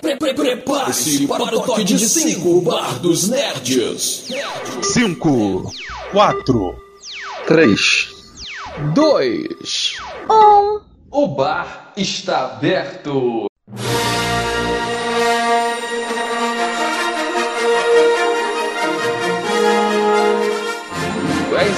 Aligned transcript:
Prepare-se 0.00 1.26
para 1.26 1.42
o 1.42 1.48
toque 1.48 1.84
de 1.84 1.98
5 1.98 2.60
Bar 2.62 2.98
dos 3.00 3.28
Nerds. 3.28 4.24
5, 4.82 5.72
4, 6.12 6.76
3, 7.46 8.08
2, 8.94 9.96
1. 10.28 10.80
O 11.10 11.28
bar 11.28 11.92
está 11.96 12.44
aberto. 12.46 13.46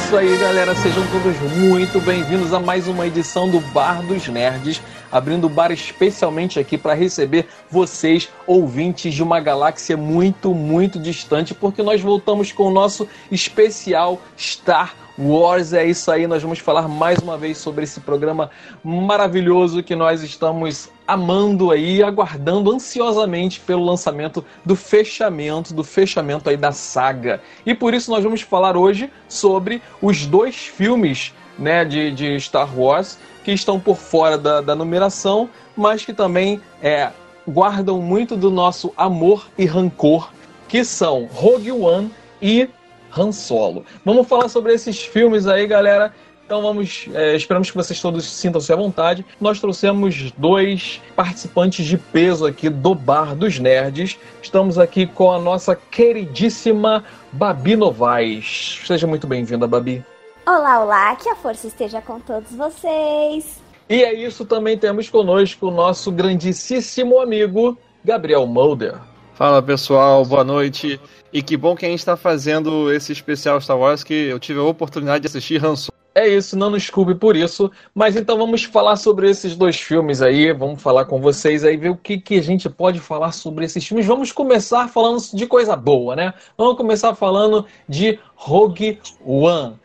Isso 0.09 0.17
aí, 0.17 0.39
galera. 0.39 0.75
Sejam 0.75 1.07
todos 1.09 1.39
muito 1.59 2.01
bem-vindos 2.01 2.55
a 2.55 2.59
mais 2.59 2.89
uma 2.89 3.07
edição 3.07 3.47
do 3.47 3.61
Bar 3.61 4.03
dos 4.07 4.27
Nerds, 4.27 4.81
abrindo 5.13 5.47
o 5.47 5.51
bar 5.51 5.71
especialmente 5.71 6.59
aqui 6.59 6.79
para 6.79 6.95
receber 6.95 7.47
vocês, 7.71 8.31
ouvintes 8.47 9.13
de 9.13 9.23
uma 9.23 9.39
galáxia 9.39 9.99
muito, 9.99 10.55
muito 10.55 10.99
distante, 10.99 11.53
porque 11.53 11.83
nós 11.83 12.01
voltamos 12.01 12.53
com 12.53 12.63
o 12.63 12.71
nosso 12.71 13.07
especial 13.31 14.19
Star 14.39 14.95
Wars. 15.19 15.75
É 15.75 15.85
isso 15.85 16.11
aí, 16.11 16.27
nós 16.27 16.43
vamos 16.43 16.59
falar 16.59 16.89
mais 16.89 17.19
uma 17.19 17.37
vez 17.37 17.59
sobre 17.59 17.85
esse 17.85 18.01
programa 18.01 18.51
maravilhoso 18.83 19.83
que 19.83 19.95
nós 19.95 20.23
estamos 20.23 20.89
amando 21.09 21.71
aí, 21.71 22.03
aguardando 22.03 22.71
ansiosamente 22.71 23.61
pelo 23.61 23.83
lançamento 23.83 24.45
do 24.63 24.77
fechamento, 24.77 25.73
do 25.73 25.83
fechamento 25.83 26.51
aí 26.51 26.57
da 26.57 26.71
saga. 26.71 27.41
E 27.65 27.75
por 27.75 27.95
isso 27.95 28.11
nós 28.11 28.23
vamos 28.23 28.43
falar 28.43 28.77
hoje 28.77 29.11
sobre 29.27 29.81
os 30.03 30.27
dois 30.27 30.55
filmes 30.55 31.33
né, 31.59 31.83
de, 31.83 32.11
de 32.11 32.39
Star 32.39 32.79
Wars 32.79 33.19
que 33.43 33.53
estão 33.53 33.81
por 33.81 33.97
fora 33.97 34.37
da, 34.37 34.61
da 34.61 34.75
numeração, 34.75 35.49
mas 35.75 36.05
que 36.05 36.13
também 36.13 36.61
é, 36.83 37.11
guardam 37.49 38.03
muito 38.03 38.37
do 38.37 38.51
nosso 38.51 38.93
amor 38.95 39.49
e 39.57 39.65
rancor, 39.65 40.31
que 40.69 40.85
são 40.85 41.27
Rogue 41.33 41.73
One 41.73 42.11
e 42.43 42.69
Han 43.17 43.33
Solo. 43.33 43.87
Vamos 44.05 44.29
falar 44.29 44.51
sobre 44.51 44.75
esses 44.75 45.03
filmes 45.03 45.47
aí, 45.47 45.67
galera. 45.67 46.13
Então 46.49 46.63
vamos, 46.63 47.07
é, 47.13 47.37
esperamos 47.37 47.71
que 47.71 47.77
vocês 47.77 48.01
todos 48.01 48.25
sintam-se 48.25 48.73
à 48.73 48.77
vontade. 48.77 49.23
Nós 49.39 49.61
trouxemos 49.61 50.33
dois 50.33 50.99
participantes 51.15 51.85
de 51.85 51.99
peso 51.99 52.47
aqui 52.47 52.71
do 52.71 52.95
Bar 52.95 53.37
dos 53.37 53.59
Nerds. 53.59 54.19
Estamos 54.41 54.79
aqui 54.79 55.07
com 55.07 55.31
a 55.31 55.39
nossa 55.39 55.77
queridíssima 55.77 57.05
Babi 57.31 57.77
Novaes. 57.77 58.81
Seja 58.87 59.07
muito 59.07 59.27
bem-vinda, 59.27 59.67
Babi. 59.67 60.03
Olá, 60.47 60.83
olá, 60.83 61.15
que 61.17 61.29
a 61.29 61.37
força 61.37 61.67
esteja 61.67 62.01
com 62.01 62.19
todos 62.19 62.51
vocês. 62.53 63.61
E 63.87 64.03
é 64.03 64.15
isso, 64.15 64.47
também 64.47 64.79
temos 64.79 65.11
conosco 65.11 65.67
o 65.69 65.71
nosso 65.71 66.11
grandíssimo 66.11 67.21
amigo 67.21 67.77
Gabriel 68.03 68.47
Mulder. 68.47 68.95
Fala 69.35 69.61
pessoal, 69.61 70.25
boa 70.25 70.45
noite. 70.45 70.99
E 71.31 71.43
que 71.43 71.59
bom 71.59 71.77
que 71.77 71.85
a 71.85 71.91
gente 71.91 71.99
está 71.99 72.17
fazendo 72.17 72.91
esse 72.91 73.13
especial 73.13 73.61
Star 73.61 73.79
Wars 73.79 74.03
que 74.03 74.15
eu 74.15 74.39
tive 74.39 74.61
a 74.61 74.63
oportunidade 74.63 75.21
de 75.21 75.27
assistir 75.27 75.63
Han 75.63 75.77
Solo. 75.77 75.99
É 76.19 76.27
isso, 76.27 76.59
não 76.59 76.69
nos 76.69 76.91
culpe 76.91 77.15
por 77.15 77.37
isso. 77.37 77.71
Mas 77.95 78.17
então 78.17 78.37
vamos 78.37 78.65
falar 78.65 78.97
sobre 78.97 79.31
esses 79.31 79.55
dois 79.55 79.79
filmes 79.79 80.21
aí. 80.21 80.53
Vamos 80.53 80.83
falar 80.83 81.05
com 81.05 81.21
vocês 81.21 81.63
aí, 81.63 81.77
ver 81.77 81.91
o 81.91 81.97
que, 81.97 82.19
que 82.19 82.35
a 82.35 82.43
gente 82.43 82.69
pode 82.69 82.99
falar 82.99 83.31
sobre 83.31 83.65
esses 83.65 83.87
filmes. 83.87 84.05
Vamos 84.05 84.33
começar 84.33 84.89
falando 84.89 85.21
de 85.33 85.47
coisa 85.47 85.77
boa, 85.77 86.17
né? 86.17 86.35
Vamos 86.57 86.77
começar 86.77 87.15
falando 87.15 87.65
de 87.89 88.19
Rogue 88.35 88.99
One. 89.25 89.77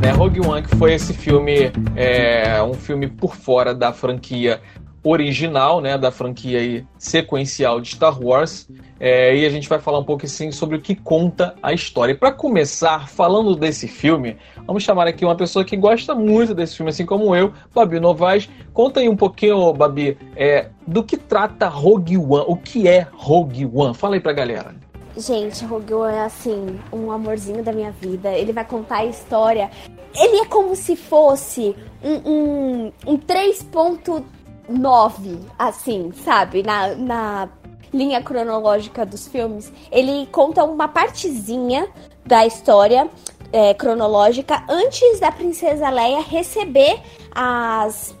né, 0.00 0.10
Rogue 0.10 0.40
One, 0.40 0.62
que 0.62 0.74
foi 0.76 0.94
esse 0.94 1.12
filme, 1.14 1.70
é, 1.94 2.60
um 2.62 2.74
filme 2.74 3.06
por 3.06 3.36
fora 3.36 3.72
da 3.72 3.92
franquia 3.92 4.60
original, 5.04 5.80
né, 5.80 5.98
da 5.98 6.10
franquia 6.10 6.58
aí, 6.58 6.86
sequencial 6.96 7.80
de 7.80 7.88
Star 7.88 8.22
Wars, 8.22 8.68
é, 9.00 9.36
e 9.36 9.44
a 9.44 9.50
gente 9.50 9.68
vai 9.68 9.80
falar 9.80 9.98
um 9.98 10.04
pouco 10.04 10.24
assim 10.24 10.52
sobre 10.52 10.76
o 10.76 10.80
que 10.80 10.94
conta 10.94 11.56
a 11.62 11.72
história. 11.72 12.14
Para 12.14 12.30
começar, 12.30 13.08
falando 13.08 13.56
desse 13.56 13.88
filme, 13.88 14.36
vamos 14.64 14.84
chamar 14.84 15.08
aqui 15.08 15.24
uma 15.24 15.34
pessoa 15.36 15.64
que 15.64 15.76
gosta 15.76 16.14
muito 16.14 16.54
desse 16.54 16.76
filme, 16.76 16.90
assim 16.90 17.04
como 17.04 17.34
eu, 17.34 17.52
Babi 17.74 17.98
Novaes. 17.98 18.48
Conta 18.72 19.00
aí 19.00 19.08
um 19.08 19.16
pouquinho, 19.16 19.72
Babi, 19.72 20.16
é, 20.36 20.68
do 20.86 21.02
que 21.02 21.16
trata 21.16 21.66
Rogue 21.66 22.16
One, 22.16 22.44
o 22.46 22.56
que 22.56 22.86
é 22.86 23.06
Rogue 23.12 23.68
One? 23.72 23.94
Fala 23.94 24.14
aí 24.14 24.20
pra 24.20 24.32
galera. 24.32 24.74
Gente, 25.16 25.64
Rogue 25.64 25.92
One 25.92 26.14
é 26.14 26.20
assim, 26.20 26.78
um 26.92 27.10
amorzinho 27.10 27.62
da 27.62 27.72
minha 27.72 27.90
vida. 27.90 28.30
Ele 28.30 28.52
vai 28.52 28.64
contar 28.64 28.98
a 28.98 29.04
história. 29.04 29.70
Ele 30.14 30.36
é 30.38 30.44
como 30.46 30.74
se 30.76 30.94
fosse 30.94 31.74
um, 32.02 32.30
um, 32.30 32.92
um 33.06 33.16
3.9, 34.68 35.40
assim, 35.58 36.12
sabe? 36.24 36.62
Na, 36.62 36.94
na 36.94 37.48
linha 37.92 38.22
cronológica 38.22 39.04
dos 39.04 39.28
filmes. 39.28 39.72
Ele 39.90 40.26
conta 40.26 40.64
uma 40.64 40.88
partezinha 40.88 41.88
da 42.24 42.46
história 42.46 43.08
é, 43.52 43.74
cronológica 43.74 44.64
antes 44.68 45.20
da 45.20 45.30
Princesa 45.30 45.90
Leia 45.90 46.20
receber 46.22 47.00
as, 47.30 48.14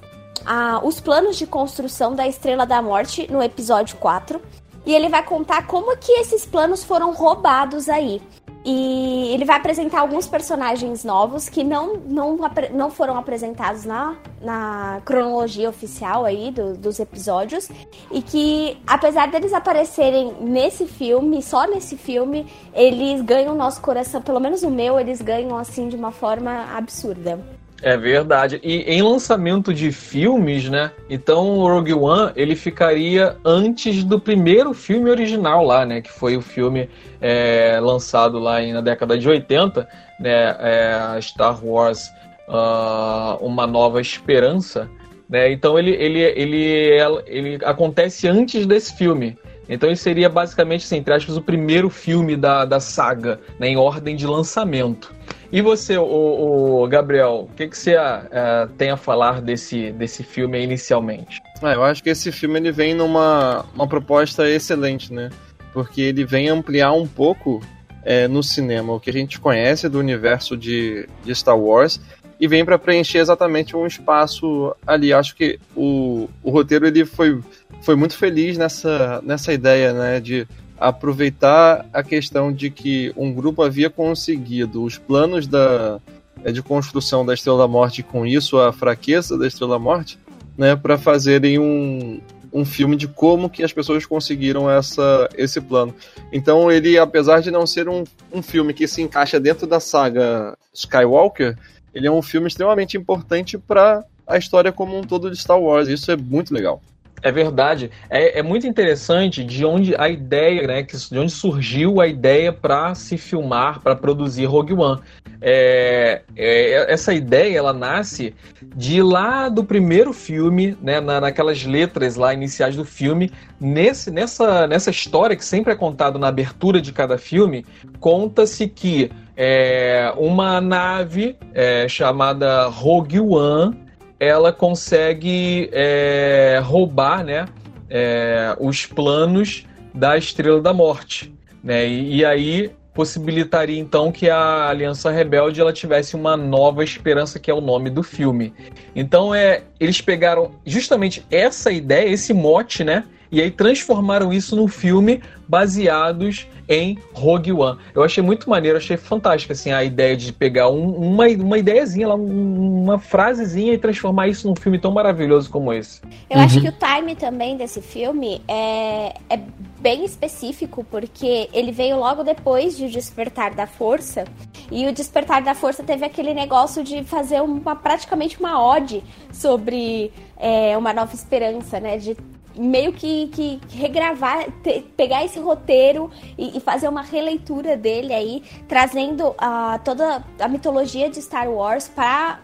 a, 0.44 0.80
os 0.84 1.00
planos 1.00 1.36
de 1.36 1.46
construção 1.46 2.14
da 2.14 2.26
Estrela 2.26 2.66
da 2.66 2.82
Morte 2.82 3.30
no 3.30 3.42
episódio 3.42 3.96
4 3.96 4.40
e 4.84 4.94
ele 4.94 5.08
vai 5.08 5.22
contar 5.22 5.66
como 5.66 5.96
que 5.96 6.12
esses 6.12 6.44
planos 6.44 6.84
foram 6.84 7.12
roubados 7.12 7.88
aí. 7.88 8.20
E 8.64 9.32
ele 9.34 9.44
vai 9.44 9.56
apresentar 9.56 10.00
alguns 10.00 10.26
personagens 10.26 11.04
novos 11.04 11.48
que 11.48 11.64
não, 11.64 11.96
não, 11.96 12.38
não 12.72 12.90
foram 12.90 13.16
apresentados 13.16 13.84
na, 13.84 14.16
na 14.40 15.00
cronologia 15.04 15.68
oficial 15.68 16.24
aí 16.24 16.50
do, 16.52 16.76
dos 16.76 17.00
episódios. 17.00 17.68
E 18.10 18.22
que, 18.22 18.80
apesar 18.86 19.30
deles 19.30 19.52
aparecerem 19.52 20.34
nesse 20.40 20.86
filme, 20.86 21.42
só 21.42 21.66
nesse 21.66 21.96
filme, 21.96 22.46
eles 22.72 23.20
ganham 23.22 23.54
o 23.54 23.56
nosso 23.56 23.80
coração, 23.80 24.22
pelo 24.22 24.38
menos 24.38 24.62
o 24.62 24.70
meu, 24.70 24.98
eles 24.98 25.20
ganham 25.20 25.56
assim 25.56 25.88
de 25.88 25.96
uma 25.96 26.12
forma 26.12 26.76
absurda. 26.76 27.61
É 27.82 27.96
verdade. 27.96 28.60
E 28.62 28.82
em 28.82 29.02
lançamento 29.02 29.74
de 29.74 29.90
filmes, 29.90 30.68
né? 30.68 30.92
Então 31.10 31.58
o 31.58 31.66
Rogue 31.66 31.92
One 31.92 32.32
ele 32.36 32.54
ficaria 32.54 33.36
antes 33.44 34.04
do 34.04 34.20
primeiro 34.20 34.72
filme 34.72 35.10
original 35.10 35.64
lá, 35.64 35.84
né? 35.84 36.00
Que 36.00 36.12
foi 36.12 36.36
o 36.36 36.40
filme 36.40 36.88
é, 37.20 37.80
lançado 37.82 38.38
lá 38.38 38.62
na 38.62 38.80
década 38.80 39.18
de 39.18 39.28
80, 39.28 39.88
né? 40.20 40.56
É, 40.60 41.20
Star 41.20 41.64
Wars 41.64 42.08
uh, 42.48 43.44
Uma 43.44 43.66
Nova 43.66 44.00
Esperança. 44.00 44.88
Né? 45.28 45.50
Então 45.50 45.76
ele, 45.76 45.90
ele, 45.90 46.20
ele, 46.20 46.98
ele 47.26 47.58
acontece 47.64 48.28
antes 48.28 48.64
desse 48.64 48.96
filme. 48.96 49.36
Então 49.68 49.88
ele 49.88 49.96
seria 49.96 50.28
basicamente, 50.28 50.84
assim, 50.84 50.98
entre 50.98 51.14
aspas, 51.14 51.36
o 51.36 51.42
primeiro 51.42 51.88
filme 51.88 52.36
da, 52.36 52.64
da 52.64 52.78
saga, 52.78 53.40
né, 53.58 53.68
em 53.68 53.76
ordem 53.76 54.14
de 54.14 54.26
lançamento. 54.26 55.12
E 55.52 55.60
você, 55.60 55.98
o, 55.98 56.82
o 56.82 56.88
Gabriel, 56.88 57.46
o 57.50 57.54
que, 57.54 57.68
que 57.68 57.76
você 57.76 57.94
uh, 57.94 58.66
tem 58.78 58.90
a 58.90 58.96
falar 58.96 59.42
desse, 59.42 59.92
desse 59.92 60.22
filme 60.22 60.58
inicialmente? 60.58 61.42
Ah, 61.60 61.74
eu 61.74 61.84
acho 61.84 62.02
que 62.02 62.08
esse 62.08 62.32
filme 62.32 62.58
ele 62.58 62.72
vem 62.72 62.94
numa 62.94 63.66
uma 63.74 63.86
proposta 63.86 64.48
excelente, 64.48 65.12
né? 65.12 65.28
Porque 65.74 66.00
ele 66.00 66.24
vem 66.24 66.48
ampliar 66.48 66.92
um 66.92 67.06
pouco 67.06 67.60
é, 68.02 68.26
no 68.26 68.42
cinema 68.42 68.94
o 68.94 69.00
que 69.00 69.10
a 69.10 69.12
gente 69.12 69.38
conhece 69.38 69.90
do 69.90 69.98
universo 69.98 70.56
de, 70.56 71.06
de 71.22 71.34
Star 71.34 71.58
Wars 71.58 72.00
e 72.40 72.48
vem 72.48 72.64
para 72.64 72.78
preencher 72.78 73.18
exatamente 73.18 73.76
um 73.76 73.86
espaço 73.86 74.74
ali. 74.86 75.12
Acho 75.12 75.36
que 75.36 75.60
o, 75.76 76.30
o 76.42 76.50
roteiro 76.50 76.86
ele 76.86 77.04
foi, 77.04 77.38
foi 77.82 77.94
muito 77.94 78.16
feliz 78.16 78.56
nessa, 78.56 79.20
nessa 79.22 79.52
ideia, 79.52 79.92
né? 79.92 80.18
De 80.18 80.48
aproveitar 80.88 81.86
a 81.92 82.02
questão 82.02 82.52
de 82.52 82.70
que 82.70 83.12
um 83.16 83.32
grupo 83.32 83.62
havia 83.62 83.88
conseguido 83.88 84.82
os 84.82 84.98
planos 84.98 85.46
da, 85.46 86.00
é, 86.44 86.50
de 86.50 86.62
construção 86.62 87.24
da 87.24 87.34
Estrela 87.34 87.58
da 87.58 87.68
Morte, 87.68 88.02
com 88.02 88.26
isso 88.26 88.58
a 88.58 88.72
fraqueza 88.72 89.38
da 89.38 89.46
Estrela 89.46 89.74
da 89.74 89.78
Morte, 89.78 90.18
né, 90.58 90.74
para 90.74 90.98
fazerem 90.98 91.58
um, 91.58 92.20
um 92.52 92.64
filme 92.64 92.96
de 92.96 93.06
como 93.06 93.48
que 93.48 93.62
as 93.62 93.72
pessoas 93.72 94.04
conseguiram 94.04 94.68
essa, 94.68 95.28
esse 95.36 95.60
plano. 95.60 95.94
Então 96.32 96.70
ele, 96.70 96.98
apesar 96.98 97.40
de 97.40 97.50
não 97.50 97.66
ser 97.66 97.88
um, 97.88 98.02
um 98.32 98.42
filme 98.42 98.74
que 98.74 98.88
se 98.88 99.00
encaixa 99.00 99.38
dentro 99.38 99.66
da 99.66 99.78
saga 99.78 100.58
Skywalker, 100.74 101.56
ele 101.94 102.06
é 102.08 102.10
um 102.10 102.22
filme 102.22 102.48
extremamente 102.48 102.96
importante 102.96 103.56
para 103.56 104.04
a 104.26 104.36
história 104.36 104.72
como 104.72 104.98
um 104.98 105.02
todo 105.02 105.30
de 105.30 105.36
Star 105.36 105.60
Wars. 105.60 105.88
Isso 105.88 106.10
é 106.10 106.16
muito 106.16 106.52
legal. 106.52 106.82
É 107.22 107.30
verdade. 107.30 107.90
É, 108.10 108.40
é, 108.40 108.42
muito 108.42 108.66
interessante 108.66 109.44
de 109.44 109.64
onde 109.64 109.94
a 109.96 110.08
ideia, 110.08 110.66
né, 110.66 110.82
de 110.82 111.18
onde 111.18 111.30
surgiu 111.30 112.00
a 112.00 112.06
ideia 112.08 112.52
para 112.52 112.94
se 112.96 113.16
filmar, 113.16 113.80
para 113.80 113.94
produzir 113.94 114.46
Rogue 114.46 114.74
One. 114.74 115.00
É, 115.40 116.22
é, 116.36 116.92
essa 116.92 117.14
ideia 117.14 117.58
ela 117.58 117.72
nasce 117.72 118.34
de 118.74 119.02
lá 119.02 119.48
do 119.48 119.62
primeiro 119.62 120.12
filme, 120.12 120.76
né, 120.82 121.00
na, 121.00 121.20
naquelas 121.20 121.64
letras 121.64 122.16
lá 122.16 122.34
iniciais 122.34 122.74
do 122.74 122.84
filme. 122.84 123.30
Nesse, 123.60 124.10
nessa, 124.10 124.66
nessa 124.66 124.90
história 124.90 125.36
que 125.36 125.44
sempre 125.44 125.72
é 125.72 125.76
contada 125.76 126.18
na 126.18 126.26
abertura 126.26 126.80
de 126.80 126.92
cada 126.92 127.16
filme, 127.18 127.64
conta-se 128.00 128.66
que 128.66 129.12
é, 129.36 130.12
uma 130.16 130.60
nave 130.60 131.36
é, 131.54 131.86
chamada 131.88 132.66
Rogue 132.66 133.20
One, 133.20 133.76
ela 134.22 134.52
consegue 134.52 135.68
é, 135.72 136.60
roubar, 136.62 137.24
né, 137.24 137.44
é, 137.90 138.56
os 138.60 138.86
planos 138.86 139.66
da 139.92 140.16
Estrela 140.16 140.60
da 140.60 140.72
Morte, 140.72 141.34
né? 141.62 141.84
E, 141.88 142.18
e, 142.18 142.24
aí 142.24 142.70
possibilitaria 142.94 143.80
então 143.80 144.12
que 144.12 144.30
a 144.30 144.68
Aliança 144.68 145.10
Rebelde 145.10 145.60
ela 145.60 145.72
tivesse 145.72 146.14
uma 146.14 146.36
nova 146.36 146.84
esperança, 146.84 147.40
que 147.40 147.50
é 147.50 147.54
o 147.54 147.60
nome 147.60 147.90
do 147.90 148.04
filme. 148.04 148.54
Então 148.94 149.34
é, 149.34 149.64
eles 149.80 150.00
pegaram 150.00 150.52
justamente 150.64 151.26
essa 151.28 151.72
ideia, 151.72 152.08
esse 152.08 152.32
mote, 152.32 152.84
né? 152.84 153.02
E 153.32 153.40
aí 153.40 153.50
transformaram 153.50 154.30
isso 154.30 154.54
num 154.54 154.68
filme 154.68 155.22
baseados 155.48 156.46
em 156.68 156.98
Rogue 157.12 157.52
One. 157.52 157.78
Eu 157.94 158.02
achei 158.02 158.22
muito 158.22 158.48
maneiro, 158.48 158.76
achei 158.76 158.96
fantástica 158.96 159.54
assim, 159.54 159.72
a 159.72 159.82
ideia 159.82 160.16
de 160.16 160.32
pegar 160.32 160.68
um, 160.70 160.90
uma, 160.90 161.26
uma 161.28 161.58
ideiazinha, 161.58 162.08
lá, 162.08 162.14
uma 162.14 162.98
frasezinha 162.98 163.72
e 163.72 163.78
transformar 163.78 164.28
isso 164.28 164.46
num 164.46 164.54
filme 164.54 164.78
tão 164.78 164.92
maravilhoso 164.92 165.50
como 165.50 165.72
esse. 165.72 166.00
Eu 166.28 166.38
uhum. 166.38 166.44
acho 166.44 166.60
que 166.60 166.68
o 166.68 166.72
time 166.72 167.16
também 167.16 167.56
desse 167.56 167.80
filme 167.80 168.42
é, 168.46 169.14
é 169.30 169.40
bem 169.80 170.04
específico, 170.04 170.84
porque 170.84 171.48
ele 171.52 171.72
veio 171.72 171.98
logo 171.98 172.22
depois 172.22 172.76
de 172.76 172.84
O 172.84 172.90
Despertar 172.90 173.54
da 173.54 173.66
Força. 173.66 174.24
E 174.70 174.86
o 174.86 174.92
Despertar 174.92 175.42
da 175.42 175.54
Força 175.54 175.82
teve 175.82 176.04
aquele 176.04 176.32
negócio 176.32 176.84
de 176.84 177.02
fazer 177.02 177.40
uma, 177.42 177.74
praticamente 177.74 178.38
uma 178.38 178.62
ode 178.62 179.02
sobre 179.32 180.12
é, 180.38 180.76
uma 180.76 180.92
nova 180.92 181.14
esperança, 181.14 181.80
né? 181.80 181.98
De 181.98 182.16
meio 182.56 182.92
que, 182.92 183.28
que 183.28 183.60
regravar, 183.70 184.50
te, 184.62 184.82
pegar 184.96 185.24
esse 185.24 185.38
roteiro 185.38 186.10
e, 186.36 186.56
e, 186.56 186.60
fazer 186.60 186.88
uma 186.88 187.02
releitura 187.02 187.76
dele 187.76 188.12
aí, 188.12 188.42
trazendo 188.68 189.30
uh, 189.30 189.78
toda 189.84 190.24
a 190.38 190.48
mitologia 190.48 191.08
de 191.08 191.20
Star 191.20 191.50
Wars 191.50 191.88
para 191.88 192.38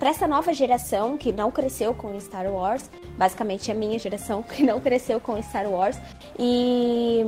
essa 0.00 0.26
nova 0.26 0.52
geração 0.52 1.16
que 1.16 1.32
não 1.32 1.50
cresceu 1.50 1.94
com 1.94 2.18
Star 2.20 2.46
Wars, 2.46 2.90
basicamente 3.16 3.70
a 3.70 3.74
minha 3.74 3.98
geração 3.98 4.42
que 4.42 4.62
não 4.62 4.80
cresceu 4.80 5.20
com 5.20 5.40
Star 5.42 5.68
Wars. 5.68 5.98
E, 6.38 7.26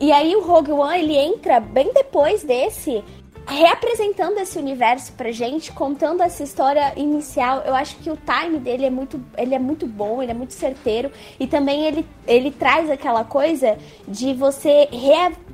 e 0.00 0.12
aí 0.12 0.34
o 0.34 0.42
Rogue 0.42 0.72
One 0.72 0.98
ele 0.98 1.16
entra 1.16 1.60
bem 1.60 1.92
depois 1.92 2.42
desse 2.42 3.04
reapresentando 3.46 4.38
esse 4.38 4.58
universo 4.58 5.12
pra 5.12 5.32
gente, 5.32 5.72
contando 5.72 6.22
essa 6.22 6.42
história 6.42 6.92
inicial. 6.96 7.62
Eu 7.64 7.74
acho 7.74 7.96
que 7.96 8.10
o 8.10 8.16
time 8.16 8.58
dele 8.58 8.86
é 8.86 8.90
muito, 8.90 9.20
ele 9.36 9.54
é 9.54 9.58
muito 9.58 9.86
bom, 9.86 10.22
ele 10.22 10.30
é 10.30 10.34
muito 10.34 10.54
certeiro 10.54 11.10
e 11.38 11.46
também 11.46 11.84
ele, 11.86 12.06
ele 12.26 12.50
traz 12.50 12.90
aquela 12.90 13.24
coisa 13.24 13.76
de 14.06 14.32
você 14.34 14.88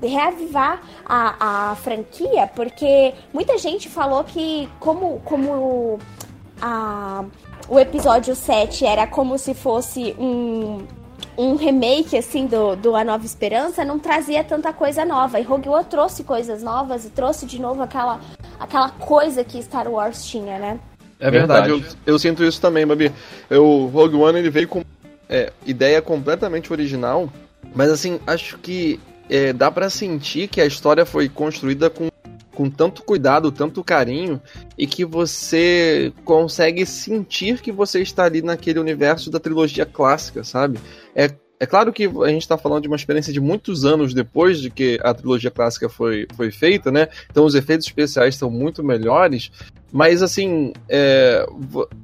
reavivar 0.00 0.82
a, 1.04 1.70
a 1.70 1.76
franquia, 1.76 2.50
porque 2.54 3.14
muita 3.32 3.56
gente 3.58 3.88
falou 3.88 4.24
que 4.24 4.68
como 4.78 5.20
como 5.20 5.98
a 6.60 7.24
o 7.68 7.80
episódio 7.80 8.34
7 8.34 8.86
era 8.86 9.06
como 9.06 9.36
se 9.38 9.52
fosse 9.52 10.14
um 10.18 10.86
um 11.36 11.56
remake, 11.56 12.16
assim, 12.16 12.46
do, 12.46 12.74
do 12.76 12.96
A 12.96 13.04
Nova 13.04 13.24
Esperança, 13.24 13.84
não 13.84 13.98
trazia 13.98 14.42
tanta 14.42 14.72
coisa 14.72 15.04
nova. 15.04 15.38
E 15.38 15.42
Rogue 15.42 15.68
One 15.68 15.84
trouxe 15.84 16.24
coisas 16.24 16.62
novas 16.62 17.04
e 17.04 17.10
trouxe 17.10 17.46
de 17.46 17.60
novo 17.60 17.82
aquela, 17.82 18.20
aquela 18.58 18.90
coisa 18.90 19.44
que 19.44 19.62
Star 19.62 19.88
Wars 19.88 20.24
tinha, 20.24 20.58
né? 20.58 20.80
É 21.18 21.30
verdade, 21.30 21.70
verdade. 21.70 21.96
Eu, 22.06 22.14
eu, 22.14 22.18
sinto 22.18 22.44
isso 22.44 22.60
também, 22.60 22.86
Babi. 22.86 23.12
O 23.50 23.86
Rogue 23.86 24.16
One 24.16 24.38
ele 24.38 24.50
veio 24.50 24.68
com 24.68 24.82
é, 25.28 25.52
ideia 25.64 26.00
completamente 26.00 26.72
original, 26.72 27.30
mas 27.74 27.90
assim, 27.90 28.20
acho 28.26 28.58
que 28.58 29.00
é, 29.28 29.52
dá 29.52 29.70
para 29.70 29.90
sentir 29.90 30.48
que 30.48 30.60
a 30.60 30.66
história 30.66 31.04
foi 31.04 31.28
construída 31.28 31.90
com, 31.90 32.08
com 32.56 32.70
tanto 32.70 33.02
cuidado, 33.02 33.52
tanto 33.52 33.84
carinho, 33.84 34.40
e 34.78 34.86
que 34.86 35.04
você 35.04 36.10
consegue 36.24 36.86
sentir 36.86 37.60
que 37.60 37.70
você 37.70 38.00
está 38.00 38.24
ali 38.24 38.40
naquele 38.40 38.80
universo 38.80 39.30
da 39.30 39.38
trilogia 39.38 39.84
clássica, 39.84 40.42
sabe? 40.42 40.78
É, 41.14 41.30
é 41.60 41.66
claro 41.66 41.92
que 41.92 42.04
a 42.06 42.28
gente 42.28 42.42
está 42.42 42.56
falando 42.56 42.82
de 42.82 42.88
uma 42.88 42.96
experiência 42.96 43.32
de 43.32 43.40
muitos 43.40 43.84
anos 43.84 44.14
depois 44.14 44.58
de 44.58 44.70
que 44.70 44.98
a 45.02 45.12
trilogia 45.12 45.50
clássica 45.50 45.88
foi, 45.88 46.26
foi 46.34 46.50
feita, 46.50 46.90
né? 46.90 47.08
Então 47.30 47.44
os 47.44 47.54
efeitos 47.54 47.86
especiais 47.86 48.34
estão 48.34 48.50
muito 48.50 48.82
melhores, 48.82 49.50
mas, 49.96 50.22
assim, 50.22 50.74
é, 50.90 51.46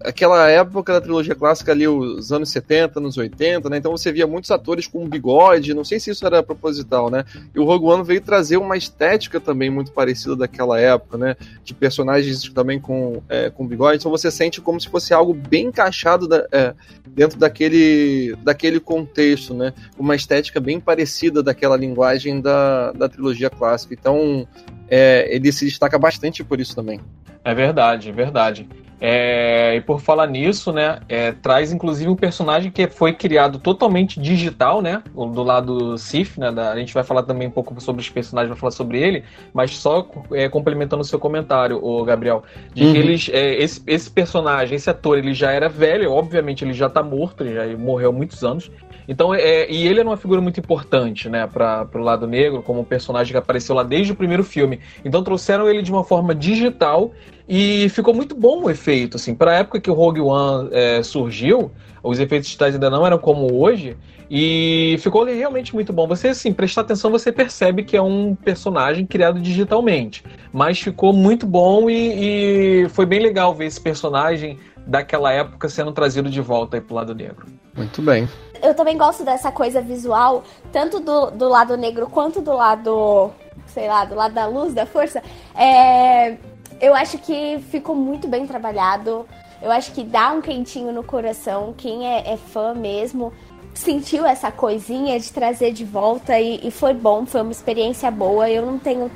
aquela 0.01 0.49
época 0.49 0.95
da 0.95 1.01
trilogia 1.03 1.35
clássica 1.35 1.73
ali, 1.73 1.87
os 1.87 2.33
anos 2.33 2.49
70, 2.49 2.99
anos 2.99 3.19
80, 3.19 3.69
né? 3.69 3.77
Então 3.77 3.93
você 3.93 4.11
via 4.11 4.27
muitos 4.27 4.51
atores 4.51 4.87
com 4.87 5.07
bigode, 5.07 5.75
não 5.75 5.85
sei 5.85 6.01
se 6.01 6.11
isso 6.11 6.25
era 6.25 6.43
proposital, 6.43 7.11
né? 7.11 7.23
E 7.55 7.61
o 7.61 7.65
Rogue 7.65 7.85
One 7.85 8.03
veio 8.03 8.23
trazer 8.23 8.57
uma 8.57 8.79
estética 8.79 9.39
também 9.39 9.69
muito 9.69 9.93
parecida 9.93 10.35
daquela 10.35 10.81
época, 10.81 11.19
né? 11.19 11.37
De 11.63 11.75
personagens 11.75 12.49
também 12.55 12.81
com, 12.81 13.23
é, 13.29 13.51
com 13.51 13.67
bigode. 13.67 13.99
Então 13.99 14.11
você 14.11 14.31
sente 14.31 14.59
como 14.63 14.81
se 14.81 14.89
fosse 14.89 15.13
algo 15.13 15.35
bem 15.35 15.67
encaixado 15.67 16.27
da, 16.27 16.47
é, 16.51 16.73
dentro 17.07 17.39
daquele, 17.39 18.35
daquele 18.43 18.81
contexto, 18.81 19.53
né? 19.53 19.75
Uma 19.99 20.17
estética 20.17 20.59
bem 20.61 20.81
parecida 20.81 21.43
daquela 21.43 21.77
linguagem 21.77 22.41
da, 22.41 22.93
da 22.93 23.07
trilogia 23.07 23.51
clássica. 23.51 23.93
Então 23.93 24.49
é, 24.89 25.29
ele 25.31 25.53
se 25.53 25.67
destaca 25.67 25.99
bastante 25.99 26.43
por 26.43 26.59
isso 26.59 26.75
também. 26.75 26.99
É 27.45 27.55
verdade, 27.55 28.09
é 28.09 28.13
verdade. 28.13 28.69
É, 29.05 29.75
e 29.75 29.81
por 29.81 30.01
falar 30.01 30.29
nisso, 30.29 30.73
né, 30.73 31.01
é, 31.09 31.33
traz 31.33 31.73
inclusive 31.73 32.09
um 32.09 32.15
personagem 32.15 32.71
que 32.71 32.87
foi 32.87 33.13
criado 33.13 33.59
totalmente 33.59 34.21
digital, 34.21 34.81
né, 34.81 35.03
do 35.13 35.43
lado 35.43 35.99
Sif, 35.99 36.39
né, 36.39 36.53
da, 36.53 36.71
a 36.71 36.79
gente 36.79 36.95
vai 36.95 37.03
falar 37.03 37.25
também 37.25 37.49
um 37.49 37.51
pouco 37.51 37.81
sobre 37.81 38.01
os 38.01 38.09
personagens, 38.09 38.51
vai 38.51 38.57
falar 38.57 38.71
sobre 38.71 39.03
ele, 39.03 39.25
mas 39.53 39.77
só 39.77 40.09
é, 40.31 40.49
complementando 40.49 41.03
o 41.03 41.05
seu 41.05 41.19
comentário, 41.19 41.85
o 41.85 42.05
Gabriel, 42.05 42.45
de 42.73 42.85
uhum. 42.85 42.93
que 42.93 42.99
eles, 42.99 43.29
é, 43.33 43.55
esse, 43.61 43.83
esse 43.89 44.09
personagem, 44.09 44.77
esse 44.77 44.89
ator, 44.89 45.19
ele 45.19 45.35
já 45.35 45.51
era 45.51 45.69
velho, 45.69 46.13
obviamente 46.13 46.65
ele 46.65 46.73
já 46.73 46.89
tá 46.89 47.03
morto, 47.03 47.43
ele 47.43 47.55
já 47.55 47.77
morreu 47.77 48.11
há 48.11 48.13
muitos 48.13 48.45
anos, 48.45 48.71
então, 49.13 49.35
é, 49.35 49.71
e 49.71 49.87
ele 49.87 50.01
era 50.01 50.09
uma 50.09 50.17
figura 50.17 50.41
muito 50.41 50.59
importante, 50.59 51.29
né, 51.29 51.47
para 51.47 51.87
o 51.95 51.99
lado 51.99 52.27
negro, 52.27 52.63
como 52.63 52.81
um 52.81 52.85
personagem 52.85 53.31
que 53.31 53.37
apareceu 53.37 53.75
lá 53.75 53.83
desde 53.83 54.11
o 54.11 54.17
primeiro 54.17 54.43
filme. 54.43 54.81
Então 55.05 55.23
trouxeram 55.23 55.69
ele 55.69 55.83
de 55.83 55.93
uma 55.93 56.03
forma 56.03 56.35
digital 56.35 57.13
e 57.47 57.91
ficou 57.91 58.15
muito 58.15 58.35
bom 58.35 58.63
o 58.63 58.71
efeito, 58.71 59.19
assim. 59.19 59.35
Para 59.35 59.51
a 59.51 59.55
época 59.57 59.79
que 59.79 59.91
o 59.91 59.93
Rogue 59.93 60.23
One 60.23 60.71
é, 60.73 61.03
surgiu, 61.03 61.71
os 62.03 62.19
efeitos 62.19 62.47
digitais 62.47 62.75
ainda 62.75 62.89
não 62.89 63.07
eram 63.07 63.19
como 63.19 63.53
hoje, 63.55 63.99
e 64.31 64.97
ficou 65.01 65.25
realmente 65.25 65.75
muito 65.75 65.93
bom. 65.93 66.07
Você, 66.07 66.29
assim, 66.29 66.55
prestar 66.55 66.81
atenção, 66.81 67.11
você 67.11 67.31
percebe 67.31 67.83
que 67.83 67.95
é 67.95 68.01
um 68.01 68.35
personagem 68.35 69.05
criado 69.05 69.39
digitalmente. 69.39 70.25
Mas 70.51 70.81
ficou 70.81 71.13
muito 71.13 71.47
bom 71.47 71.91
e, 71.91 72.85
e 72.85 72.89
foi 72.89 73.05
bem 73.05 73.21
legal 73.21 73.55
ver 73.55 73.67
esse 73.67 73.79
personagem 73.79 74.57
daquela 74.87 75.33
época 75.33 75.69
sendo 75.69 75.93
trazido 75.93 76.29
de 76.31 76.41
volta 76.41 76.77
aí 76.77 76.81
pro 76.81 76.95
lado 76.95 77.15
negro. 77.15 77.47
Muito 77.77 78.03
bem. 78.03 78.29
Eu 78.63 78.75
também 78.75 78.97
gosto 78.97 79.25
dessa 79.25 79.51
coisa 79.51 79.81
visual, 79.81 80.45
tanto 80.71 81.01
do, 81.01 81.31
do 81.31 81.49
lado 81.49 81.77
negro 81.77 82.09
quanto 82.09 82.41
do 82.41 82.53
lado, 82.53 83.31
sei 83.67 83.89
lá, 83.89 84.05
do 84.05 84.15
lado 84.15 84.35
da 84.35 84.47
luz, 84.47 84.75
da 84.75 84.87
força. 84.87 85.23
É, 85.55 86.37
eu 86.81 86.95
acho 86.95 87.19
que 87.19 87.59
ficou 87.71 87.95
muito 87.95 88.29
bem 88.29 88.47
trabalhado. 88.47 89.27
Eu 89.61 89.71
acho 89.71 89.93
que 89.93 90.03
dá 90.03 90.33
um 90.33 90.41
quentinho 90.41 90.93
no 90.93 91.05
coração. 91.05 91.73
Quem 91.77 92.07
é, 92.07 92.33
é 92.33 92.37
fã 92.37 92.75
mesmo 92.75 93.33
sentiu 93.75 94.27
essa 94.27 94.51
coisinha 94.51 95.19
de 95.19 95.33
trazer 95.33 95.73
de 95.73 95.85
volta 95.85 96.39
e, 96.39 96.67
e, 96.67 96.71
foi 96.71 96.93
bom, 96.93 97.25
foi 97.25 97.41
uma 97.41 97.53
experiência 97.53 98.11
boa. 98.11 98.49
Eu 98.51 98.67
não 98.67 98.79
tenho. 98.79 99.11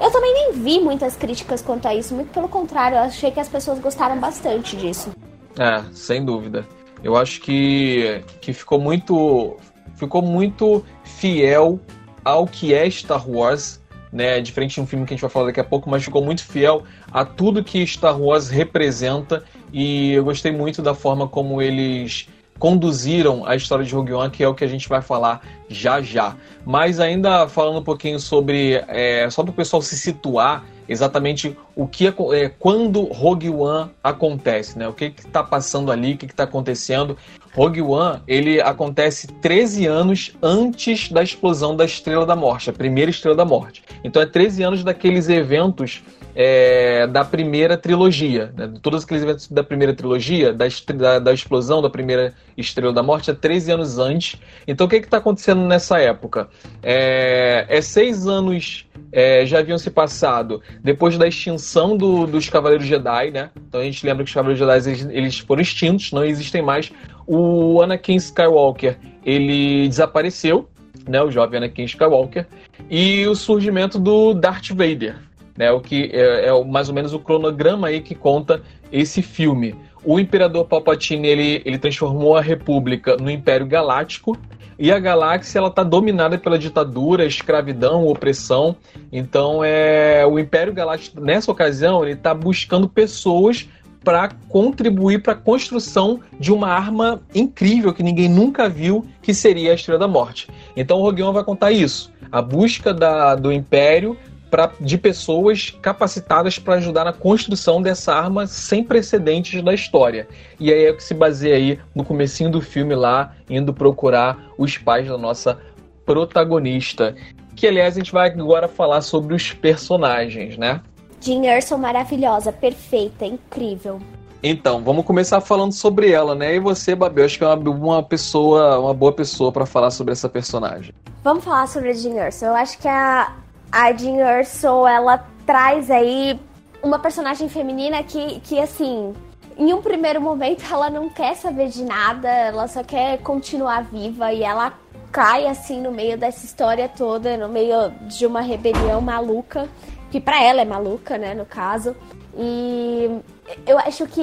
Eu 0.00 0.10
também 0.10 0.32
nem 0.32 0.52
vi 0.52 0.80
muitas 0.80 1.14
críticas 1.14 1.60
quanto 1.60 1.86
a 1.86 1.94
isso, 1.94 2.14
muito 2.14 2.32
pelo 2.32 2.48
contrário, 2.48 2.96
eu 2.96 3.02
achei 3.02 3.30
que 3.30 3.38
as 3.38 3.48
pessoas 3.48 3.78
gostaram 3.78 4.18
bastante 4.18 4.76
disso. 4.76 5.10
É, 5.58 5.84
sem 5.92 6.24
dúvida. 6.24 6.66
Eu 7.04 7.16
acho 7.16 7.40
que, 7.40 8.24
que 8.40 8.52
ficou 8.52 8.80
muito 8.80 9.56
ficou 9.96 10.22
muito 10.22 10.84
fiel 11.04 11.78
ao 12.24 12.46
que 12.46 12.72
é 12.72 12.88
Star 12.88 13.28
Wars 13.28 13.80
né? 14.12 14.40
Diferente 14.40 14.74
de 14.74 14.80
um 14.80 14.86
filme 14.86 15.06
que 15.06 15.14
a 15.14 15.16
gente 15.16 15.22
vai 15.22 15.30
falar 15.30 15.46
daqui 15.46 15.60
a 15.60 15.64
pouco, 15.64 15.88
mas 15.88 16.02
ficou 16.02 16.24
muito 16.24 16.44
fiel 16.44 16.82
a 17.12 17.24
tudo 17.24 17.62
que 17.62 17.86
Star 17.86 18.20
Wars 18.20 18.48
representa 18.48 19.44
e 19.72 20.12
eu 20.12 20.24
gostei 20.24 20.52
muito 20.52 20.82
da 20.82 20.94
forma 20.94 21.28
como 21.28 21.62
eles 21.62 22.28
conduziram 22.60 23.44
a 23.46 23.56
história 23.56 23.84
de 23.84 23.92
Rogue 23.92 24.12
One, 24.12 24.30
que 24.30 24.44
é 24.44 24.48
o 24.48 24.54
que 24.54 24.62
a 24.62 24.68
gente 24.68 24.86
vai 24.86 25.00
falar 25.00 25.40
já 25.66 26.02
já. 26.02 26.36
Mas 26.64 27.00
ainda 27.00 27.48
falando 27.48 27.78
um 27.78 27.82
pouquinho 27.82 28.20
sobre, 28.20 28.74
é, 28.86 29.28
só 29.30 29.42
para 29.42 29.50
o 29.50 29.54
pessoal 29.54 29.80
se 29.80 29.96
situar 29.96 30.62
exatamente 30.86 31.56
o 31.74 31.88
que 31.88 32.06
é, 32.06 32.48
quando 32.58 33.04
Rogue 33.04 33.48
One 33.48 33.90
acontece, 34.04 34.78
né? 34.78 34.86
O 34.86 34.92
que 34.92 35.06
está 35.06 35.42
passando 35.42 35.90
ali, 35.90 36.14
o 36.14 36.18
que 36.18 36.26
está 36.26 36.44
acontecendo. 36.44 37.16
Rogue 37.54 37.80
One, 37.80 38.20
ele 38.28 38.60
acontece 38.60 39.26
13 39.26 39.86
anos 39.86 40.36
antes 40.42 41.10
da 41.10 41.22
explosão 41.22 41.74
da 41.74 41.84
Estrela 41.84 42.26
da 42.26 42.36
Morte, 42.36 42.68
a 42.68 42.72
primeira 42.72 43.10
Estrela 43.10 43.36
da 43.36 43.44
Morte. 43.44 43.82
Então 44.04 44.20
é 44.20 44.26
13 44.26 44.62
anos 44.62 44.84
daqueles 44.84 45.28
eventos 45.28 46.02
é, 46.42 47.06
da 47.06 47.22
primeira 47.22 47.76
trilogia. 47.76 48.50
Né? 48.56 48.72
Todos 48.80 49.04
aqueles 49.04 49.22
eventos 49.22 49.46
da 49.48 49.62
primeira 49.62 49.92
trilogia, 49.92 50.54
da, 50.54 50.64
da, 50.94 51.18
da, 51.18 51.32
explosão 51.34 51.82
da 51.82 51.90
primeira 51.90 52.32
Estrela 52.56 52.94
da 52.94 53.02
Morte, 53.02 53.30
é 53.30 53.34
13 53.34 53.72
anos 53.72 53.98
antes. 53.98 54.40
Então 54.66 54.86
o 54.86 54.90
que 54.90 54.96
está 54.96 55.18
acontecendo 55.18 55.60
nessa 55.66 55.98
época? 55.98 56.48
É, 56.82 57.66
é 57.68 57.82
seis 57.82 58.26
anos 58.26 58.86
é, 59.12 59.44
já 59.44 59.58
haviam 59.58 59.76
se 59.76 59.90
passado 59.90 60.62
depois 60.82 61.18
da 61.18 61.28
extinção 61.28 61.94
do, 61.94 62.26
dos 62.26 62.48
Cavaleiros 62.48 62.86
Jedi, 62.86 63.32
né? 63.32 63.50
Então 63.68 63.82
a 63.82 63.84
gente 63.84 64.06
lembra 64.06 64.24
que 64.24 64.30
os 64.30 64.34
Cavaleiros 64.34 64.58
Jedi 64.58 64.90
eles, 64.90 65.14
eles 65.14 65.38
foram 65.40 65.60
extintos, 65.60 66.10
não 66.10 66.24
existem 66.24 66.62
mais. 66.62 66.90
O 67.26 67.82
Anakin 67.82 68.16
Skywalker 68.16 68.96
ele 69.26 69.86
desapareceu, 69.88 70.70
né? 71.06 71.22
O 71.22 71.30
jovem 71.30 71.58
Anakin 71.58 71.84
Skywalker 71.84 72.46
e 72.88 73.26
o 73.26 73.34
surgimento 73.34 73.98
do 73.98 74.32
Darth 74.32 74.70
Vader, 74.70 75.16
né? 75.60 75.70
O 75.70 75.78
que 75.78 76.08
é, 76.10 76.46
é 76.46 76.64
mais 76.64 76.88
ou 76.88 76.94
menos 76.94 77.12
o 77.12 77.18
cronograma 77.18 77.88
aí 77.88 78.00
que 78.00 78.14
conta 78.14 78.62
esse 78.90 79.20
filme. 79.20 79.76
O 80.02 80.18
Imperador 80.18 80.64
Palpatine 80.64 81.28
ele, 81.28 81.62
ele 81.66 81.76
transformou 81.76 82.34
a 82.34 82.40
República 82.40 83.18
no 83.18 83.30
Império 83.30 83.66
Galáctico 83.66 84.38
e 84.78 84.90
a 84.90 84.98
galáxia 84.98 85.58
ela 85.58 85.68
está 85.68 85.82
dominada 85.82 86.38
pela 86.38 86.58
ditadura, 86.58 87.26
escravidão, 87.26 88.06
opressão. 88.06 88.74
Então 89.12 89.62
é 89.62 90.26
o 90.26 90.38
Império 90.38 90.72
Galáctico 90.72 91.20
nessa 91.20 91.52
ocasião 91.52 92.02
ele 92.02 92.12
está 92.12 92.32
buscando 92.32 92.88
pessoas 92.88 93.68
para 94.02 94.30
contribuir 94.48 95.20
para 95.20 95.34
a 95.34 95.36
construção 95.36 96.20
de 96.38 96.50
uma 96.50 96.68
arma 96.68 97.20
incrível 97.34 97.92
que 97.92 98.02
ninguém 98.02 98.30
nunca 98.30 98.66
viu, 98.66 99.04
que 99.20 99.34
seria 99.34 99.72
a 99.72 99.74
Estrela 99.74 99.98
da 99.98 100.08
Morte. 100.08 100.48
Então 100.74 100.96
o 100.96 101.02
Rogue 101.02 101.22
One 101.22 101.34
vai 101.34 101.44
contar 101.44 101.70
isso, 101.70 102.10
a 102.32 102.40
busca 102.40 102.94
da, 102.94 103.34
do 103.34 103.52
Império 103.52 104.16
pra, 104.50 104.72
de 104.80 104.98
pessoas 104.98 105.70
capacitadas 105.80 106.58
para 106.58 106.74
ajudar 106.74 107.04
na 107.04 107.12
construção 107.12 107.80
dessa 107.80 108.12
arma 108.12 108.46
sem 108.46 108.82
precedentes 108.82 109.62
da 109.62 109.72
história. 109.72 110.26
E 110.58 110.72
aí 110.72 110.86
é 110.86 110.90
o 110.90 110.96
que 110.96 111.02
se 111.02 111.14
baseia 111.14 111.56
aí 111.56 111.78
no 111.94 112.04
comecinho 112.04 112.50
do 112.50 112.60
filme 112.60 112.94
lá, 112.94 113.34
indo 113.48 113.72
procurar 113.72 114.50
os 114.58 114.76
pais 114.76 115.08
da 115.08 115.16
nossa 115.16 115.58
protagonista. 116.04 117.14
Que 117.54 117.66
aliás 117.66 117.94
a 117.94 118.00
gente 118.00 118.12
vai 118.12 118.28
agora 118.28 118.66
falar 118.66 119.00
sobre 119.00 119.34
os 119.34 119.52
personagens, 119.52 120.56
né? 120.58 120.80
Jean 121.20 121.44
Erso 121.44 121.76
maravilhosa, 121.76 122.50
perfeita, 122.50 123.26
incrível. 123.26 124.00
Então, 124.42 124.82
vamos 124.82 125.04
começar 125.04 125.38
falando 125.42 125.72
sobre 125.72 126.10
ela, 126.10 126.34
né? 126.34 126.54
E 126.54 126.58
você, 126.58 126.94
Babi, 126.94 127.22
acho 127.22 127.36
que 127.36 127.44
é 127.44 127.46
uma, 127.46 127.70
uma 127.70 128.02
pessoa, 128.02 128.78
uma 128.80 128.94
boa 128.94 129.12
pessoa 129.12 129.52
para 129.52 129.66
falar 129.66 129.90
sobre 129.90 130.12
essa 130.12 130.30
personagem. 130.30 130.94
Vamos 131.22 131.44
falar 131.44 131.66
sobre 131.68 131.90
a 131.90 131.92
Jean 131.92 132.14
Erso. 132.14 132.46
Eu 132.46 132.54
acho 132.54 132.78
que 132.78 132.88
a, 132.88 133.34
a 133.70 133.92
Jean 133.92 134.16
Erso, 134.16 134.86
ela 134.86 135.24
traz 135.46 135.90
aí 135.90 136.38
uma 136.82 136.98
personagem 136.98 137.48
feminina 137.48 138.02
que, 138.02 138.40
que, 138.40 138.58
assim, 138.58 139.14
em 139.56 139.72
um 139.72 139.82
primeiro 139.82 140.20
momento 140.20 140.64
ela 140.72 140.88
não 140.88 141.08
quer 141.08 141.34
saber 141.36 141.68
de 141.68 141.84
nada, 141.84 142.28
ela 142.28 142.66
só 142.66 142.82
quer 142.82 143.18
continuar 143.18 143.84
viva 143.84 144.32
e 144.32 144.42
ela 144.42 144.72
cai, 145.12 145.46
assim, 145.46 145.80
no 145.80 145.90
meio 145.90 146.16
dessa 146.16 146.44
história 146.44 146.88
toda, 146.88 147.36
no 147.36 147.48
meio 147.48 147.90
de 148.02 148.26
uma 148.26 148.40
rebelião 148.40 149.00
maluca, 149.00 149.68
que 150.10 150.20
para 150.20 150.42
ela 150.42 150.60
é 150.60 150.64
maluca, 150.64 151.18
né, 151.18 151.34
no 151.34 151.44
caso. 151.44 151.94
E 152.36 153.20
eu 153.66 153.78
acho 153.78 154.06
que 154.06 154.22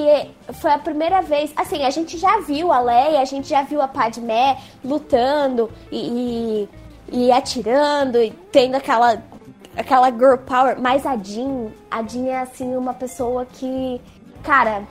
foi 0.54 0.70
a 0.70 0.78
primeira 0.78 1.20
vez. 1.20 1.52
Assim, 1.54 1.84
a 1.84 1.90
gente 1.90 2.16
já 2.16 2.40
viu 2.40 2.72
a 2.72 2.80
Leia, 2.80 3.20
a 3.20 3.24
gente 3.24 3.48
já 3.48 3.62
viu 3.62 3.82
a 3.82 3.88
Padmé 3.88 4.58
lutando 4.82 5.70
e, 5.92 6.66
e, 7.12 7.26
e 7.26 7.32
atirando 7.32 8.20
e 8.20 8.30
tendo 8.50 8.76
aquela 8.76 9.22
aquela 9.76 10.10
girl 10.10 10.36
power, 10.36 10.80
mas 10.80 11.06
a 11.06 11.16
Jean, 11.16 11.68
a 11.90 12.02
Jean 12.02 12.26
é 12.26 12.40
assim 12.40 12.76
uma 12.76 12.94
pessoa 12.94 13.46
que, 13.46 14.00
cara, 14.42 14.82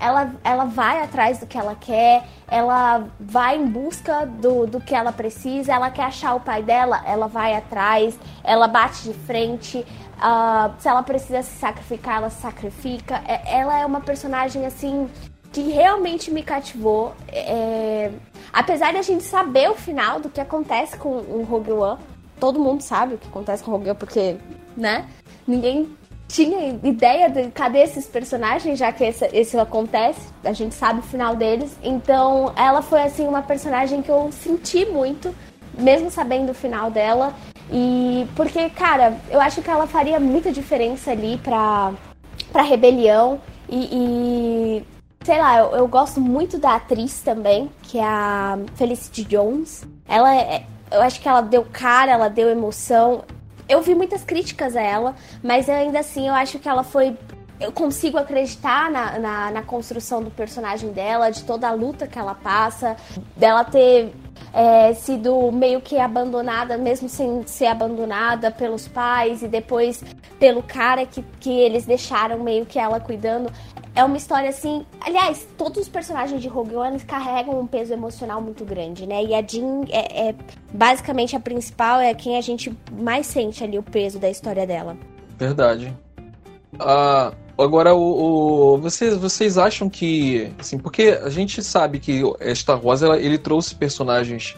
ela, 0.00 0.34
ela 0.42 0.64
vai 0.64 1.02
atrás 1.02 1.38
do 1.38 1.46
que 1.46 1.56
ela 1.56 1.74
quer, 1.74 2.24
ela 2.48 3.06
vai 3.18 3.56
em 3.56 3.66
busca 3.66 4.26
do, 4.26 4.66
do 4.66 4.80
que 4.80 4.94
ela 4.94 5.12
precisa, 5.12 5.72
ela 5.72 5.90
quer 5.90 6.04
achar 6.04 6.34
o 6.34 6.40
pai 6.40 6.62
dela, 6.62 7.02
ela 7.06 7.26
vai 7.26 7.54
atrás, 7.54 8.18
ela 8.42 8.68
bate 8.68 9.04
de 9.04 9.14
frente, 9.14 9.78
uh, 10.18 10.72
se 10.78 10.88
ela 10.88 11.02
precisa 11.02 11.42
se 11.42 11.58
sacrificar, 11.58 12.18
ela 12.18 12.30
se 12.30 12.40
sacrifica. 12.40 13.22
É, 13.26 13.58
ela 13.58 13.78
é 13.78 13.86
uma 13.86 14.00
personagem 14.00 14.66
assim 14.66 15.08
que 15.52 15.62
realmente 15.70 16.30
me 16.30 16.42
cativou. 16.42 17.14
É, 17.28 18.10
apesar 18.52 18.92
de 18.92 18.98
a 18.98 19.02
gente 19.02 19.22
saber 19.22 19.70
o 19.70 19.74
final 19.74 20.20
do 20.20 20.28
que 20.28 20.40
acontece 20.40 20.96
com 20.96 21.08
o 21.08 21.46
Rogue 21.48 21.72
One, 21.72 21.98
todo 22.38 22.58
mundo 22.58 22.82
sabe 22.82 23.14
o 23.14 23.18
que 23.18 23.28
acontece 23.28 23.62
com 23.62 23.70
o 23.70 23.76
Rogue 23.76 23.94
porque, 23.94 24.36
né? 24.76 25.06
Ninguém 25.46 25.94
tinha 26.28 26.80
ideia 26.82 27.28
de 27.28 27.50
cadê 27.50 27.78
esses 27.80 28.06
personagens, 28.06 28.78
já 28.78 28.90
que 28.92 29.04
esse, 29.04 29.24
esse 29.32 29.58
acontece, 29.58 30.20
a 30.42 30.52
gente 30.52 30.74
sabe 30.74 31.00
o 31.00 31.02
final 31.02 31.36
deles. 31.36 31.76
Então, 31.82 32.52
ela 32.56 32.82
foi 32.82 33.02
assim 33.02 33.26
uma 33.26 33.42
personagem 33.42 34.02
que 34.02 34.10
eu 34.10 34.30
senti 34.32 34.84
muito, 34.86 35.34
mesmo 35.78 36.10
sabendo 36.10 36.50
o 36.50 36.54
final 36.54 36.90
dela. 36.90 37.34
E 37.70 38.26
porque, 38.34 38.68
cara, 38.70 39.16
eu 39.30 39.40
acho 39.40 39.62
que 39.62 39.70
ela 39.70 39.86
faria 39.86 40.18
muita 40.18 40.50
diferença 40.50 41.10
ali 41.10 41.38
pra, 41.38 41.92
pra 42.52 42.62
rebelião. 42.62 43.40
E, 43.68 43.88
e 43.92 44.84
sei 45.24 45.38
lá, 45.38 45.58
eu, 45.58 45.76
eu, 45.76 45.88
gosto 45.88 46.20
muito 46.20 46.58
da 46.58 46.74
atriz 46.74 47.20
também, 47.20 47.70
que 47.82 47.98
é 47.98 48.04
a 48.04 48.58
Felicity 48.74 49.24
Jones. 49.24 49.86
Ela 50.06 50.34
é, 50.34 50.66
eu 50.94 51.02
acho 51.02 51.20
que 51.20 51.28
ela 51.28 51.40
deu 51.40 51.64
cara, 51.64 52.12
ela 52.12 52.28
deu 52.28 52.48
emoção. 52.48 53.24
Eu 53.68 53.82
vi 53.82 53.94
muitas 53.94 54.22
críticas 54.22 54.76
a 54.76 54.80
ela, 54.80 55.14
mas 55.42 55.68
ainda 55.68 55.98
assim 55.98 56.28
eu 56.28 56.34
acho 56.34 56.58
que 56.58 56.68
ela 56.68 56.84
foi. 56.84 57.16
Eu 57.60 57.72
consigo 57.72 58.18
acreditar 58.18 58.90
na, 58.90 59.18
na, 59.18 59.50
na 59.50 59.62
construção 59.62 60.22
do 60.22 60.30
personagem 60.30 60.92
dela, 60.92 61.30
de 61.30 61.44
toda 61.44 61.68
a 61.68 61.72
luta 61.72 62.06
que 62.06 62.18
ela 62.18 62.34
passa, 62.34 62.96
dela 63.36 63.64
ter 63.64 64.12
é, 64.52 64.92
sido 64.94 65.50
meio 65.50 65.80
que 65.80 65.98
abandonada, 65.98 66.76
mesmo 66.76 67.08
sem 67.08 67.46
ser 67.46 67.66
abandonada 67.66 68.50
pelos 68.50 68.86
pais 68.86 69.42
e 69.42 69.48
depois 69.48 70.02
pelo 70.38 70.62
cara 70.62 71.06
que, 71.06 71.22
que 71.40 71.50
eles 71.50 71.86
deixaram 71.86 72.38
meio 72.40 72.66
que 72.66 72.78
ela 72.78 73.00
cuidando. 73.00 73.50
É 73.94 74.02
uma 74.02 74.16
história 74.16 74.48
assim. 74.48 74.84
Aliás, 75.00 75.46
todos 75.56 75.82
os 75.82 75.88
personagens 75.88 76.42
de 76.42 76.48
Rogue 76.48 76.74
One 76.74 76.98
carregam 77.00 77.60
um 77.60 77.66
peso 77.66 77.92
emocional 77.92 78.40
muito 78.40 78.64
grande, 78.64 79.06
né? 79.06 79.22
E 79.22 79.34
a 79.34 79.40
Jean 79.40 79.82
é, 79.88 80.30
é 80.30 80.34
basicamente 80.72 81.36
a 81.36 81.40
principal, 81.40 82.00
é 82.00 82.12
quem 82.12 82.36
a 82.36 82.40
gente 82.40 82.76
mais 82.92 83.26
sente 83.26 83.62
ali 83.62 83.78
o 83.78 83.82
peso 83.82 84.18
da 84.18 84.28
história 84.28 84.66
dela. 84.66 84.96
Verdade. 85.38 85.96
Ah, 86.78 87.32
agora, 87.56 87.94
o, 87.94 88.74
o, 88.74 88.78
vocês, 88.78 89.16
vocês 89.16 89.56
acham 89.56 89.88
que. 89.88 90.52
Assim, 90.58 90.76
porque 90.76 91.18
a 91.22 91.30
gente 91.30 91.62
sabe 91.62 92.00
que 92.00 92.22
Star 92.54 92.84
Wars 92.84 93.00
ela, 93.00 93.16
ele 93.18 93.38
trouxe 93.38 93.76
personagens 93.76 94.56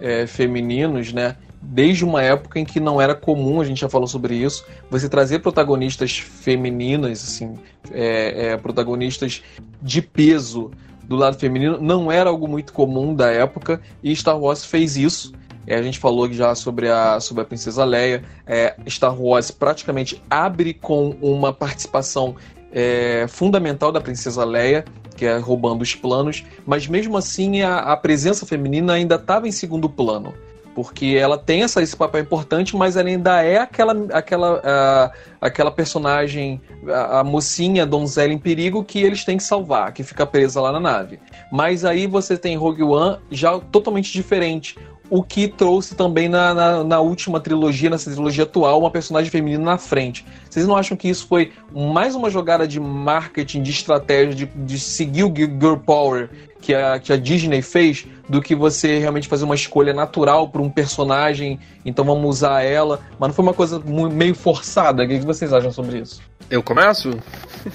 é, 0.00 0.26
femininos, 0.26 1.12
né? 1.12 1.36
Desde 1.70 2.02
uma 2.02 2.22
época 2.22 2.58
em 2.58 2.64
que 2.64 2.80
não 2.80 3.00
era 3.00 3.14
comum, 3.14 3.60
a 3.60 3.64
gente 3.64 3.82
já 3.82 3.88
falou 3.90 4.08
sobre 4.08 4.34
isso, 4.34 4.64
você 4.90 5.06
trazer 5.06 5.40
protagonistas 5.40 6.18
femininas, 6.18 7.22
assim, 7.22 7.54
é, 7.92 8.52
é, 8.52 8.56
protagonistas 8.56 9.42
de 9.82 10.00
peso 10.00 10.70
do 11.04 11.14
lado 11.14 11.38
feminino, 11.38 11.78
não 11.78 12.10
era 12.10 12.30
algo 12.30 12.48
muito 12.48 12.72
comum 12.72 13.14
da 13.14 13.30
época, 13.30 13.82
e 14.02 14.16
Star 14.16 14.38
Wars 14.38 14.64
fez 14.64 14.96
isso. 14.96 15.32
É, 15.66 15.76
a 15.76 15.82
gente 15.82 15.98
falou 15.98 16.32
já 16.32 16.54
sobre 16.54 16.88
a, 16.88 17.20
sobre 17.20 17.42
a 17.42 17.44
Princesa 17.44 17.84
Leia. 17.84 18.24
É, 18.46 18.74
Star 18.88 19.20
Wars 19.20 19.50
praticamente 19.50 20.22
abre 20.30 20.72
com 20.72 21.10
uma 21.20 21.52
participação 21.52 22.34
é, 22.72 23.26
fundamental 23.28 23.92
da 23.92 24.00
Princesa 24.00 24.42
Leia, 24.42 24.86
que 25.14 25.26
é 25.26 25.36
roubando 25.36 25.82
os 25.82 25.94
planos, 25.94 26.44
mas 26.64 26.86
mesmo 26.86 27.18
assim 27.18 27.60
a, 27.60 27.80
a 27.80 27.96
presença 27.96 28.46
feminina 28.46 28.94
ainda 28.94 29.16
estava 29.16 29.46
em 29.46 29.52
segundo 29.52 29.90
plano 29.90 30.32
porque 30.78 31.18
ela 31.20 31.36
tem 31.36 31.64
essa, 31.64 31.82
esse 31.82 31.96
papel 31.96 32.20
importante, 32.20 32.76
mas 32.76 32.96
ela 32.96 33.08
ainda 33.08 33.42
é 33.42 33.58
aquela, 33.58 33.96
aquela, 34.12 35.12
aquela 35.40 35.72
personagem, 35.72 36.60
a, 36.86 37.18
a, 37.18 37.24
mocinha, 37.24 37.82
a 37.82 37.84
donzela 37.84 38.32
em 38.32 38.38
perigo 38.38 38.84
que 38.84 39.00
eles 39.00 39.24
têm 39.24 39.38
que 39.38 39.42
salvar, 39.42 39.92
que 39.92 40.04
fica 40.04 40.24
presa 40.24 40.60
lá 40.60 40.70
na 40.70 40.78
nave. 40.78 41.18
Mas 41.50 41.84
aí 41.84 42.06
você 42.06 42.38
tem 42.38 42.56
Rogue 42.56 42.84
One 42.84 43.18
já 43.28 43.58
totalmente 43.58 44.12
diferente. 44.12 44.78
O 45.10 45.20
que 45.20 45.48
trouxe 45.48 45.96
também 45.96 46.28
na, 46.28 46.54
na, 46.54 46.84
na 46.84 47.00
última 47.00 47.40
trilogia, 47.40 47.90
nessa 47.90 48.12
trilogia 48.12 48.44
atual, 48.44 48.78
uma 48.78 48.90
personagem 48.90 49.32
feminina 49.32 49.64
na 49.64 49.78
frente. 49.78 50.24
Vocês 50.48 50.64
não 50.64 50.76
acham 50.76 50.96
que 50.96 51.08
isso 51.08 51.26
foi 51.26 51.50
mais 51.74 52.14
uma 52.14 52.30
jogada 52.30 52.68
de 52.68 52.78
marketing, 52.78 53.62
de 53.62 53.72
estratégia, 53.72 54.32
de, 54.32 54.46
de 54.46 54.78
seguir 54.78 55.24
o 55.24 55.34
Girl 55.34 55.76
Power 55.76 56.30
que 56.60 56.74
a, 56.74 56.98
que 56.98 57.12
a 57.12 57.16
Disney 57.16 57.62
fez 57.62 58.06
do 58.28 58.42
que 58.42 58.54
você 58.54 58.98
realmente 58.98 59.28
fazer 59.28 59.44
uma 59.44 59.54
escolha 59.54 59.92
natural 59.94 60.48
para 60.48 60.60
um 60.60 60.68
personagem, 60.68 61.58
então 61.84 62.04
vamos 62.04 62.28
usar 62.28 62.62
ela. 62.62 63.00
Mas 63.18 63.28
não 63.28 63.34
foi 63.34 63.42
uma 63.42 63.54
coisa 63.54 63.80
meio 63.80 64.34
forçada. 64.34 65.04
O 65.04 65.08
que 65.08 65.18
vocês 65.20 65.52
acham 65.52 65.72
sobre 65.72 65.98
isso? 66.00 66.20
Eu 66.50 66.62
começo? 66.62 67.10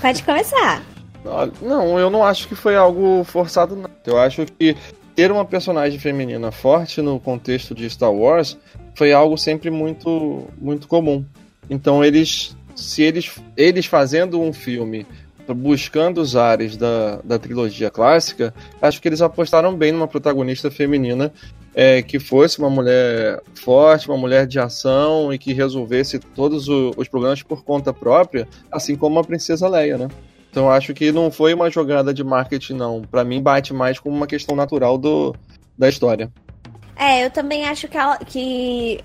Pode 0.01 0.23
começar. 0.23 0.81
Não, 1.61 1.97
eu 1.97 2.09
não 2.09 2.23
acho 2.23 2.47
que 2.47 2.55
foi 2.55 2.75
algo 2.75 3.23
forçado, 3.23 3.75
não. 3.75 3.89
Eu 4.05 4.19
acho 4.19 4.45
que 4.45 4.75
ter 5.15 5.31
uma 5.31 5.45
personagem 5.45 5.99
feminina 5.99 6.51
forte 6.51 7.01
no 7.01 7.19
contexto 7.19 7.73
de 7.73 7.89
Star 7.89 8.11
Wars 8.11 8.57
foi 8.95 9.13
algo 9.13 9.37
sempre 9.37 9.69
muito, 9.69 10.47
muito 10.59 10.87
comum. 10.87 11.25
Então 11.69 12.03
eles, 12.03 12.55
se 12.75 13.03
eles, 13.03 13.31
eles 13.55 13.85
fazendo 13.85 14.39
um 14.41 14.51
filme 14.51 15.05
buscando 15.50 16.21
os 16.21 16.35
ares 16.35 16.77
da, 16.77 17.19
da 17.23 17.39
trilogia 17.39 17.89
clássica, 17.89 18.53
acho 18.81 19.01
que 19.01 19.07
eles 19.07 19.21
apostaram 19.21 19.75
bem 19.75 19.91
numa 19.91 20.07
protagonista 20.07 20.69
feminina 20.69 21.33
é, 21.73 22.01
que 22.01 22.19
fosse 22.19 22.59
uma 22.59 22.69
mulher 22.69 23.41
forte, 23.55 24.07
uma 24.07 24.17
mulher 24.17 24.45
de 24.45 24.59
ação 24.59 25.33
e 25.33 25.38
que 25.38 25.53
resolvesse 25.53 26.19
todos 26.19 26.67
os 26.69 27.07
problemas 27.07 27.41
por 27.41 27.63
conta 27.63 27.91
própria, 27.91 28.47
assim 28.71 28.95
como 28.95 29.19
a 29.19 29.23
princesa 29.23 29.67
Leia, 29.67 29.97
né? 29.97 30.07
Então 30.51 30.69
acho 30.69 30.93
que 30.93 31.12
não 31.12 31.31
foi 31.31 31.53
uma 31.53 31.69
jogada 31.71 32.13
de 32.13 32.23
marketing, 32.23 32.73
não. 32.73 33.01
Para 33.01 33.23
mim 33.23 33.41
bate 33.41 33.73
mais 33.73 34.00
como 34.00 34.15
uma 34.15 34.27
questão 34.27 34.55
natural 34.55 35.00
do, 35.00 35.35
da 35.75 35.89
história. 35.89 36.31
É, 36.95 37.25
eu 37.25 37.31
também 37.31 37.65
acho 37.65 37.88
que, 37.88 37.97
ela, 37.97 38.17
que 38.17 39.00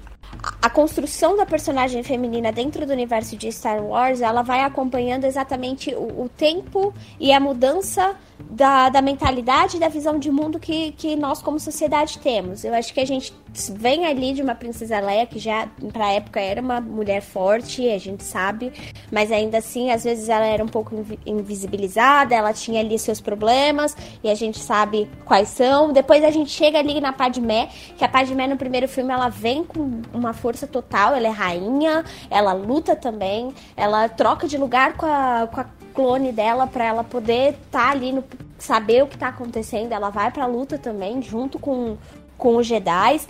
a 0.61 0.68
construção 0.68 1.37
da 1.37 1.47
personagem 1.47 2.02
feminina 2.02 2.52
dentro 2.52 2.87
do 2.87 2.92
universo 2.92 3.37
de 3.37 3.50
Star 3.50 3.82
Wars, 3.82 4.20
ela 4.20 4.42
vai 4.42 4.62
acompanhando 4.62 5.25
exatamente 5.25 5.94
o, 5.94 6.25
o 6.25 6.28
tempo 6.28 6.92
e 7.18 7.32
a 7.32 7.40
mudança 7.40 8.14
da, 8.38 8.88
da 8.88 9.02
mentalidade 9.02 9.76
e 9.76 9.80
da 9.80 9.88
visão 9.88 10.18
de 10.18 10.30
mundo 10.30 10.58
que, 10.58 10.92
que 10.92 11.16
nós 11.16 11.42
como 11.42 11.58
sociedade 11.58 12.18
temos. 12.18 12.64
Eu 12.64 12.75
acho 12.75 12.92
que 12.92 13.00
a 13.00 13.06
gente 13.06 13.32
vem 13.71 14.07
ali 14.07 14.33
de 14.33 14.43
uma 14.43 14.55
princesa 14.55 15.00
Leia 15.00 15.26
que 15.26 15.38
já 15.38 15.69
pra 15.93 16.12
época 16.12 16.40
era 16.40 16.61
uma 16.61 16.81
mulher 16.81 17.21
forte, 17.21 17.88
a 17.88 17.99
gente 17.99 18.23
sabe, 18.23 18.73
mas 19.11 19.33
ainda 19.33 19.59
assim, 19.59 19.90
às 19.90 20.05
vezes 20.05 20.28
ela 20.28 20.47
era 20.47 20.62
um 20.62 20.69
pouco 20.69 20.95
invisibilizada, 21.26 22.35
ela 22.35 22.52
tinha 22.52 22.81
ali 22.81 22.99
seus 22.99 23.21
problemas 23.21 23.97
e 24.23 24.31
a 24.31 24.35
gente 24.35 24.59
sabe 24.59 25.11
quais 25.25 25.49
são. 25.49 25.93
Depois 25.93 26.23
a 26.25 26.31
gente 26.31 26.50
chega 26.50 26.78
ali 26.78 27.00
na 27.00 27.12
Padmé, 27.12 27.69
que 27.97 28.05
a 28.05 28.09
Padmé 28.09 28.47
no 28.47 28.57
primeiro 28.57 28.88
filme 28.88 29.12
ela 29.12 29.28
vem 29.28 29.64
com 29.64 30.00
uma 30.12 30.33
força 30.33 30.67
total, 30.67 31.14
ela 31.14 31.26
é 31.26 31.31
rainha, 31.31 32.05
ela 32.31 32.52
luta 32.52 32.95
também, 32.95 33.52
ela 33.76 34.09
troca 34.09 34.47
de 34.47 34.57
lugar 34.57 34.97
com 34.97 35.07
a, 35.07 35.49
com 35.52 35.61
a 35.61 35.67
clone 35.95 36.31
dela 36.31 36.67
para 36.67 36.85
ela 36.85 37.02
poder 37.02 37.55
estar 37.55 37.87
tá 37.87 37.90
ali 37.90 38.12
no 38.12 38.23
saber 38.59 39.02
o 39.05 39.07
que 39.07 39.17
tá 39.17 39.28
acontecendo. 39.28 39.93
Ela 39.93 40.11
vai 40.11 40.31
pra 40.31 40.47
luta 40.47 40.76
também, 40.76 41.23
junto 41.23 41.59
com, 41.59 41.97
com 42.38 42.57
os 42.57 42.66
Jedi. 42.66 43.21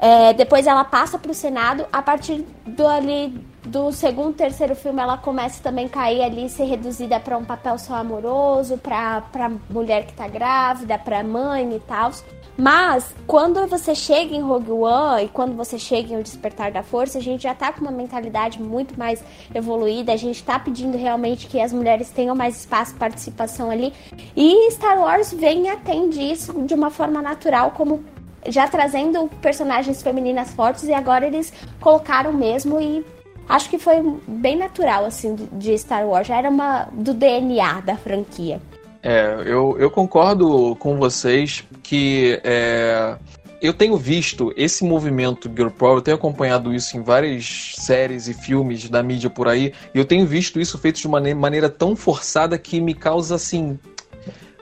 É, 0.00 0.32
depois 0.32 0.66
ela 0.66 0.84
passa 0.84 1.18
pro 1.18 1.34
Senado. 1.34 1.86
A 1.92 2.00
partir 2.00 2.46
do 2.64 2.86
ali 2.86 3.30
do 3.66 3.92
segundo, 3.92 4.34
terceiro 4.34 4.74
filme, 4.74 5.00
ela 5.00 5.18
começa 5.18 5.62
também 5.62 5.86
a 5.86 5.88
cair 5.88 6.22
ali, 6.22 6.48
ser 6.48 6.64
reduzida 6.64 7.18
para 7.20 7.36
um 7.36 7.44
papel 7.44 7.76
só 7.78 7.94
amoroso, 7.94 8.78
pra 8.78 9.50
mulher 9.68 10.06
que 10.06 10.12
tá 10.14 10.26
grávida, 10.28 10.96
pra 10.98 11.22
mãe 11.22 11.74
e 11.74 11.80
tal. 11.80 12.12
Mas, 12.56 13.14
quando 13.26 13.64
você 13.68 13.94
chega 13.94 14.34
em 14.34 14.40
Rogue 14.40 14.72
One 14.72 15.24
e 15.24 15.28
quando 15.28 15.54
você 15.54 15.78
chega 15.78 16.12
em 16.12 16.18
O 16.18 16.22
Despertar 16.22 16.72
da 16.72 16.82
Força, 16.82 17.18
a 17.18 17.20
gente 17.20 17.42
já 17.42 17.54
tá 17.54 17.72
com 17.72 17.82
uma 17.82 17.92
mentalidade 17.92 18.60
muito 18.60 18.98
mais 18.98 19.22
evoluída, 19.54 20.12
a 20.12 20.16
gente 20.16 20.42
tá 20.42 20.58
pedindo 20.58 20.98
realmente 20.98 21.46
que 21.46 21.60
as 21.60 21.72
mulheres 21.72 22.10
tenham 22.10 22.34
mais 22.34 22.58
espaço 22.58 22.96
participação 22.96 23.70
ali. 23.70 23.92
E 24.36 24.70
Star 24.72 24.98
Wars 24.98 25.32
vem 25.32 25.66
e 25.66 25.68
atende 25.68 26.20
isso 26.20 26.52
de 26.62 26.74
uma 26.74 26.90
forma 26.90 27.22
natural, 27.22 27.70
como 27.72 28.02
já 28.46 28.68
trazendo 28.68 29.28
personagens 29.40 30.02
femininas 30.02 30.50
fortes, 30.50 30.84
e 30.84 30.92
agora 30.92 31.26
eles 31.26 31.52
colocaram 31.80 32.32
mesmo 32.32 32.80
e 32.80 33.04
acho 33.48 33.70
que 33.70 33.78
foi 33.78 33.96
bem 34.26 34.56
natural, 34.56 35.04
assim, 35.04 35.34
de 35.52 35.76
Star 35.78 36.06
Wars. 36.06 36.26
Já 36.26 36.36
era 36.36 36.50
uma 36.50 36.88
do 36.92 37.14
DNA 37.14 37.80
da 37.80 37.96
franquia. 37.96 38.60
É, 39.02 39.42
eu, 39.46 39.76
eu 39.78 39.90
concordo 39.90 40.76
com 40.76 40.98
vocês 40.98 41.64
que 41.82 42.40
é, 42.42 43.16
eu 43.60 43.72
tenho 43.72 43.96
visto 43.96 44.52
esse 44.56 44.84
movimento 44.84 45.48
Girl 45.48 45.70
Power, 45.70 45.98
eu 45.98 46.02
tenho 46.02 46.16
acompanhado 46.16 46.74
isso 46.74 46.96
em 46.96 47.02
várias 47.02 47.74
séries 47.76 48.28
e 48.28 48.34
filmes 48.34 48.88
da 48.88 49.02
mídia 49.02 49.30
por 49.30 49.48
aí, 49.48 49.72
e 49.94 49.98
eu 49.98 50.04
tenho 50.04 50.26
visto 50.26 50.60
isso 50.60 50.78
feito 50.78 51.00
de 51.00 51.06
uma 51.06 51.20
maneira 51.34 51.68
tão 51.68 51.96
forçada 51.96 52.58
que 52.58 52.80
me 52.80 52.94
causa 52.94 53.34
assim. 53.34 53.78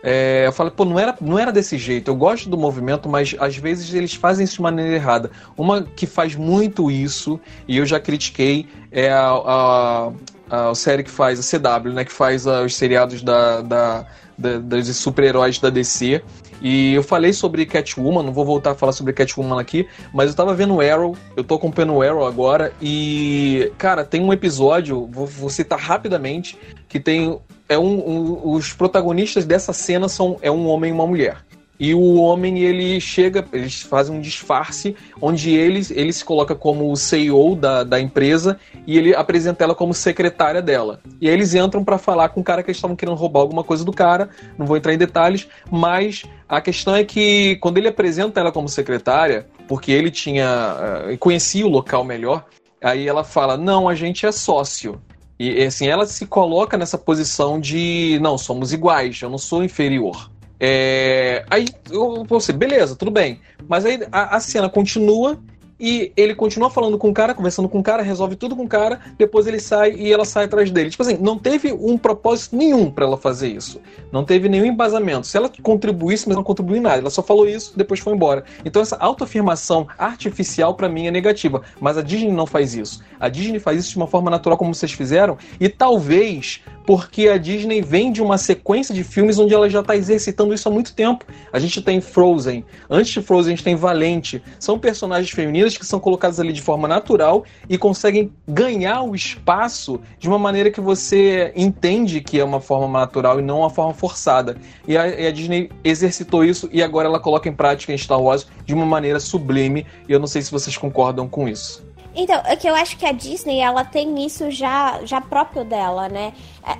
É, 0.02 0.44
eu 0.46 0.52
falo, 0.52 0.70
pô, 0.70 0.84
não 0.84 0.98
era, 0.98 1.16
não 1.20 1.38
era 1.38 1.50
desse 1.50 1.76
jeito. 1.78 2.10
Eu 2.10 2.14
gosto 2.14 2.48
do 2.48 2.56
movimento, 2.56 3.08
mas 3.08 3.34
às 3.38 3.56
vezes 3.56 3.92
eles 3.94 4.14
fazem 4.14 4.44
isso 4.44 4.56
de 4.56 4.62
maneira 4.62 4.94
errada. 4.94 5.30
Uma 5.56 5.82
que 5.82 6.06
faz 6.06 6.34
muito 6.34 6.90
isso, 6.90 7.40
e 7.66 7.78
eu 7.78 7.86
já 7.86 7.98
critiquei, 7.98 8.68
é 8.92 9.10
a, 9.10 9.28
a, 9.28 10.12
a, 10.50 10.70
a 10.70 10.74
série 10.74 11.02
que 11.02 11.10
faz, 11.10 11.40
a 11.40 11.58
CW, 11.58 11.92
né? 11.92 12.04
Que 12.04 12.12
faz 12.12 12.46
a, 12.46 12.62
os 12.62 12.76
seriados 12.76 13.22
da, 13.22 13.62
da 13.62 14.06
da, 14.36 14.58
dos 14.58 14.96
super-heróis 14.96 15.58
da 15.58 15.70
DC. 15.70 16.22
E 16.60 16.94
eu 16.94 17.02
falei 17.02 17.32
sobre 17.32 17.66
Catwoman, 17.66 18.22
não 18.22 18.32
vou 18.32 18.44
voltar 18.44 18.70
a 18.70 18.74
falar 18.74 18.92
sobre 18.92 19.12
Catwoman 19.12 19.60
aqui, 19.60 19.86
mas 20.12 20.30
eu 20.30 20.36
tava 20.36 20.54
vendo 20.54 20.80
Arrow, 20.80 21.14
eu 21.36 21.44
tô 21.44 21.54
acompanhando 21.56 21.94
o 21.94 22.02
Arrow 22.02 22.26
agora, 22.26 22.72
e, 22.80 23.70
cara, 23.76 24.04
tem 24.04 24.22
um 24.22 24.32
episódio, 24.32 25.06
vou, 25.06 25.26
vou 25.26 25.50
citar 25.50 25.78
rapidamente, 25.78 26.58
que 26.88 26.98
tem. 26.98 27.38
É 27.68 27.78
um, 27.78 28.08
um, 28.08 28.50
os 28.52 28.72
protagonistas 28.72 29.44
dessa 29.44 29.72
cena 29.72 30.08
são 30.08 30.38
é 30.40 30.50
um 30.50 30.68
homem 30.68 30.90
e 30.90 30.94
uma 30.94 31.06
mulher. 31.06 31.44
E 31.78 31.94
o 31.94 32.14
homem, 32.14 32.60
ele 32.60 32.98
chega, 33.00 33.46
eles 33.52 33.82
fazem 33.82 34.16
um 34.16 34.20
disfarce, 34.20 34.96
onde 35.20 35.54
eles, 35.54 35.90
ele 35.90 36.12
se 36.12 36.24
coloca 36.24 36.54
como 36.54 36.90
o 36.90 36.96
CEO 36.96 37.54
da, 37.54 37.84
da 37.84 38.00
empresa 38.00 38.58
e 38.86 38.96
ele 38.96 39.14
apresenta 39.14 39.62
ela 39.62 39.74
como 39.74 39.92
secretária 39.92 40.62
dela. 40.62 41.00
E 41.20 41.28
aí 41.28 41.34
eles 41.34 41.54
entram 41.54 41.84
para 41.84 41.98
falar 41.98 42.30
com 42.30 42.40
o 42.40 42.44
cara 42.44 42.62
que 42.62 42.70
eles 42.70 42.78
estavam 42.78 42.96
querendo 42.96 43.16
roubar 43.16 43.40
alguma 43.40 43.62
coisa 43.62 43.84
do 43.84 43.92
cara, 43.92 44.30
não 44.56 44.64
vou 44.64 44.76
entrar 44.76 44.94
em 44.94 44.98
detalhes, 44.98 45.46
mas 45.70 46.24
a 46.48 46.60
questão 46.60 46.96
é 46.96 47.04
que 47.04 47.56
quando 47.56 47.76
ele 47.76 47.88
apresenta 47.88 48.40
ela 48.40 48.50
como 48.50 48.68
secretária, 48.68 49.46
porque 49.68 49.92
ele 49.92 50.10
tinha. 50.10 50.76
Uh, 51.10 51.18
conhecia 51.18 51.66
o 51.66 51.70
local 51.70 52.04
melhor, 52.04 52.46
aí 52.82 53.06
ela 53.06 53.24
fala: 53.24 53.56
não, 53.56 53.88
a 53.88 53.94
gente 53.94 54.24
é 54.24 54.32
sócio. 54.32 55.00
E 55.38 55.62
assim, 55.64 55.86
ela 55.86 56.06
se 56.06 56.26
coloca 56.26 56.76
nessa 56.76 56.96
posição 56.96 57.60
de 57.60 58.18
não, 58.22 58.38
somos 58.38 58.72
iguais, 58.72 59.20
eu 59.20 59.28
não 59.28 59.38
sou 59.38 59.62
inferior. 59.62 60.30
É, 60.58 61.44
aí 61.50 61.68
eu 61.90 62.24
você, 62.24 62.52
beleza, 62.52 62.96
tudo 62.96 63.10
bem. 63.10 63.40
Mas 63.68 63.84
aí 63.84 64.00
a, 64.10 64.36
a 64.36 64.40
cena 64.40 64.68
continua 64.68 65.38
e 65.78 66.12
ele 66.16 66.34
continua 66.34 66.70
falando 66.70 66.96
com 66.96 67.10
o 67.10 67.14
cara, 67.14 67.34
conversando 67.34 67.68
com 67.68 67.78
o 67.78 67.82
cara, 67.82 68.02
resolve 68.02 68.36
tudo 68.36 68.56
com 68.56 68.64
o 68.64 68.68
cara, 68.68 69.00
depois 69.18 69.46
ele 69.46 69.60
sai 69.60 69.94
e 69.94 70.12
ela 70.12 70.24
sai 70.24 70.46
atrás 70.46 70.70
dele. 70.70 70.90
Tipo 70.90 71.02
assim, 71.02 71.18
não 71.20 71.38
teve 71.38 71.72
um 71.72 71.98
propósito 71.98 72.56
nenhum 72.56 72.90
para 72.90 73.04
ela 73.04 73.16
fazer 73.16 73.48
isso. 73.48 73.80
Não 74.10 74.24
teve 74.24 74.48
nenhum 74.48 74.64
embasamento. 74.64 75.26
Se 75.26 75.36
ela 75.36 75.50
contribuísse, 75.62 76.26
mas 76.26 76.36
não 76.36 76.44
contribuiu 76.44 76.78
em 76.78 76.80
nada. 76.80 76.98
Ela 76.98 77.10
só 77.10 77.22
falou 77.22 77.48
isso, 77.48 77.76
depois 77.76 78.00
foi 78.00 78.14
embora. 78.14 78.44
Então 78.64 78.80
essa 78.80 78.96
autoafirmação 78.96 79.86
artificial 79.98 80.74
para 80.74 80.88
mim 80.88 81.06
é 81.06 81.10
negativa, 81.10 81.62
mas 81.80 81.98
a 81.98 82.02
Disney 82.02 82.32
não 82.32 82.46
faz 82.46 82.74
isso. 82.74 83.02
A 83.20 83.28
Disney 83.28 83.58
faz 83.58 83.80
isso 83.80 83.90
de 83.90 83.96
uma 83.96 84.06
forma 84.06 84.30
natural 84.30 84.56
como 84.56 84.74
vocês 84.74 84.92
fizeram 84.92 85.36
e 85.60 85.68
talvez 85.68 86.62
porque 86.86 87.28
a 87.28 87.36
Disney 87.36 87.82
vem 87.82 88.12
de 88.12 88.22
uma 88.22 88.38
sequência 88.38 88.94
de 88.94 89.02
filmes 89.02 89.38
onde 89.38 89.52
ela 89.52 89.68
já 89.68 89.80
está 89.80 89.96
exercitando 89.96 90.54
isso 90.54 90.68
há 90.68 90.72
muito 90.72 90.94
tempo. 90.94 91.24
A 91.52 91.58
gente 91.58 91.82
tem 91.82 92.00
Frozen, 92.00 92.64
antes 92.88 93.12
de 93.12 93.20
Frozen 93.20 93.52
a 93.52 93.56
gente 93.56 93.64
tem 93.64 93.74
Valente. 93.74 94.40
São 94.58 94.78
personagens 94.78 95.30
que 95.74 95.86
são 95.86 95.98
colocadas 95.98 96.38
ali 96.38 96.52
de 96.52 96.60
forma 96.60 96.86
natural 96.86 97.44
e 97.68 97.78
conseguem 97.78 98.30
ganhar 98.46 99.02
o 99.02 99.14
espaço 99.14 99.98
de 100.18 100.28
uma 100.28 100.38
maneira 100.38 100.70
que 100.70 100.80
você 100.80 101.52
entende 101.56 102.20
que 102.20 102.38
é 102.38 102.44
uma 102.44 102.60
forma 102.60 103.00
natural 103.00 103.40
e 103.40 103.42
não 103.42 103.60
uma 103.60 103.70
forma 103.70 103.94
forçada. 103.94 104.58
E 104.86 104.96
a, 104.96 105.04
a 105.04 105.30
Disney 105.30 105.70
exercitou 105.82 106.44
isso 106.44 106.68
e 106.70 106.82
agora 106.82 107.08
ela 107.08 107.18
coloca 107.18 107.48
em 107.48 107.54
prática 107.54 107.92
em 107.92 107.98
Star 107.98 108.20
Wars 108.20 108.46
de 108.66 108.74
uma 108.74 108.84
maneira 108.84 109.18
sublime. 109.18 109.86
E 110.06 110.12
eu 110.12 110.20
não 110.20 110.26
sei 110.26 110.42
se 110.42 110.52
vocês 110.52 110.76
concordam 110.76 111.26
com 111.26 111.48
isso. 111.48 111.86
Então, 112.14 112.40
é 112.46 112.56
que 112.56 112.66
eu 112.66 112.74
acho 112.74 112.96
que 112.96 113.04
a 113.04 113.12
Disney, 113.12 113.60
ela 113.60 113.84
tem 113.84 114.24
isso 114.24 114.50
já, 114.50 115.00
já 115.04 115.20
próprio 115.20 115.64
dela, 115.64 116.08
né? 116.08 116.32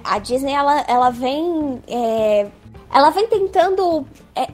A 0.03 0.19
Disney, 0.19 0.53
ela, 0.53 0.83
ela 0.89 1.11
vem... 1.11 1.83
É, 1.87 2.47
ela 2.93 3.11
vem 3.11 3.29
tentando... 3.29 4.07
É, 4.35 4.49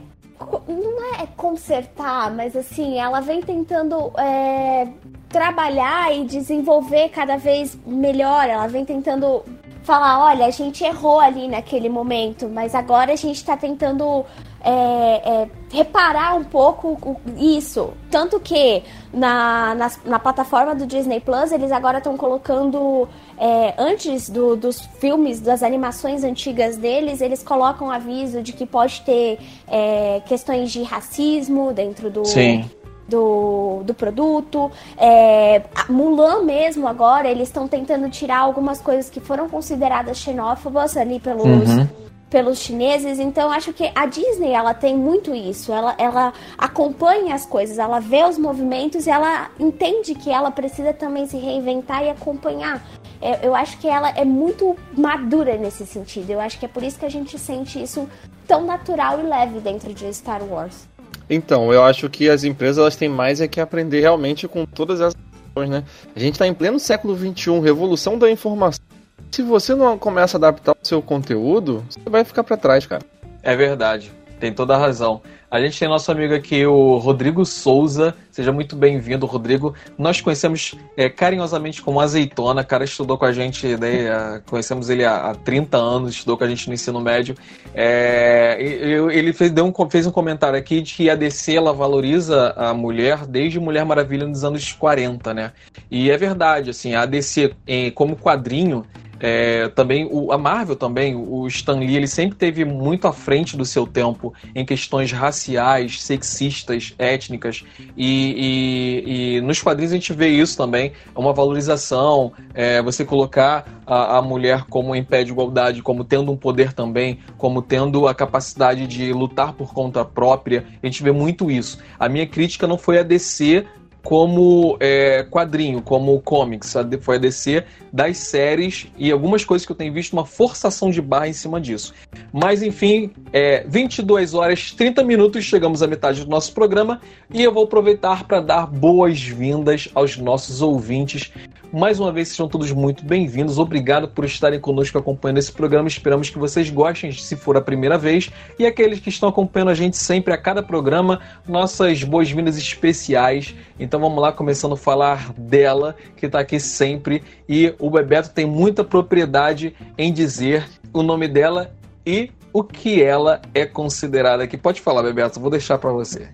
não 0.67 1.15
é 1.15 1.27
consertar, 1.35 2.33
mas 2.33 2.55
assim, 2.55 2.99
ela 2.99 3.19
vem 3.19 3.41
tentando 3.41 4.11
é, 4.17 4.87
trabalhar 5.29 6.15
e 6.15 6.25
desenvolver 6.25 7.09
cada 7.09 7.37
vez 7.37 7.77
melhor. 7.85 8.47
Ela 8.47 8.67
vem 8.67 8.85
tentando 8.85 9.43
falar, 9.83 10.19
olha, 10.19 10.45
a 10.45 10.51
gente 10.51 10.83
errou 10.83 11.19
ali 11.19 11.47
naquele 11.47 11.89
momento, 11.89 12.49
mas 12.49 12.73
agora 12.73 13.13
a 13.13 13.15
gente 13.15 13.35
está 13.35 13.55
tentando 13.55 14.25
é, 14.63 14.71
é, 14.71 15.49
reparar 15.71 16.35
um 16.35 16.43
pouco 16.43 17.19
isso. 17.37 17.93
Tanto 18.09 18.39
que 18.39 18.81
na, 19.13 19.75
na, 19.75 19.91
na, 20.05 20.19
plataforma 20.19 20.73
do 20.73 20.85
Disney 20.85 21.19
Plus, 21.19 21.51
eles 21.51 21.71
agora 21.71 21.97
estão 21.97 22.15
colocando, 22.15 23.07
é, 23.37 23.73
antes 23.77 24.29
do, 24.29 24.55
dos 24.55 24.81
filmes, 24.99 25.41
das 25.41 25.61
animações 25.61 26.23
antigas 26.23 26.77
deles, 26.77 27.19
eles 27.19 27.43
colocam 27.43 27.91
aviso 27.91 28.41
de 28.41 28.53
que 28.53 28.65
pode 28.65 29.01
ter 29.01 29.37
é, 29.67 30.21
questões 30.25 30.71
de 30.71 30.81
racismo 30.83 31.73
dentro 31.73 32.09
do. 32.09 32.23
Sim 32.23 32.69
do, 33.07 33.81
do 33.83 33.93
produto. 33.93 34.71
É, 34.97 35.63
Mulan 35.89 36.43
mesmo 36.43 36.87
agora, 36.87 37.29
eles 37.29 37.49
estão 37.49 37.67
tentando 37.67 38.09
tirar 38.09 38.39
algumas 38.39 38.81
coisas 38.81 39.09
que 39.09 39.19
foram 39.19 39.49
consideradas 39.49 40.17
xenófobas 40.17 40.95
ali 40.97 41.19
pelos, 41.19 41.45
uhum. 41.45 41.87
pelos 42.29 42.59
chineses. 42.59 43.19
Então 43.19 43.51
acho 43.51 43.73
que 43.73 43.91
a 43.93 44.05
Disney 44.05 44.51
ela 44.51 44.73
tem 44.73 44.95
muito 44.95 45.33
isso. 45.33 45.71
Ela, 45.71 45.95
ela 45.97 46.33
acompanha 46.57 47.35
as 47.35 47.45
coisas, 47.45 47.77
ela 47.77 47.99
vê 47.99 48.23
os 48.23 48.37
movimentos 48.37 49.07
e 49.07 49.09
ela 49.09 49.49
entende 49.59 50.15
que 50.15 50.29
ela 50.29 50.51
precisa 50.51 50.93
também 50.93 51.25
se 51.25 51.37
reinventar 51.37 52.03
e 52.03 52.09
acompanhar. 52.09 52.81
Eu, 53.21 53.49
eu 53.49 53.55
acho 53.55 53.77
que 53.77 53.87
ela 53.87 54.09
é 54.09 54.25
muito 54.25 54.75
madura 54.95 55.57
nesse 55.57 55.85
sentido. 55.85 56.31
Eu 56.31 56.39
acho 56.39 56.59
que 56.59 56.65
é 56.65 56.69
por 56.69 56.83
isso 56.83 56.99
que 56.99 57.05
a 57.05 57.09
gente 57.09 57.37
sente 57.39 57.81
isso 57.81 58.07
tão 58.45 58.65
natural 58.65 59.19
e 59.19 59.23
leve 59.23 59.59
dentro 59.59 59.93
de 59.93 60.13
Star 60.13 60.43
Wars. 60.43 60.92
Então, 61.29 61.73
eu 61.73 61.83
acho 61.83 62.09
que 62.09 62.29
as 62.29 62.43
empresas 62.43 62.77
elas 62.77 62.95
têm 62.95 63.09
mais 63.09 63.41
é 63.41 63.47
que 63.47 63.59
aprender 63.59 64.01
realmente 64.01 64.47
com 64.47 64.65
todas 64.65 65.01
essas 65.01 65.15
coisas, 65.53 65.69
né? 65.69 65.83
A 66.15 66.19
gente 66.19 66.33
está 66.33 66.47
em 66.47 66.53
pleno 66.53 66.79
século 66.79 67.17
XXI, 67.17 67.59
revolução 67.59 68.17
da 68.17 68.29
informação. 68.29 68.83
Se 69.31 69.41
você 69.41 69.73
não 69.73 69.97
começa 69.97 70.37
a 70.37 70.39
adaptar 70.39 70.73
o 70.73 70.87
seu 70.87 71.01
conteúdo, 71.01 71.83
você 71.89 72.09
vai 72.09 72.23
ficar 72.23 72.43
para 72.43 72.57
trás, 72.57 72.85
cara. 72.85 73.03
É 73.41 73.55
verdade, 73.55 74.11
tem 74.43 74.51
toda 74.51 74.75
a 74.75 74.77
razão. 74.77 75.21
A 75.49 75.61
gente 75.61 75.79
tem 75.79 75.87
nosso 75.87 76.11
amigo 76.11 76.33
aqui, 76.33 76.65
o 76.65 76.97
Rodrigo 76.97 77.45
Souza. 77.45 78.13
Seja 78.29 78.51
muito 78.51 78.75
bem-vindo, 78.75 79.25
Rodrigo. 79.25 79.73
Nós 79.97 80.19
conhecemos 80.19 80.75
é, 80.97 81.07
carinhosamente 81.07 81.81
como 81.81 82.01
Azeitona. 82.01 82.59
O 82.59 82.65
cara 82.65 82.83
estudou 82.83 83.17
com 83.17 83.23
a 83.23 83.31
gente, 83.31 83.65
né, 83.77 84.41
conhecemos 84.45 84.89
ele 84.89 85.05
há, 85.05 85.29
há 85.29 85.35
30 85.35 85.77
anos, 85.77 86.11
estudou 86.11 86.37
com 86.37 86.43
a 86.43 86.47
gente 86.49 86.67
no 86.67 86.73
ensino 86.73 86.99
médio. 86.99 87.37
É, 87.73 88.57
ele 88.59 89.31
fez, 89.31 89.49
deu 89.49 89.65
um, 89.65 89.89
fez 89.89 90.05
um 90.05 90.11
comentário 90.11 90.59
aqui 90.59 90.81
de 90.81 90.93
que 90.93 91.09
a 91.09 91.15
DC 91.15 91.55
ela 91.55 91.71
valoriza 91.71 92.53
a 92.57 92.73
mulher 92.73 93.25
desde 93.25 93.61
Mulher 93.61 93.85
Maravilha 93.85 94.27
nos 94.27 94.43
anos 94.43 94.73
40, 94.73 95.33
né? 95.33 95.53
E 95.89 96.11
é 96.11 96.17
verdade, 96.17 96.69
assim, 96.69 96.95
a 96.95 97.05
DC, 97.05 97.53
como 97.95 98.17
quadrinho, 98.17 98.85
é, 99.25 99.69
também 99.69 100.05
o, 100.11 100.33
a 100.33 100.37
Marvel 100.37 100.75
também, 100.75 101.15
o 101.15 101.47
Stan 101.47 101.79
Lee, 101.79 101.95
ele 101.95 102.07
sempre 102.07 102.37
teve 102.37 102.65
muito 102.65 103.07
à 103.07 103.13
frente 103.13 103.55
do 103.55 103.63
seu 103.63 103.87
tempo 103.87 104.33
em 104.53 104.65
questões 104.65 105.13
raciais, 105.13 106.03
sexistas, 106.03 106.93
étnicas 106.99 107.63
e, 107.95 109.05
e, 109.05 109.37
e 109.37 109.41
nos 109.41 109.61
quadrinhos 109.61 109.93
a 109.93 109.95
gente 109.95 110.11
vê 110.11 110.27
isso 110.27 110.57
também, 110.57 110.91
uma 111.15 111.31
valorização, 111.31 112.33
é, 112.53 112.81
você 112.81 113.05
colocar 113.05 113.65
a, 113.87 114.17
a, 114.17 114.21
mulher 114.21 114.65
como 114.69 114.93
em 114.93 115.03
pé 115.05 115.23
de 115.23 115.31
igualdade, 115.31 115.81
como 115.81 116.03
tendo 116.03 116.29
um 116.29 116.35
poder 116.35 116.73
também, 116.73 117.19
como 117.37 117.61
tendo 117.61 118.09
a 118.09 118.13
capacidade 118.13 118.85
de 118.87 119.13
lutar 119.13 119.53
por 119.53 119.73
conta 119.73 120.03
própria, 120.03 120.65
a 120.83 120.85
gente 120.85 121.01
vê 121.01 121.13
muito 121.13 121.49
isso. 121.49 121.79
A 121.97 122.09
minha 122.09 122.27
crítica 122.27 122.67
não 122.67 122.77
foi 122.77 122.99
a 122.99 123.03
DC 123.03 123.65
como 124.03 124.77
é, 124.81 125.23
quadrinho, 125.23 125.81
como 125.81 126.19
comics, 126.21 126.75
foi 127.01 127.15
a 127.15 127.19
DC 127.19 127.63
das 127.91 128.17
séries 128.17 128.87
e 128.97 129.09
algumas 129.09 129.45
coisas 129.45 129.65
que 129.65 129.71
eu 129.71 129.75
tenho 129.75 129.93
visto 129.93 130.13
uma 130.13 130.25
forçação 130.25 130.91
de 130.91 131.01
barra 131.01 131.29
em 131.29 131.33
cima 131.33 131.59
disso. 131.59 131.93
Mas 132.31 132.61
enfim, 132.61 133.11
é, 133.31 133.63
22 133.67 134.33
horas 134.33 134.71
30 134.71 135.03
minutos, 135.03 135.45
chegamos 135.45 135.81
à 135.81 135.87
metade 135.87 136.23
do 136.23 136.29
nosso 136.29 136.53
programa 136.53 136.99
e 137.33 137.41
eu 137.41 137.53
vou 137.53 137.63
aproveitar 137.63 138.25
para 138.25 138.41
dar 138.41 138.67
boas-vindas 138.67 139.87
aos 139.95 140.17
nossos 140.17 140.61
ouvintes 140.61 141.31
mais 141.73 141.99
uma 141.99 142.11
vez, 142.11 142.27
sejam 142.27 142.47
todos 142.47 142.71
muito 142.71 143.03
bem-vindos. 143.03 143.57
Obrigado 143.57 144.07
por 144.07 144.23
estarem 144.25 144.59
conosco 144.59 144.95
acompanhando 144.95 145.39
esse 145.39 145.51
programa. 145.51 145.87
Esperamos 145.87 146.29
que 146.29 146.37
vocês 146.37 146.69
gostem, 146.69 147.11
se 147.11 147.35
for 147.35 147.57
a 147.57 147.61
primeira 147.61 147.97
vez. 147.97 148.29
E 148.59 148.65
aqueles 148.65 148.99
que 148.99 149.09
estão 149.09 149.27
acompanhando 149.27 149.71
a 149.71 149.73
gente 149.73 149.97
sempre 149.97 150.31
a 150.31 150.37
cada 150.37 150.61
programa, 150.61 151.19
nossas 151.47 152.03
boas-vindas 152.03 152.57
especiais. 152.57 153.55
Então 153.79 153.99
vamos 153.99 154.21
lá, 154.21 154.31
começando 154.31 154.73
a 154.73 154.77
falar 154.77 155.33
dela, 155.33 155.95
que 156.15 156.27
está 156.27 156.41
aqui 156.41 156.59
sempre. 156.59 157.23
E 157.49 157.73
o 157.79 157.89
Bebeto 157.89 158.29
tem 158.29 158.45
muita 158.45 158.83
propriedade 158.83 159.75
em 159.97 160.13
dizer 160.13 160.69
o 160.93 161.01
nome 161.01 161.27
dela 161.27 161.73
e 162.05 162.29
o 162.53 162.63
que 162.63 163.01
ela 163.01 163.41
é 163.51 163.65
considerada 163.65 164.43
aqui. 164.43 164.57
Pode 164.57 164.79
falar, 164.79 165.01
Bebeto, 165.01 165.39
vou 165.39 165.49
deixar 165.49 165.79
para 165.79 165.91
você. 165.91 166.29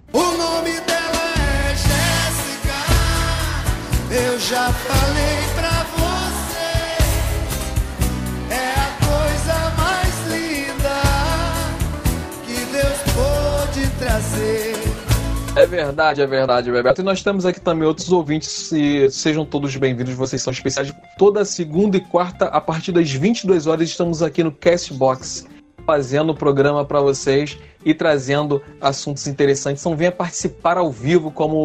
Eu 4.11 4.39
já 4.39 4.71
falei. 4.73 5.39
É 15.59 15.65
verdade, 15.65 16.21
é 16.21 16.25
verdade, 16.25 16.71
Bebeto. 16.71 17.01
E 17.01 17.03
nós 17.03 17.21
temos 17.21 17.45
aqui 17.45 17.59
também 17.59 17.85
outros 17.85 18.09
ouvintes, 18.13 18.47
se, 18.49 19.09
sejam 19.11 19.43
todos 19.43 19.75
bem-vindos, 19.75 20.13
vocês 20.13 20.41
são 20.41 20.53
especiais. 20.53 20.93
Toda 21.17 21.43
segunda 21.43 21.97
e 21.97 21.99
quarta, 21.99 22.45
a 22.45 22.61
partir 22.61 22.93
das 22.93 23.11
22 23.11 23.67
horas, 23.67 23.89
estamos 23.89 24.23
aqui 24.23 24.41
no 24.41 24.53
Castbox, 24.53 25.45
fazendo 25.89 26.30
o 26.30 26.36
programa 26.36 26.86
para 26.86 27.02
vocês 27.02 27.58
e 27.84 27.95
trazendo 27.95 28.62
assuntos 28.80 29.25
interessantes. 29.25 29.82
Então 29.82 29.97
venha 29.97 30.12
participar 30.12 30.78
ao 30.78 30.91
vivo, 30.91 31.32
como 31.32 31.56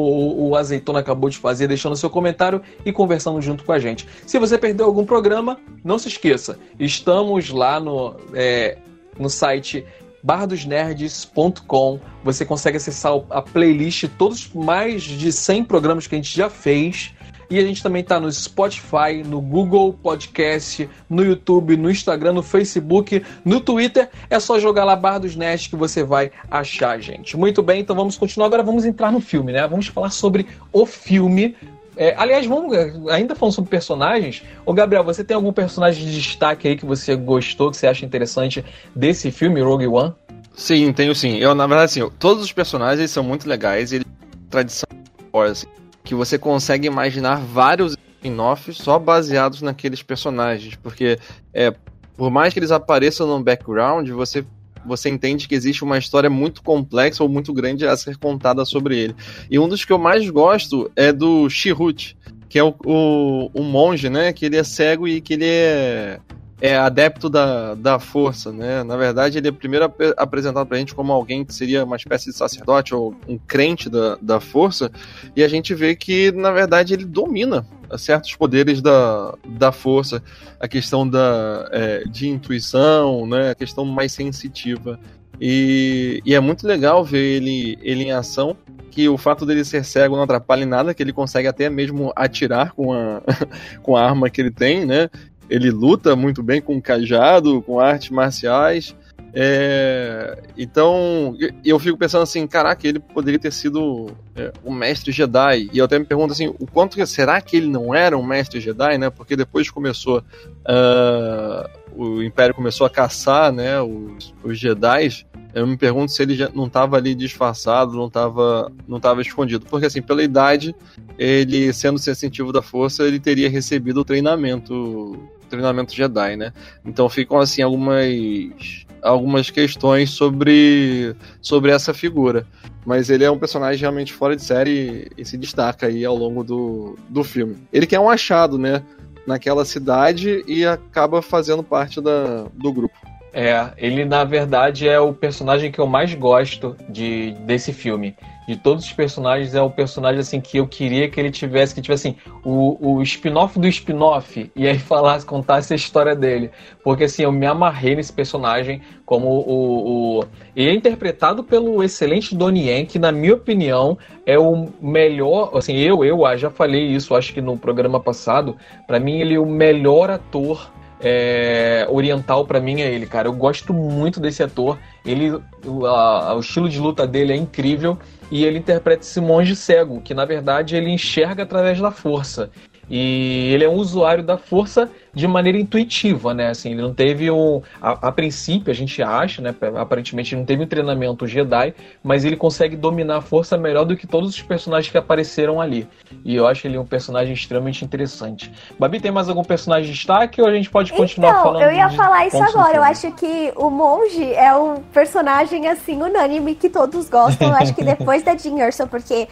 o, 0.49 0.57
Azeitona 0.57 1.01
acabou 1.01 1.29
de 1.29 1.37
fazer, 1.37 1.69
deixando 1.69 1.95
seu 1.95 2.09
comentário 2.09 2.63
e 2.87 2.91
conversando 2.91 3.39
junto 3.43 3.65
com 3.65 3.73
a 3.73 3.79
gente. 3.79 4.09
Se 4.27 4.39
você 4.39 4.57
perdeu 4.57 4.87
algum 4.87 5.05
programa, 5.05 5.61
não 5.85 5.99
se 5.99 6.09
esqueça, 6.09 6.59
estamos 6.81 7.51
lá 7.51 7.79
no, 7.79 8.17
é, 8.33 8.79
no 9.19 9.29
site 9.29 9.85
bardosnerds.com. 10.23 12.01
Você 12.25 12.47
consegue 12.47 12.79
acessar 12.79 13.13
a 13.29 13.43
playlist, 13.43 14.09
todos 14.17 14.51
mais 14.55 15.03
de 15.03 15.31
100 15.31 15.65
programas 15.65 16.07
que 16.07 16.15
a 16.15 16.19
gente 16.19 16.35
já 16.35 16.49
fez. 16.49 17.14
E 17.51 17.59
a 17.59 17.63
gente 17.63 17.83
também 17.83 18.03
está 18.03 18.19
no 18.19 18.31
Spotify, 18.31 19.23
no 19.25 19.41
Google 19.41 19.93
Podcast, 19.93 20.89
no 21.09 21.25
YouTube, 21.25 21.77
no 21.77 21.91
Instagram, 21.91 22.33
no 22.33 22.43
Facebook, 22.43 23.23
no 23.45 23.61
Twitter. 23.61 24.09
É 24.29 24.39
só 24.41 24.59
jogar 24.59 24.85
lá 24.85 24.97
Barra 24.97 25.19
dos 25.19 25.37
Nerds 25.37 25.67
que 25.67 25.77
você 25.77 26.03
vai 26.03 26.31
achar, 26.51 27.01
gente. 27.01 27.37
Muito 27.37 27.63
bem, 27.63 27.81
então 27.81 27.95
vamos 27.95 28.17
continuar. 28.17 28.47
Agora 28.47 28.63
vamos 28.63 28.85
entrar 28.85 29.13
no 29.13 29.21
filme, 29.21 29.53
né? 29.53 29.67
Vamos 29.67 29.87
falar 29.87 30.11
sobre 30.11 30.47
o 30.73 30.87
filme 30.87 31.57
é, 31.97 32.13
aliás, 32.17 32.45
vamos 32.45 32.77
ainda 33.09 33.37
falando 33.37 33.55
sobre 33.55 33.71
personagens. 33.71 34.43
Ô 34.67 34.73
Gabriel, 34.73 35.05
você 35.05 35.23
tem 35.23 35.35
algum 35.35 35.53
personagem 35.53 36.05
de 36.05 36.13
destaque 36.21 36.67
aí 36.67 36.77
que 36.77 36.85
você 36.85 37.15
gostou, 37.15 37.71
que 37.71 37.77
você 37.77 37.87
acha 37.87 38.05
interessante 38.05 38.65
desse 38.95 39.31
filme, 39.31 39.61
Rogue 39.61 39.87
One? 39.87 40.13
Sim, 40.57 40.93
tenho 40.93 41.15
sim. 41.15 41.39
Eu, 41.39 41.55
na 41.55 41.67
verdade, 41.67 41.85
assim, 41.85 42.11
todos 42.19 42.43
os 42.43 42.53
personagens 42.53 43.11
são 43.11 43.23
muito 43.23 43.49
legais. 43.49 43.93
Ele 43.93 44.05
tradição 44.51 44.89
assim, 45.33 45.67
que 46.05 46.15
você 46.15 46.39
consegue 46.39 46.87
imaginar 46.87 47.37
vários 47.41 47.97
spin-offs 48.17 48.77
só 48.77 48.99
baseados 48.99 49.63
naqueles 49.63 50.03
personagens, 50.03 50.77
porque 50.77 51.19
é, 51.53 51.75
por 52.17 52.31
mais 52.31 52.53
que 52.53 52.61
eles 52.61 52.71
apareçam 52.71 53.27
no 53.27 53.43
background, 53.43 54.09
você 54.11 54.45
você 54.87 55.09
entende 55.09 55.49
que 55.49 55.55
existe 55.55 55.83
uma 55.83 55.97
história 55.97 56.29
muito 56.29 56.63
complexa 56.63 57.23
ou 57.23 57.29
muito 57.29 57.55
grande 57.55 57.87
a 57.87 57.97
ser 57.97 58.19
contada 58.19 58.67
sobre 58.67 58.99
ele. 58.99 59.17
E 59.51 59.59
um 59.59 59.67
dos 59.67 59.83
que 59.83 59.91
eu 59.91 59.99
mais 59.99 60.29
gosto 60.29 60.91
é 60.95 61.11
do 61.11 61.49
Shirut, 61.49 62.15
que 62.51 62.59
é 62.59 62.63
o, 62.63 62.75
o, 62.85 63.51
o 63.55 63.63
monge, 63.63 64.11
né? 64.11 64.31
Que 64.31 64.45
ele 64.45 64.57
é 64.57 64.63
cego 64.63 65.09
e 65.09 65.23
que 65.23 65.33
ele 65.33 65.47
é 65.47 66.21
é 66.65 66.79
adepto 66.79 67.29
da, 67.29 67.75
da 67.75 67.99
força, 67.99 68.51
né? 68.51 68.83
Na 68.85 68.97
verdade, 68.97 69.37
ele 69.37 69.49
é 69.49 69.53
primeiro 69.53 69.85
ap 69.85 70.01
apresentado 70.17 70.67
pra 70.67 70.79
gente 70.79 70.95
como 70.95 71.13
alguém 71.13 71.45
que 71.45 71.53
seria 71.53 71.85
uma 71.85 71.97
espécie 71.97 72.31
de 72.31 72.33
sacerdote 72.35 72.95
ou 72.95 73.15
um 73.29 73.37
crente 73.37 73.91
da, 73.91 74.17
da 74.17 74.41
força, 74.41 74.91
e 75.37 75.45
a 75.45 75.49
gente 75.49 75.75
vê 75.75 75.95
que, 75.95 76.33
na 76.33 76.51
verdade, 76.51 76.95
ele 76.95 77.05
domina 77.05 77.67
certos 77.99 78.35
poderes 78.35 78.81
da, 78.81 79.35
da 79.47 79.73
força, 79.73 80.23
a 80.59 80.67
questão 80.67 81.07
da, 81.07 81.69
é, 81.71 82.05
de 82.05 82.31
intuição, 82.31 83.27
né? 83.27 83.51
A 83.51 83.55
questão 83.55 83.85
mais 83.85 84.13
sensitiva. 84.13 84.99
E, 85.39 86.23
e, 86.25 86.35
é 86.35 86.41
muito 86.41 86.67
legal 86.67 87.05
ver 87.05 87.43
ele, 87.43 87.77
ele 87.83 88.05
em 88.05 88.13
ação, 88.13 88.57
que 88.91 89.09
o 89.09 89.19
fato 89.19 89.45
dele 89.45 89.65
ser 89.65 89.85
cego 89.85 90.15
não 90.15 90.23
atrapalha 90.23 90.63
em 90.63 90.67
nada, 90.67 90.95
que 90.95 91.03
ele 91.03 91.13
consegue 91.13 91.49
até 91.49 91.69
mesmo 91.69 92.13
atirar 92.15 92.73
com 92.73 92.93
a, 92.93 93.21
com 93.83 93.97
a 93.97 94.03
arma 94.03 94.31
que 94.31 94.41
ele 94.41 94.53
tem, 94.53 94.87
né? 94.87 95.11
Ele 95.49 95.71
luta 95.71 96.17
muito 96.17 96.43
bem 96.43 96.61
com 96.61 96.81
cajado, 96.81 97.63
com 97.63 97.81
artes 97.81 98.11
marciais. 98.11 98.95
É, 99.37 100.41
então, 100.57 101.37
eu 101.65 101.77
fico 101.81 101.99
pensando 101.99 102.23
assim, 102.23 102.47
caraca, 102.47 102.87
ele 102.87 103.01
poderia 103.01 103.39
ter 103.39 103.53
sido 103.53 104.07
é, 104.37 104.53
um 104.65 104.73
mestre 104.73 105.11
Jedi. 105.11 105.69
E 105.73 105.79
eu 105.79 105.85
até 105.85 105.99
me 105.99 106.05
pergunto 106.05 106.33
assim, 106.33 106.55
o 106.59 106.67
quanto 106.67 107.05
será 107.07 107.41
que 107.41 107.57
ele 107.57 107.67
não 107.67 107.93
era 107.93 108.17
um 108.17 108.25
mestre 108.25 108.61
Jedi, 108.61 108.97
né? 108.97 109.11
Porque 109.11 109.35
depois 109.35 109.69
começou 109.69 110.19
uh, 110.19 111.85
o 111.97 112.23
Império 112.23 112.55
começou 112.55 112.87
a 112.87 112.91
caçar, 112.91 113.53
né, 113.53 113.81
os, 113.81 114.35
os 114.43 114.59
Jedi. 114.59 115.27
Eu 115.55 115.67
me 115.67 115.77
pergunto 115.77 116.11
se 116.11 116.21
ele 116.21 116.35
já 116.35 116.51
não 116.53 116.67
estava 116.67 116.97
ali 116.97 117.15
disfarçado, 117.15 117.93
não 117.93 118.09
estava 118.09 118.73
não 118.89 118.99
tava 118.99 119.23
escondido. 119.23 119.65
Porque, 119.67 119.87
assim, 119.87 120.03
pela 120.03 120.23
idade, 120.23 120.75
ele 121.17 121.73
sendo 121.73 121.99
sensitivo 121.99 122.53
da 122.53 122.61
força, 122.61 123.05
ele 123.05 123.21
teria 123.21 123.49
recebido 123.49 124.01
o 124.01 124.05
treinamento 124.05 125.17
treinamento 125.45 125.95
Jedi, 125.95 126.37
né? 126.37 126.53
Então 126.85 127.09
ficam 127.09 127.39
assim 127.39 127.63
algumas 127.63 128.85
algumas 129.03 129.51
questões 129.51 130.11
sobre 130.11 131.15
sobre 131.41 131.71
essa 131.71 131.93
figura. 131.93 132.47
Mas 132.85 133.09
ele 133.09 133.25
é 133.25 133.31
um 133.31 133.39
personagem 133.39 133.81
realmente 133.81 134.13
fora 134.13 134.37
de 134.37 134.43
série 134.43 135.11
e, 135.17 135.25
se 135.25 135.39
destaca 135.39 135.87
aí 135.87 136.05
ao 136.05 136.15
longo 136.15 136.45
do, 136.45 136.99
do 137.09 137.25
filme. 137.25 137.57
Ele 137.73 137.87
quer 137.87 137.99
um 137.99 138.11
achado, 138.11 138.59
né? 138.59 138.83
Naquela 139.27 139.65
cidade 139.65 140.45
e 140.47 140.67
acaba 140.67 141.23
fazendo 141.23 141.63
parte 141.63 141.99
da, 142.01 142.45
do 142.53 142.73
grupo. 142.73 142.95
É, 143.33 143.73
ele 143.79 144.05
na 144.05 144.23
verdade 144.23 144.87
é 144.87 145.01
o 145.01 145.13
personagem 145.13 145.73
que 145.73 145.81
eu 145.81 145.87
mais 145.87 146.15
gosto 146.15 146.77
de, 146.89 147.33
desse 147.41 147.73
filme. 147.73 148.15
De 148.47 148.57
todos 148.57 148.85
os 148.85 148.93
personagens, 148.93 149.55
é 149.55 149.63
o 149.63 149.71
personagem 149.71 150.21
assim 150.21 150.41
que 150.41 150.59
eu 150.59 150.67
queria 150.67 151.09
que 151.09 151.19
ele 151.19 151.31
tivesse, 151.31 151.75
que 151.75 151.81
tivesse 151.81 152.09
assim, 152.09 152.17
o, 152.45 152.97
o 152.97 153.03
spin-off 153.03 153.59
do 153.59 153.67
spin-off, 153.69 154.51
e 154.55 154.67
aí 154.67 154.79
falasse, 154.81 155.25
contasse 155.25 155.73
a 155.73 155.77
história 155.77 156.15
dele. 156.15 156.51
Porque 156.83 157.05
assim, 157.05 157.23
eu 157.23 157.33
me 157.33 157.47
amarrei 157.47 157.97
nesse 157.97 158.13
personagem 158.13 158.83
como 159.07 159.29
o. 159.29 160.19
o 160.19 160.25
ele 160.55 160.71
é 160.71 160.75
interpretado 160.75 161.43
pelo 161.43 161.83
excelente 161.83 162.35
Donnie 162.35 162.69
Yen, 162.69 162.87
que 162.87 162.99
na 162.99 163.11
minha 163.11 163.35
opinião 163.35 163.99
é 164.27 164.39
o 164.39 164.69
melhor. 164.81 165.51
Assim, 165.57 165.77
eu, 165.77 166.05
eu 166.05 166.19
já 166.37 166.51
falei 166.51 166.85
isso, 166.85 167.15
acho 167.15 167.33
que 167.33 167.41
no 167.41 167.57
programa 167.57 167.99
passado. 167.99 168.57
para 168.87 169.01
mim, 169.01 169.21
ele 169.21 169.35
é 169.35 169.41
o 169.41 169.47
melhor 169.47 170.11
ator 170.11 170.71
é, 171.05 171.87
oriental 171.91 172.47
para 172.47 172.59
mim 172.61 172.81
é 172.81 172.93
ele, 172.93 173.07
cara. 173.07 173.29
Eu 173.29 173.33
gosto 173.35 173.75
muito 173.75 174.19
desse 174.19 174.43
ator. 174.43 174.79
Ele, 175.05 175.39
a, 175.87 176.35
o 176.35 176.41
estilo 176.41 176.69
de 176.69 176.81
luta 176.81 177.07
dele 177.07 177.35
é 177.35 177.37
incrível 177.37 177.99
e 178.31 178.45
ele 178.45 178.59
interpreta 178.59 179.03
esse 179.03 179.21
monge 179.21 179.55
cego, 179.55 180.01
que 180.01 180.15
na 180.15 180.25
verdade 180.25 180.77
ele 180.77 180.91
enxerga 180.91 181.43
através 181.43 181.81
da 181.81 181.91
força. 181.91 182.51
E 182.89 183.51
ele 183.53 183.65
é 183.65 183.69
um 183.69 183.75
usuário 183.75 184.23
da 184.23 184.37
força 184.37 184.91
de 185.15 185.29
maneira 185.29 185.59
intuitiva, 185.59 186.35
né? 186.35 186.49
Assim, 186.49 186.73
ele 186.73 186.83
não 186.83 186.93
teve 186.93 187.31
um. 187.31 187.63
A, 187.81 188.09
a, 188.09 188.13
princípio, 188.13 188.71
a 188.71 188.75
gente 188.75 189.03
acha, 189.03 189.41
né? 189.41 189.55
Aparentemente, 189.77 190.35
não 190.35 190.45
teve 190.45 190.63
um 190.63 190.67
treinamento 190.67 191.27
Jedi, 191.27 191.75
mas 192.03 192.25
ele 192.25 192.37
consegue 192.37 192.77
dominar 192.77 193.19
a 193.19 193.21
força 193.21 193.57
melhor 193.57 193.85
do 193.85 193.97
que 193.97 194.07
todos 194.07 194.31
os 194.31 194.43
personagens 194.43 194.91
que 194.91 194.99
apareceram 194.99 195.61
ali. 195.61 195.87
E 196.25 196.35
eu 196.35 196.47
acho 196.47 196.67
ele 196.67 196.77
um 196.79 196.85
personagem 196.85 197.33
extremamente 197.33 197.85
interessante. 197.85 198.51
Babi, 198.79 199.01
tem 199.01 199.11
mais 199.11 199.29
algum 199.29 199.45
personagem 199.45 199.91
de 199.91 199.93
destaque 199.93 200.41
ou 200.41 200.49
a 200.49 200.53
gente 200.53 200.69
pode 200.71 200.93
continuar 200.93 201.31
então, 201.31 201.43
falando? 201.43 201.63
Eu 201.63 201.73
ia 201.73 201.91
falar 201.91 202.27
isso 202.27 202.43
agora. 202.43 202.77
Eu 202.77 202.83
acho 202.83 203.11
que 203.13 203.53
o 203.57 203.71
monge 203.71 204.33
é 204.35 204.55
um 204.55 204.77
personagem 204.93 205.69
assim 205.69 206.03
unânime 206.03 206.55
que 206.55 206.69
todos 206.69 207.09
gostam. 207.09 207.49
Eu 207.49 207.55
acho 207.55 207.75
que 207.75 207.85
depois 207.85 208.23
da 208.23 208.37
Jean 208.37 208.59
Erso, 208.59 208.87
porque 208.89 209.29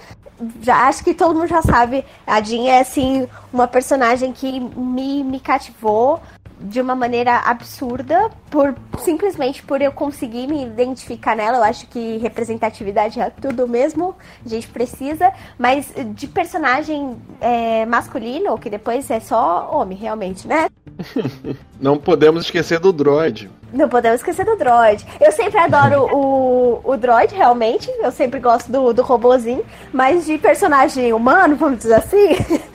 já 0.61 0.88
acho 0.88 1.05
que 1.05 1.14
todo 1.14 1.35
mundo 1.35 1.49
já 1.49 1.62
sabe, 1.62 2.05
a 2.27 2.40
Jean 2.40 2.68
é 2.68 2.81
assim 2.81 3.29
uma 3.53 3.69
personagem 3.69 4.33
que 4.33 4.61
me, 4.61 5.23
me 5.23 5.38
cativou 5.38 6.21
de 6.62 6.81
uma 6.81 6.95
maneira 6.95 7.38
absurda, 7.38 8.31
por 8.49 8.75
simplesmente 9.01 9.62
por 9.62 9.83
eu 9.83 9.91
conseguir 9.91 10.47
me 10.47 10.62
identificar 10.65 11.35
nela. 11.35 11.59
Eu 11.59 11.65
acho 11.65 11.87
que 11.88 12.19
representatividade 12.19 13.21
é 13.21 13.31
tudo 13.31 13.67
mesmo, 13.67 14.15
a 14.45 14.49
gente 14.49 14.69
precisa, 14.69 15.33
mas 15.59 15.93
de 16.15 16.27
personagem 16.29 17.17
é, 17.41 17.85
masculino, 17.85 18.57
que 18.59 18.71
depois 18.71 19.11
é 19.11 19.19
só 19.19 19.71
homem, 19.73 19.99
realmente, 19.99 20.47
né? 20.47 20.69
Não 21.81 21.99
podemos 21.99 22.45
esquecer 22.45 22.79
do 22.79 22.93
droid. 22.93 23.51
Não 23.73 23.88
podemos 23.88 24.21
esquecer 24.21 24.45
do 24.45 24.55
droid. 24.57 25.05
Eu 25.21 25.33
sempre 25.33 25.59
adoro 25.59 26.15
o, 26.15 26.81
o 26.85 26.97
droid, 26.97 27.35
realmente. 27.35 27.91
Eu 28.01 28.12
sempre 28.12 28.38
gosto 28.38 28.71
do, 28.71 28.93
do 28.93 29.03
robozinho. 29.03 29.65
Mas 29.93 30.27
de 30.27 30.37
personagem 30.38 31.12
humano, 31.12 31.57
vamos 31.57 31.79
dizer 31.79 31.95
assim, 31.95 32.37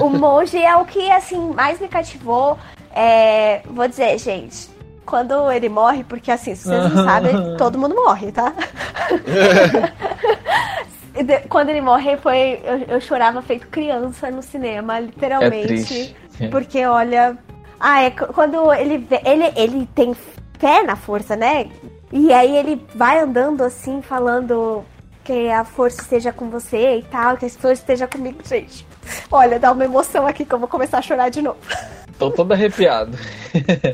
o 0.00 0.08
monge 0.08 0.58
é 0.58 0.76
o 0.76 0.84
que, 0.84 1.10
assim, 1.10 1.38
mais 1.54 1.80
me 1.80 1.88
cativou. 1.88 2.58
É, 2.94 3.62
vou 3.66 3.88
dizer, 3.88 4.18
gente, 4.18 4.68
quando 5.04 5.50
ele 5.50 5.68
morre, 5.68 6.04
porque 6.04 6.30
assim, 6.30 6.54
se 6.54 6.68
vocês 6.68 6.94
não 6.94 7.04
sabem, 7.04 7.56
todo 7.56 7.78
mundo 7.78 7.94
morre, 7.94 8.32
tá? 8.32 8.52
quando 11.48 11.70
ele 11.70 11.80
morrer, 11.80 12.18
foi. 12.18 12.60
Eu, 12.64 12.94
eu, 12.94 13.00
chorava 13.00 13.40
feito 13.42 13.66
criança 13.68 14.30
no 14.30 14.42
cinema, 14.42 15.00
literalmente. 15.00 16.16
É 16.40 16.48
porque, 16.48 16.84
olha, 16.84 17.38
ah, 17.78 18.02
é 18.02 18.10
quando 18.10 18.72
ele, 18.72 19.06
ele, 19.24 19.52
ele 19.56 19.88
tem 19.94 20.14
fé 20.58 20.82
na 20.82 20.96
força, 20.96 21.36
né? 21.36 21.68
E 22.12 22.32
aí 22.32 22.56
ele 22.56 22.84
vai 22.94 23.20
andando 23.20 23.62
assim, 23.62 24.02
falando 24.02 24.84
que 25.22 25.50
a 25.50 25.64
força 25.64 26.02
esteja 26.02 26.32
com 26.32 26.50
você 26.50 26.98
e 26.98 27.02
tal, 27.02 27.36
que 27.36 27.46
a 27.46 27.50
força 27.50 27.82
esteja 27.82 28.06
comigo, 28.06 28.38
gente. 28.44 28.86
Olha, 29.30 29.58
dá 29.58 29.72
uma 29.72 29.84
emoção 29.84 30.26
aqui 30.26 30.44
que 30.44 30.54
eu 30.54 30.58
vou 30.58 30.68
começar 30.68 30.98
a 30.98 31.02
chorar 31.02 31.28
de 31.28 31.42
novo. 31.42 31.58
Tô 32.18 32.30
todo 32.30 32.52
arrepiado. 32.52 33.16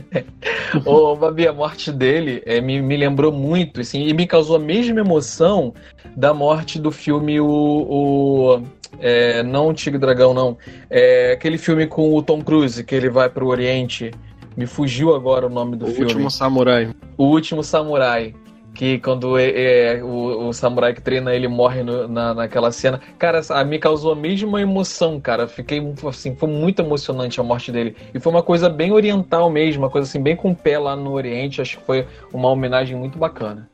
Ô, 0.84 1.16
Babi, 1.16 1.48
a 1.48 1.52
morte 1.52 1.90
dele 1.90 2.42
é, 2.44 2.60
me, 2.60 2.80
me 2.82 2.96
lembrou 2.96 3.32
muito, 3.32 3.80
assim, 3.80 4.06
e 4.06 4.12
me 4.12 4.26
causou 4.26 4.56
a 4.56 4.58
mesma 4.58 5.00
emoção 5.00 5.72
da 6.16 6.34
morte 6.34 6.78
do 6.78 6.90
filme 6.90 7.40
O. 7.40 7.46
o 7.46 8.62
é, 8.98 9.42
não 9.42 9.68
o 9.68 9.74
Tigre 9.74 9.98
Dragão, 9.98 10.34
não. 10.34 10.58
É 10.90 11.32
aquele 11.32 11.56
filme 11.56 11.86
com 11.86 12.14
o 12.14 12.22
Tom 12.22 12.42
Cruise, 12.42 12.82
que 12.84 12.94
ele 12.94 13.08
vai 13.08 13.30
pro 13.30 13.46
Oriente. 13.46 14.10
Me 14.56 14.66
fugiu 14.66 15.14
agora 15.14 15.46
o 15.46 15.48
nome 15.48 15.76
do 15.76 15.86
o 15.86 15.88
filme. 15.88 16.04
O 16.04 16.08
Último 16.08 16.30
Samurai. 16.30 16.90
O 17.16 17.24
Último 17.24 17.62
Samurai. 17.62 18.34
Que 18.80 18.98
quando 18.98 19.36
é, 19.36 19.98
é 19.98 20.02
o, 20.02 20.48
o, 20.48 20.52
samurai 20.54 20.94
que 20.94 21.02
treina 21.02 21.34
ele 21.34 21.46
morre 21.46 21.82
no, 21.82 22.08
na, 22.08 22.32
naquela 22.32 22.72
cena. 22.72 22.98
Cara, 23.18 23.42
a, 23.50 23.62
me 23.62 23.78
causou 23.78 24.12
a 24.12 24.16
mesma 24.16 24.58
emoção, 24.58 25.20
cara. 25.20 25.46
Fiquei 25.46 25.82
assim, 26.08 26.34
foi 26.34 26.48
muito 26.48 26.80
emocionante 26.80 27.38
a 27.38 27.42
morte 27.42 27.70
dele. 27.70 27.94
E 28.14 28.18
foi 28.18 28.32
uma 28.32 28.42
coisa 28.42 28.70
bem 28.70 28.90
oriental 28.90 29.50
mesmo, 29.50 29.82
uma 29.82 29.90
coisa 29.90 30.08
assim, 30.08 30.22
bem 30.22 30.34
com 30.34 30.52
o 30.52 30.56
pé 30.56 30.78
lá 30.78 30.96
no 30.96 31.12
Oriente. 31.12 31.60
Acho 31.60 31.76
que 31.76 31.84
foi 31.84 32.06
uma 32.32 32.48
homenagem 32.48 32.96
muito 32.96 33.18
bacana. 33.18 33.68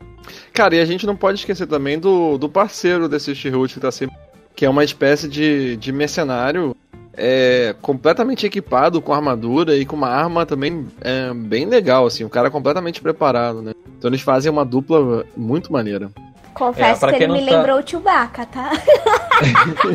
Cara, 0.52 0.74
e 0.74 0.80
a 0.80 0.84
gente 0.84 1.06
não 1.06 1.14
pode 1.14 1.38
esquecer 1.38 1.68
também 1.68 2.00
do, 2.00 2.36
do 2.36 2.48
parceiro 2.48 3.08
desse 3.08 3.32
Shihut 3.32 3.74
que 3.74 3.78
tá 3.78 3.92
sempre 3.92 4.16
que 4.56 4.64
é 4.64 4.68
uma 4.68 4.82
espécie 4.82 5.28
de, 5.28 5.76
de 5.76 5.92
mercenário 5.92 6.74
é, 7.16 7.74
completamente 7.80 8.46
equipado 8.46 9.00
com 9.00 9.12
armadura 9.12 9.76
e 9.76 9.84
com 9.86 9.96
uma 9.96 10.08
arma 10.08 10.44
também 10.44 10.86
é, 11.00 11.32
bem 11.32 11.66
legal, 11.66 12.06
assim, 12.06 12.24
o 12.24 12.30
cara 12.30 12.48
é 12.48 12.50
completamente 12.50 13.00
preparado, 13.00 13.62
né? 13.62 13.72
Então 13.98 14.10
eles 14.10 14.20
fazem 14.20 14.50
uma 14.50 14.64
dupla 14.64 15.24
muito 15.36 15.72
maneira. 15.72 16.10
Confesso 16.56 17.04
é, 17.04 17.12
que 17.12 17.24
ele 17.24 17.34
me 17.34 17.44
tá... 17.44 17.56
lembrou 17.56 17.78
o 17.78 17.86
Chewbacca, 17.86 18.46
tá? 18.46 18.72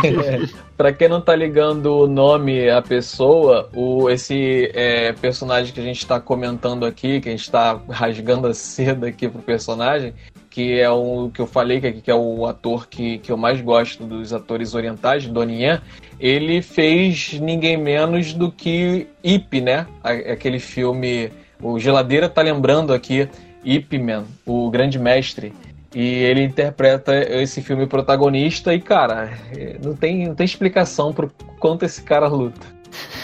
é, 0.04 0.48
pra 0.78 0.94
quem 0.94 1.10
não 1.10 1.20
tá 1.20 1.36
ligando 1.36 1.88
o 1.88 2.08
nome 2.08 2.70
à 2.70 2.84
pessoa, 2.84 3.68
o, 3.74 4.08
esse 4.12 4.72
é, 4.76 5.12
personagem 5.14 5.74
que 5.74 5.80
a 5.80 5.84
gente 5.84 6.06
tá 6.06 6.20
comentando 6.20 6.86
aqui, 6.86 7.20
que 7.20 7.30
a 7.30 7.32
gente 7.32 7.50
tá 7.50 7.80
rasgando 7.90 8.48
a 8.48 8.54
seda 8.54 9.08
aqui 9.08 9.28
pro 9.28 9.42
personagem, 9.42 10.14
que 10.52 10.80
é 10.80 10.90
o 10.92 11.32
que 11.34 11.40
eu 11.40 11.48
falei, 11.48 11.80
que, 11.80 11.94
que 11.94 12.12
é 12.12 12.16
o 12.16 12.46
ator 12.46 12.88
que, 12.88 13.18
que 13.20 13.32
eu 13.32 13.38
mais 13.38 13.62
gosto 13.62 14.04
dos 14.04 14.34
atores 14.34 14.76
orientais, 14.76 15.26
Donnie 15.26 15.80
ele 16.20 16.62
fez 16.62 17.40
ninguém 17.40 17.78
menos 17.78 18.34
do 18.34 18.52
que 18.52 19.08
Ip, 19.24 19.60
né? 19.62 19.88
Aquele 20.04 20.60
filme, 20.60 21.32
o 21.60 21.80
Geladeira 21.80 22.30
tá 22.30 22.42
lembrando 22.44 22.94
aqui, 22.94 23.28
Ip 23.64 23.98
Man, 23.98 24.26
o 24.46 24.70
grande 24.70 25.00
mestre. 25.00 25.54
E 25.96 26.02
ele 26.02 26.44
interpreta 26.44 27.14
esse 27.42 27.62
filme 27.62 27.88
protagonista 27.88 28.74
e, 28.74 28.80
cara, 28.80 29.32
não 29.84 29.96
tem, 29.96 30.28
não 30.28 30.36
tem 30.36 30.46
explicação 30.46 31.12
pro 31.12 31.32
quanto 31.60 31.84
esse 31.84 32.02
cara 32.04 32.28
luta. 32.28 32.68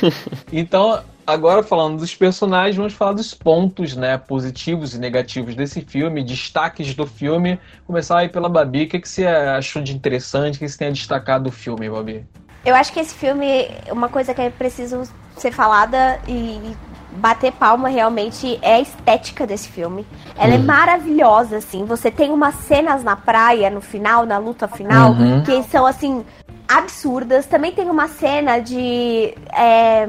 então, 0.52 1.00
Agora, 1.28 1.62
falando 1.62 1.98
dos 1.98 2.16
personagens, 2.16 2.78
vamos 2.78 2.94
falar 2.94 3.12
dos 3.12 3.34
pontos 3.34 3.98
né, 3.98 4.18
positivos 4.18 4.96
e 4.96 4.98
negativos 4.98 5.56
desse 5.56 5.82
filme, 5.82 6.24
destaques 6.24 6.96
do 6.96 7.06
filme. 7.06 7.60
Começar 7.86 8.20
aí 8.20 8.30
pela 8.30 8.48
Babi. 8.48 8.84
O 8.84 8.88
que, 8.88 8.98
que 8.98 9.10
você 9.10 9.28
achou 9.28 9.82
de 9.82 9.94
interessante? 9.94 10.56
O 10.56 10.60
que 10.60 10.70
você 10.70 10.78
tem 10.78 10.88
a 10.88 10.92
destacar 10.92 11.42
do 11.42 11.52
filme, 11.52 11.90
Babi? 11.90 12.26
Eu 12.63 12.74
acho 12.74 12.94
que 12.94 13.02
esse 13.02 13.13
filme, 13.13 13.68
uma 13.92 14.08
coisa 14.08 14.34
que 14.34 14.40
é 14.40 14.50
preciso 14.50 15.04
ser 15.36 15.52
falada 15.52 16.18
e 16.30 16.74
bater 17.18 17.52
palma 17.52 17.90
realmente 17.90 18.58
é 18.62 18.76
a 18.76 18.80
estética 18.80 19.46
desse 19.46 19.68
filme. 19.68 20.08
Ela 20.38 20.56
uhum. 20.56 20.62
é 20.62 20.63
maravilhosa, 20.63 21.58
assim. 21.58 21.84
Você 21.84 22.10
tem 22.10 22.32
umas 22.32 22.56
cenas 22.56 23.04
na 23.04 23.18
praia, 23.18 23.70
no 23.70 23.82
final, 23.82 24.26
na 24.26 24.38
luta 24.38 24.66
final, 24.66 25.12
uhum. 25.12 25.44
que 25.44 25.62
são, 25.63 25.86
assim, 25.86 26.24
absurdas. 26.66 27.46
Também 27.48 27.74
tem 27.74 27.90
uma 27.90 28.08
cena 28.08 28.60
de. 28.60 29.34
É 29.52 30.08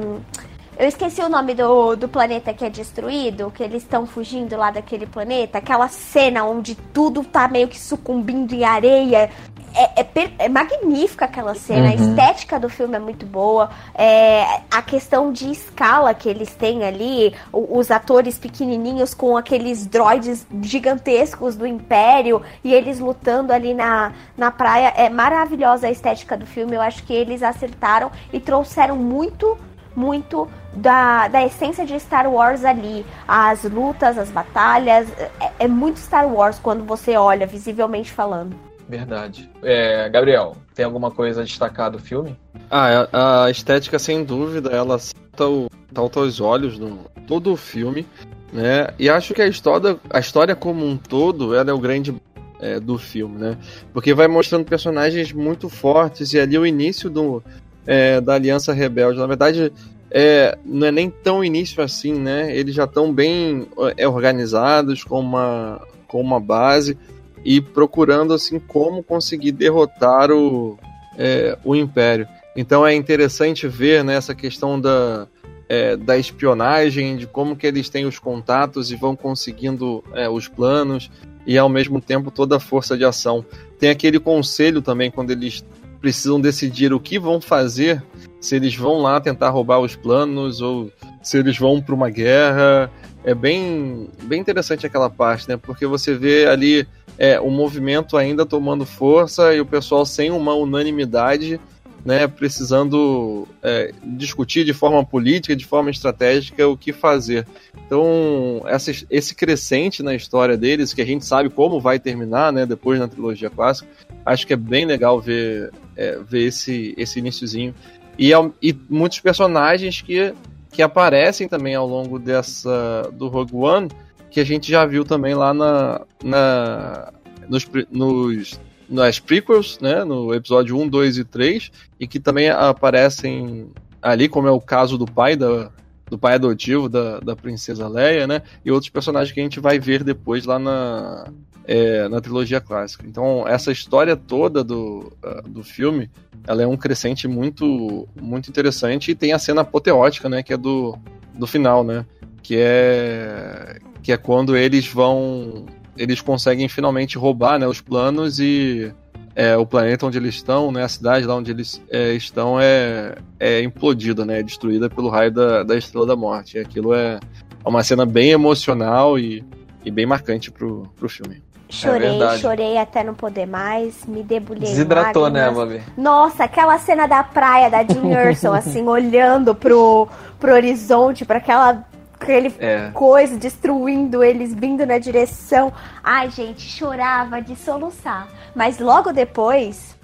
eu 0.79 0.87
esqueci 0.87 1.21
o 1.21 1.27
nome 1.27 1.53
do, 1.53 1.97
do 1.97 2.07
planeta 2.07 2.53
que 2.53 2.63
é 2.63 2.69
destruído, 2.69 3.51
que 3.51 3.61
eles 3.61 3.83
estão 3.83 4.05
fugindo 4.05 4.55
lá 4.55 4.71
daquele 4.71 5.05
planeta. 5.05 5.57
Aquela 5.57 5.89
cena 5.89 6.45
onde 6.45 6.73
tudo 6.73 7.21
tá 7.21 7.49
meio 7.49 7.67
que 7.67 7.77
sucumbindo 7.77 8.53
em 8.53 8.63
areia. 8.63 9.29
É, 9.75 10.01
é, 10.01 10.07
é 10.39 10.47
magnífica 10.47 11.25
aquela 11.25 11.53
cena, 11.53 11.81
uhum. 11.81 11.91
a 11.91 11.95
estética 11.95 12.57
do 12.57 12.69
filme 12.69 12.95
é 12.95 12.99
muito 12.99 13.25
boa. 13.25 13.69
É, 13.93 14.61
a 14.71 14.81
questão 14.81 15.33
de 15.33 15.51
escala 15.51 16.13
que 16.13 16.29
eles 16.29 16.55
têm 16.55 16.85
ali, 16.85 17.35
os 17.51 17.91
atores 17.91 18.39
pequenininhos 18.39 19.13
com 19.13 19.35
aqueles 19.35 19.85
droids 19.85 20.47
gigantescos 20.61 21.57
do 21.57 21.67
Império 21.67 22.41
e 22.63 22.73
eles 22.73 22.99
lutando 22.99 23.51
ali 23.51 23.73
na, 23.73 24.13
na 24.37 24.49
praia. 24.49 24.93
É 24.95 25.09
maravilhosa 25.09 25.87
a 25.87 25.91
estética 25.91 26.37
do 26.37 26.45
filme. 26.45 26.77
Eu 26.77 26.81
acho 26.81 27.03
que 27.03 27.13
eles 27.13 27.43
acertaram 27.43 28.09
e 28.31 28.39
trouxeram 28.39 28.95
muito 28.95 29.57
muito 29.99 30.47
da, 30.73 31.27
da 31.27 31.45
essência 31.45 31.85
de 31.85 31.99
Star 31.99 32.31
Wars 32.31 32.63
ali. 32.63 33.05
As 33.27 33.63
lutas, 33.63 34.17
as 34.17 34.31
batalhas. 34.31 35.07
É, 35.39 35.51
é 35.59 35.67
muito 35.67 35.99
Star 35.99 36.27
Wars 36.27 36.57
quando 36.57 36.85
você 36.85 37.17
olha, 37.17 37.45
visivelmente 37.45 38.11
falando. 38.11 38.55
Verdade. 38.87 39.49
É, 39.61 40.09
Gabriel, 40.09 40.55
tem 40.73 40.85
alguma 40.85 41.11
coisa 41.11 41.41
a 41.41 41.43
destacar 41.43 41.91
do 41.91 41.99
filme? 41.99 42.35
Ah, 42.71 43.07
a, 43.11 43.43
a 43.45 43.51
estética, 43.51 43.99
sem 43.99 44.23
dúvida, 44.23 44.69
ela 44.71 44.97
salta, 44.97 45.47
o, 45.47 45.69
salta 45.93 46.19
aos 46.21 46.39
olhos 46.39 46.79
no 46.79 47.05
todo 47.27 47.51
o 47.51 47.57
filme, 47.57 48.07
né? 48.51 48.87
E 48.97 49.09
acho 49.09 49.33
que 49.33 49.41
a 49.41 49.47
história, 49.47 49.99
a 50.09 50.19
história 50.19 50.55
como 50.55 50.83
um 50.85 50.97
todo, 50.97 51.53
ela 51.53 51.69
é 51.69 51.73
o 51.73 51.77
grande 51.77 52.15
é, 52.59 52.79
do 52.79 52.97
filme, 52.97 53.37
né? 53.37 53.57
Porque 53.93 54.13
vai 54.13 54.27
mostrando 54.27 54.65
personagens 54.65 55.31
muito 55.31 55.69
fortes 55.69 56.33
e 56.33 56.39
ali 56.39 56.57
o 56.57 56.65
início 56.65 57.11
do, 57.11 57.43
é, 57.89 58.21
da 58.21 58.35
Aliança 58.35 58.71
Rebelde. 58.71 59.17
Na 59.17 59.25
verdade, 59.25 59.73
é, 60.11 60.55
não 60.63 60.85
é 60.85 60.91
nem 60.91 61.09
tão 61.09 61.43
início 61.43 61.81
assim, 61.81 62.13
né? 62.13 62.55
Eles 62.55 62.75
já 62.75 62.83
estão 62.83 63.11
bem 63.11 63.67
é, 63.97 64.07
organizados 64.07 65.03
com 65.03 65.19
uma, 65.19 65.81
com 66.07 66.21
uma 66.21 66.39
base 66.39 66.95
e 67.43 67.59
procurando 67.59 68.31
assim 68.31 68.59
como 68.59 69.01
conseguir 69.01 69.53
derrotar 69.53 70.29
o, 70.29 70.77
é, 71.17 71.57
o 71.65 71.75
Império. 71.75 72.27
Então 72.55 72.85
é 72.85 72.93
interessante 72.93 73.67
ver 73.67 74.03
né, 74.03 74.13
essa 74.15 74.35
questão 74.35 74.79
da, 74.79 75.27
é, 75.67 75.97
da 75.97 76.15
espionagem, 76.15 77.17
de 77.17 77.25
como 77.25 77.55
que 77.55 77.65
eles 77.65 77.89
têm 77.89 78.05
os 78.05 78.19
contatos 78.19 78.91
e 78.91 78.95
vão 78.95 79.15
conseguindo 79.15 80.03
é, 80.13 80.29
os 80.29 80.47
planos 80.47 81.09
e 81.43 81.57
ao 81.57 81.69
mesmo 81.69 81.99
tempo 81.99 82.29
toda 82.29 82.57
a 82.57 82.59
força 82.59 82.95
de 82.95 83.03
ação. 83.03 83.43
Tem 83.79 83.89
aquele 83.89 84.19
conselho 84.19 84.79
também 84.79 85.09
quando 85.09 85.31
eles 85.31 85.63
precisam 85.99 86.39
decidir 86.39 86.93
o 86.93 86.99
que 86.99 87.19
vão 87.19 87.41
fazer, 87.41 88.03
se 88.39 88.55
eles 88.55 88.75
vão 88.75 89.01
lá 89.01 89.19
tentar 89.19 89.49
roubar 89.49 89.79
os 89.79 89.95
planos 89.95 90.61
ou 90.61 90.91
se 91.21 91.37
eles 91.37 91.57
vão 91.57 91.81
para 91.81 91.95
uma 91.95 92.09
guerra. 92.09 92.91
É 93.23 93.35
bem, 93.35 94.07
bem 94.23 94.39
interessante 94.39 94.85
aquela 94.85 95.09
parte, 95.09 95.49
né? 95.49 95.57
Porque 95.57 95.85
você 95.85 96.15
vê 96.15 96.47
ali 96.47 96.87
é, 97.17 97.39
o 97.39 97.49
movimento 97.49 98.15
ainda 98.15 98.45
tomando 98.45 98.85
força 98.85 99.53
e 99.53 99.59
o 99.59 99.65
pessoal 99.65 100.05
sem 100.05 100.31
uma 100.31 100.53
unanimidade, 100.53 101.59
né, 102.05 102.27
precisando 102.27 103.45
é, 103.61 103.91
discutir 104.03 104.63
de 104.63 104.73
forma 104.73 105.03
política, 105.03 105.53
de 105.53 105.65
forma 105.65 105.89
estratégica 105.89 106.65
o 106.65 106.77
que 106.77 106.93
fazer. 106.93 107.45
Então, 107.85 108.61
essa, 108.65 108.91
esse 109.09 109.35
crescente 109.35 110.01
na 110.01 110.15
história 110.15 110.55
deles, 110.55 110.93
que 110.93 111.01
a 111.01 111.05
gente 111.05 111.25
sabe 111.25 111.49
como 111.49 111.79
vai 111.81 111.99
terminar, 111.99 112.53
né, 112.53 112.65
depois 112.65 112.99
na 112.99 113.07
trilogia 113.07 113.49
clássica, 113.49 113.89
acho 114.25 114.47
que 114.47 114.53
é 114.53 114.57
bem 114.57 114.85
legal 114.85 115.19
ver, 115.19 115.71
é, 115.99 116.17
ver 116.17 116.45
esse, 116.45 116.95
esse 116.97 117.19
iníciozinho. 117.19 117.75
E, 118.17 118.31
e 118.61 118.75
muitos 118.89 119.19
personagens 119.19 120.01
que, 120.01 120.33
que 120.71 120.81
aparecem 120.81 121.47
também 121.47 121.75
ao 121.75 121.85
longo 121.85 122.17
dessa 122.17 123.09
do 123.13 123.27
Rogue 123.27 123.55
One, 123.55 123.89
que 124.31 124.39
a 124.39 124.45
gente 124.45 124.71
já 124.71 124.85
viu 124.85 125.03
também 125.03 125.35
lá 125.35 125.53
na, 125.53 126.01
na 126.23 127.11
nos, 127.49 127.67
nos 127.91 128.59
nas 128.89 129.19
prequels, 129.19 129.77
né, 129.79 130.03
no 130.03 130.33
episódio 130.33 130.77
1, 130.77 130.87
2 130.87 131.17
e 131.19 131.23
3, 131.23 131.71
e 131.99 132.07
que 132.07 132.19
também 132.19 132.49
aparecem 132.49 133.69
ali, 134.01 134.27
como 134.27 134.47
é 134.47 134.51
o 134.51 134.59
caso 134.59 134.97
do 134.97 135.05
pai 135.05 135.35
da, 135.35 135.69
do 136.07 136.17
pai 136.17 136.35
adotivo 136.35 136.89
da, 136.89 137.19
da 137.19 137.35
princesa 137.35 137.87
Leia, 137.87 138.25
né, 138.25 138.41
e 138.65 138.71
outros 138.71 138.89
personagens 138.89 139.31
que 139.31 139.39
a 139.39 139.43
gente 139.43 139.59
vai 139.59 139.79
ver 139.79 140.03
depois 140.03 140.45
lá 140.45 140.57
na, 140.57 141.31
é, 141.71 142.09
na 142.09 142.19
trilogia 142.19 142.59
clássica. 142.59 143.05
Então, 143.05 143.47
essa 143.47 143.71
história 143.71 144.15
toda 144.15 144.63
do, 144.63 145.13
uh, 145.23 145.47
do 145.47 145.63
filme, 145.63 146.09
ela 146.47 146.63
é 146.63 146.67
um 146.67 146.75
crescente 146.75 147.27
muito, 147.27 148.07
muito 148.19 148.49
interessante, 148.49 149.11
e 149.11 149.15
tem 149.15 149.33
a 149.33 149.37
cena 149.37 149.61
apoteótica, 149.61 150.27
né, 150.27 150.41
que 150.41 150.51
é 150.51 150.57
do, 150.57 150.97
do 151.35 151.45
final, 151.45 151.83
né, 151.83 152.07
que 152.41 152.55
é 152.57 153.77
que 154.01 154.11
é 154.11 154.17
quando 154.17 154.57
eles 154.57 154.87
vão 154.87 155.67
eles 155.95 156.21
conseguem 156.21 156.67
finalmente 156.67 157.17
roubar 157.17 157.59
né, 157.59 157.67
os 157.67 157.81
planos 157.81 158.39
e 158.39 158.91
é, 159.35 159.55
o 159.55 159.65
planeta 159.65 160.07
onde 160.07 160.17
eles 160.17 160.35
estão, 160.35 160.71
né, 160.71 160.83
a 160.83 160.87
cidade 160.87 161.25
lá 161.25 161.35
onde 161.35 161.51
eles 161.51 161.79
é, 161.91 162.13
estão 162.13 162.59
é, 162.59 163.15
é 163.39 163.61
implodida, 163.61 164.25
né, 164.25 164.39
é 164.39 164.43
destruída 164.43 164.89
pelo 164.89 165.09
raio 165.09 165.31
da, 165.31 165.61
da 165.61 165.77
Estrela 165.77 166.07
da 166.07 166.15
Morte. 166.15 166.57
E 166.57 166.61
aquilo 166.61 166.95
é 166.95 167.19
uma 167.63 167.83
cena 167.83 168.05
bem 168.05 168.31
emocional 168.31 169.19
e, 169.19 169.43
e 169.85 169.91
bem 169.91 170.05
marcante 170.05 170.49
pro, 170.49 170.89
pro 170.95 171.09
filme. 171.09 171.43
Chorei, 171.69 172.21
é 172.21 172.37
chorei 172.39 172.77
até 172.79 173.03
não 173.03 173.13
poder 173.13 173.45
mais, 173.45 174.03
me 174.05 174.23
debulhei. 174.23 174.67
Desidratou, 174.69 175.29
né, 175.29 175.51
Babi? 175.51 175.83
Nossa, 175.95 176.45
aquela 176.45 176.79
cena 176.79 177.07
da 177.07 177.23
praia 177.23 177.69
da 177.69 177.83
Jean 177.83 178.09
Erson, 178.09 178.53
assim, 178.53 178.87
olhando 178.87 179.53
pro, 179.53 180.07
pro 180.39 180.53
horizonte, 180.53 181.23
para 181.25 181.37
aquela 181.37 181.85
aquele 182.19 182.53
é. 182.59 182.89
coisa 182.91 183.37
destruindo 183.37 184.23
eles, 184.23 184.53
vindo 184.53 184.85
na 184.85 184.97
direção. 184.97 185.71
Ai, 186.03 186.29
gente, 186.29 186.61
chorava 186.61 187.41
de 187.41 187.55
soluçar. 187.55 188.27
Mas 188.53 188.79
logo 188.79 189.13
depois, 189.13 189.95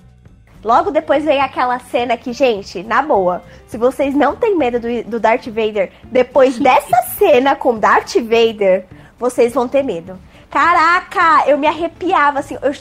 logo 0.63 0.91
depois 0.91 1.25
veio 1.25 1.41
aquela 1.41 1.77
cena 1.79 2.15
que, 2.15 2.31
gente, 2.31 2.83
na 2.83 3.01
boa, 3.01 3.41
se 3.67 3.77
vocês 3.77 4.15
não 4.15 4.35
têm 4.35 4.55
medo 4.55 4.79
do, 4.79 5.03
do 5.03 5.19
Darth 5.19 5.47
Vader, 5.47 5.91
depois 6.05 6.57
dessa 6.61 7.01
cena 7.17 7.55
com 7.55 7.77
Darth 7.77 8.15
Vader, 8.15 8.85
vocês 9.19 9.53
vão 9.53 9.67
ter 9.67 9.83
medo. 9.83 10.17
Caraca, 10.49 11.47
eu 11.47 11.57
me 11.57 11.67
arrepiava, 11.67 12.39
assim, 12.39 12.57
eu, 12.61 12.73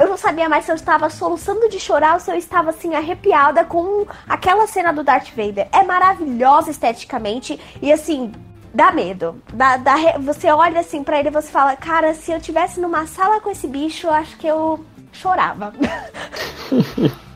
eu 0.00 0.08
não 0.08 0.16
sabia 0.16 0.48
mais 0.48 0.64
se 0.64 0.70
eu 0.70 0.76
estava 0.76 1.10
soluçando 1.10 1.68
de 1.68 1.78
chorar 1.78 2.14
ou 2.14 2.20
se 2.20 2.30
eu 2.30 2.36
estava, 2.36 2.70
assim, 2.70 2.94
arrepiada 2.94 3.64
com 3.64 4.06
aquela 4.28 4.66
cena 4.66 4.92
do 4.92 5.04
Darth 5.04 5.30
Vader. 5.36 5.68
É 5.72 5.82
maravilhosa 5.82 6.70
esteticamente 6.70 7.60
e, 7.82 7.92
assim, 7.92 8.32
dá 8.72 8.92
medo. 8.92 9.42
Dá, 9.52 9.76
dá, 9.76 9.96
você 10.20 10.50
olha 10.50 10.80
assim 10.80 11.02
para 11.02 11.18
ele 11.18 11.28
e 11.28 11.32
você 11.32 11.50
fala, 11.50 11.76
cara, 11.76 12.14
se 12.14 12.32
eu 12.32 12.40
tivesse 12.40 12.80
numa 12.80 13.06
sala 13.06 13.40
com 13.40 13.50
esse 13.50 13.66
bicho, 13.66 14.06
eu 14.06 14.12
acho 14.12 14.36
que 14.36 14.46
eu 14.46 14.84
chorava. 15.12 15.72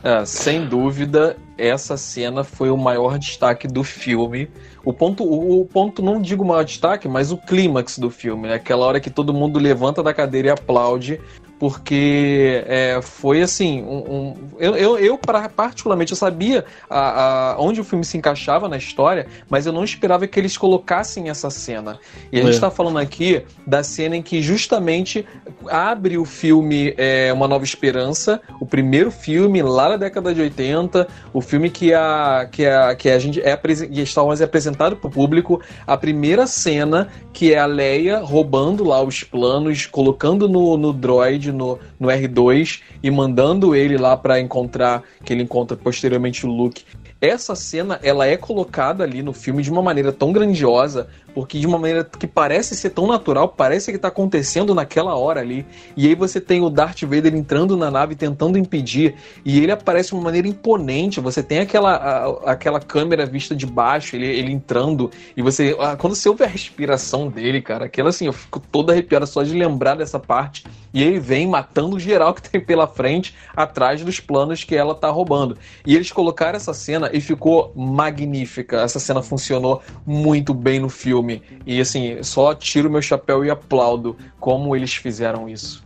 É, 0.03 0.23
sem 0.25 0.65
dúvida, 0.65 1.37
essa 1.57 1.97
cena 1.97 2.43
foi 2.43 2.69
o 2.69 2.77
maior 2.77 3.17
destaque 3.17 3.67
do 3.67 3.83
filme. 3.83 4.49
O 4.85 4.91
ponto, 4.91 5.23
o 5.23 5.65
ponto 5.65 6.01
não 6.01 6.21
digo 6.21 6.43
maior 6.43 6.63
destaque, 6.63 7.07
mas 7.07 7.31
o 7.31 7.37
clímax 7.37 7.97
do 7.97 8.09
filme. 8.09 8.49
É 8.49 8.55
aquela 8.55 8.85
hora 8.85 8.99
que 8.99 9.09
todo 9.09 9.33
mundo 9.33 9.57
levanta 9.57 10.03
da 10.03 10.13
cadeira 10.13 10.49
e 10.49 10.51
aplaude 10.51 11.21
porque 11.63 12.61
é, 12.67 12.99
foi 13.01 13.41
assim, 13.41 13.81
um, 13.83 13.99
um, 13.99 14.35
eu, 14.59 14.75
eu, 14.75 14.97
eu, 14.97 15.17
particularmente 15.55 16.11
eu 16.11 16.17
sabia 16.17 16.65
a, 16.89 17.53
a, 17.53 17.55
onde 17.57 17.79
o 17.79 17.85
filme 17.85 18.03
se 18.03 18.17
encaixava 18.17 18.67
na 18.67 18.75
história, 18.75 19.27
mas 19.49 19.65
eu 19.65 19.71
não 19.71 19.81
esperava 19.81 20.27
que 20.27 20.37
eles 20.37 20.57
colocassem 20.57 21.29
essa 21.29 21.49
cena. 21.49 21.97
E 22.33 22.35
a 22.35 22.41
é. 22.41 22.43
gente 22.43 22.55
está 22.55 22.69
falando 22.69 22.99
aqui 22.99 23.45
da 23.65 23.81
cena 23.81 24.17
em 24.17 24.21
que 24.21 24.41
justamente 24.41 25.25
abre 25.69 26.17
o 26.17 26.25
filme 26.25 26.93
é, 26.97 27.31
Uma 27.31 27.47
Nova 27.47 27.63
Esperança, 27.63 28.41
o 28.59 28.65
primeiro 28.65 29.09
filme 29.09 29.61
lá 29.61 29.87
da 29.87 29.95
década 29.95 30.33
de 30.33 30.41
80, 30.41 31.07
o 31.31 31.39
filme 31.39 31.69
que 31.69 31.93
a, 31.93 32.45
que 32.51 32.65
a, 32.65 32.93
que 32.93 33.09
a 33.09 33.17
gente 33.17 33.39
é, 33.41 33.57
Star 34.05 34.25
Wars 34.25 34.41
é 34.41 34.43
apresentado 34.43 34.97
para 34.97 35.07
o 35.07 35.11
público, 35.11 35.61
a 35.87 35.95
primeira 35.95 36.45
cena 36.45 37.07
que 37.31 37.53
é 37.53 37.59
a 37.59 37.65
Leia 37.65 38.19
roubando 38.19 38.83
lá 38.83 39.01
os 39.01 39.23
planos, 39.23 39.85
colocando 39.85 40.49
no, 40.49 40.75
no 40.75 40.91
droid 40.91 41.52
no, 41.53 41.79
no 41.99 42.07
R2 42.07 42.81
e 43.01 43.11
mandando 43.11 43.75
ele 43.75 43.97
lá 43.97 44.17
para 44.17 44.39
encontrar, 44.39 45.03
que 45.23 45.31
ele 45.31 45.43
encontra 45.43 45.77
posteriormente 45.77 46.45
o 46.45 46.49
Luke. 46.49 46.83
Essa 47.23 47.55
cena, 47.55 48.01
ela 48.03 48.27
é 48.27 48.35
colocada 48.35 49.01
ali 49.01 49.23
no 49.23 49.31
filme 49.31 49.63
de 49.63 49.71
uma 49.71 49.81
maneira 49.81 50.11
tão 50.11 50.33
grandiosa, 50.33 51.07
porque 51.33 51.57
de 51.57 51.65
uma 51.65 51.79
maneira 51.79 52.03
que 52.03 52.27
parece 52.27 52.75
ser 52.75 52.89
tão 52.89 53.07
natural, 53.07 53.47
parece 53.47 53.91
que 53.91 53.95
está 53.95 54.09
acontecendo 54.09 54.75
naquela 54.75 55.15
hora 55.15 55.39
ali. 55.39 55.65
E 55.95 56.05
aí 56.05 56.15
você 56.15 56.41
tem 56.41 56.59
o 56.61 56.69
Darth 56.69 57.03
Vader 57.03 57.33
entrando 57.33 57.77
na 57.77 57.89
nave 57.89 58.13
tentando 58.13 58.57
impedir, 58.57 59.15
e 59.45 59.63
ele 59.63 59.71
aparece 59.71 60.09
de 60.09 60.15
uma 60.15 60.23
maneira 60.23 60.49
imponente. 60.49 61.21
Você 61.21 61.41
tem 61.41 61.59
aquela, 61.59 61.95
a, 61.95 62.51
aquela 62.51 62.81
câmera 62.81 63.25
vista 63.25 63.55
de 63.55 63.65
baixo, 63.65 64.17
ele, 64.17 64.27
ele 64.27 64.51
entrando, 64.51 65.09
e 65.37 65.41
você. 65.41 65.73
Quando 65.99 66.15
você 66.15 66.27
ouve 66.27 66.43
a 66.43 66.47
respiração 66.47 67.29
dele, 67.29 67.61
cara, 67.61 67.85
aquela 67.85 68.09
assim, 68.09 68.25
eu 68.25 68.33
fico 68.33 68.59
toda 68.59 68.91
arrepiada 68.91 69.25
só 69.25 69.43
de 69.43 69.57
lembrar 69.57 69.95
dessa 69.95 70.19
parte. 70.19 70.65
E 70.93 71.01
ele 71.01 71.19
vem 71.19 71.47
matando 71.47 71.95
o 71.95 71.99
geral 71.99 72.35
que 72.35 72.49
tem 72.49 72.61
pela 72.61 72.85
frente, 72.85 73.33
atrás 73.55 74.03
dos 74.03 74.19
planos 74.19 74.63
que 74.63 74.75
ela 74.75 74.93
tá 74.93 75.09
roubando. 75.09 75.57
E 75.87 75.95
eles 75.95 76.11
colocaram 76.11 76.55
essa 76.55 76.73
cena 76.73 77.09
e 77.13 77.21
ficou 77.21 77.71
magnífica. 77.75 78.81
Essa 78.81 78.99
cena 78.99 79.21
funcionou 79.21 79.83
muito 80.05 80.51
bem 80.51 80.79
no 80.79 80.89
filme. 80.89 81.43
E 81.65 81.79
assim, 81.79 82.21
só 82.23 82.55
tiro 82.55 82.89
meu 82.89 83.01
chapéu 83.01 83.45
e 83.45 83.51
aplaudo 83.51 84.17
como 84.39 84.75
eles 84.75 84.95
fizeram 84.95 85.47
isso. 85.47 85.83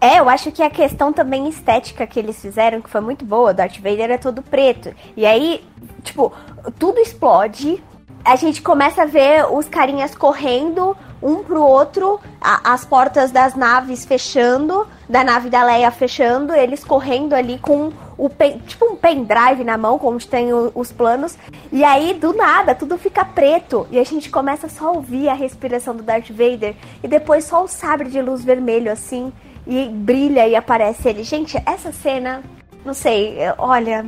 É, 0.00 0.20
eu 0.20 0.28
acho 0.28 0.52
que 0.52 0.62
a 0.62 0.70
questão 0.70 1.12
também 1.12 1.48
estética 1.48 2.06
que 2.06 2.20
eles 2.20 2.40
fizeram, 2.40 2.80
que 2.80 2.90
foi 2.90 3.00
muito 3.00 3.24
boa, 3.24 3.52
Darth 3.52 3.78
Vader 3.78 4.10
é 4.10 4.18
todo 4.18 4.42
preto. 4.42 4.94
E 5.16 5.26
aí, 5.26 5.64
tipo, 6.04 6.32
tudo 6.78 7.00
explode. 7.00 7.82
A 8.24 8.36
gente 8.36 8.60
começa 8.60 9.02
a 9.02 9.06
ver 9.06 9.46
os 9.50 9.68
carinhas 9.68 10.14
correndo 10.14 10.94
um 11.22 11.42
pro 11.42 11.62
outro, 11.62 12.20
a- 12.40 12.72
as 12.72 12.84
portas 12.84 13.30
das 13.30 13.54
naves 13.54 14.04
fechando, 14.04 14.86
da 15.08 15.24
nave 15.24 15.48
da 15.50 15.64
Leia 15.64 15.90
fechando, 15.90 16.54
eles 16.54 16.84
correndo 16.84 17.34
ali 17.34 17.58
com 17.58 17.92
o 18.16 18.28
pen- 18.28 18.58
tipo 18.66 18.84
um 18.86 18.96
pendrive 18.96 19.62
na 19.64 19.76
mão, 19.78 19.98
onde 20.02 20.26
tem 20.26 20.52
o- 20.52 20.70
os 20.74 20.90
planos. 20.92 21.36
E 21.72 21.84
aí, 21.84 22.14
do 22.14 22.32
nada, 22.32 22.74
tudo 22.74 22.98
fica 22.98 23.24
preto. 23.24 23.86
E 23.90 23.98
a 23.98 24.04
gente 24.04 24.28
começa 24.30 24.68
só 24.68 24.88
a 24.88 24.92
ouvir 24.92 25.28
a 25.28 25.34
respiração 25.34 25.94
do 25.94 26.02
Darth 26.02 26.30
Vader. 26.30 26.74
E 27.02 27.08
depois 27.08 27.44
só 27.44 27.62
o 27.64 27.68
sabre 27.68 28.08
de 28.10 28.20
luz 28.20 28.44
vermelho, 28.44 28.90
assim. 28.90 29.32
E 29.66 29.86
brilha 29.88 30.46
e 30.48 30.56
aparece 30.56 31.08
ele. 31.08 31.22
Gente, 31.22 31.60
essa 31.66 31.92
cena, 31.92 32.42
não 32.84 32.94
sei, 32.94 33.38
olha, 33.58 34.06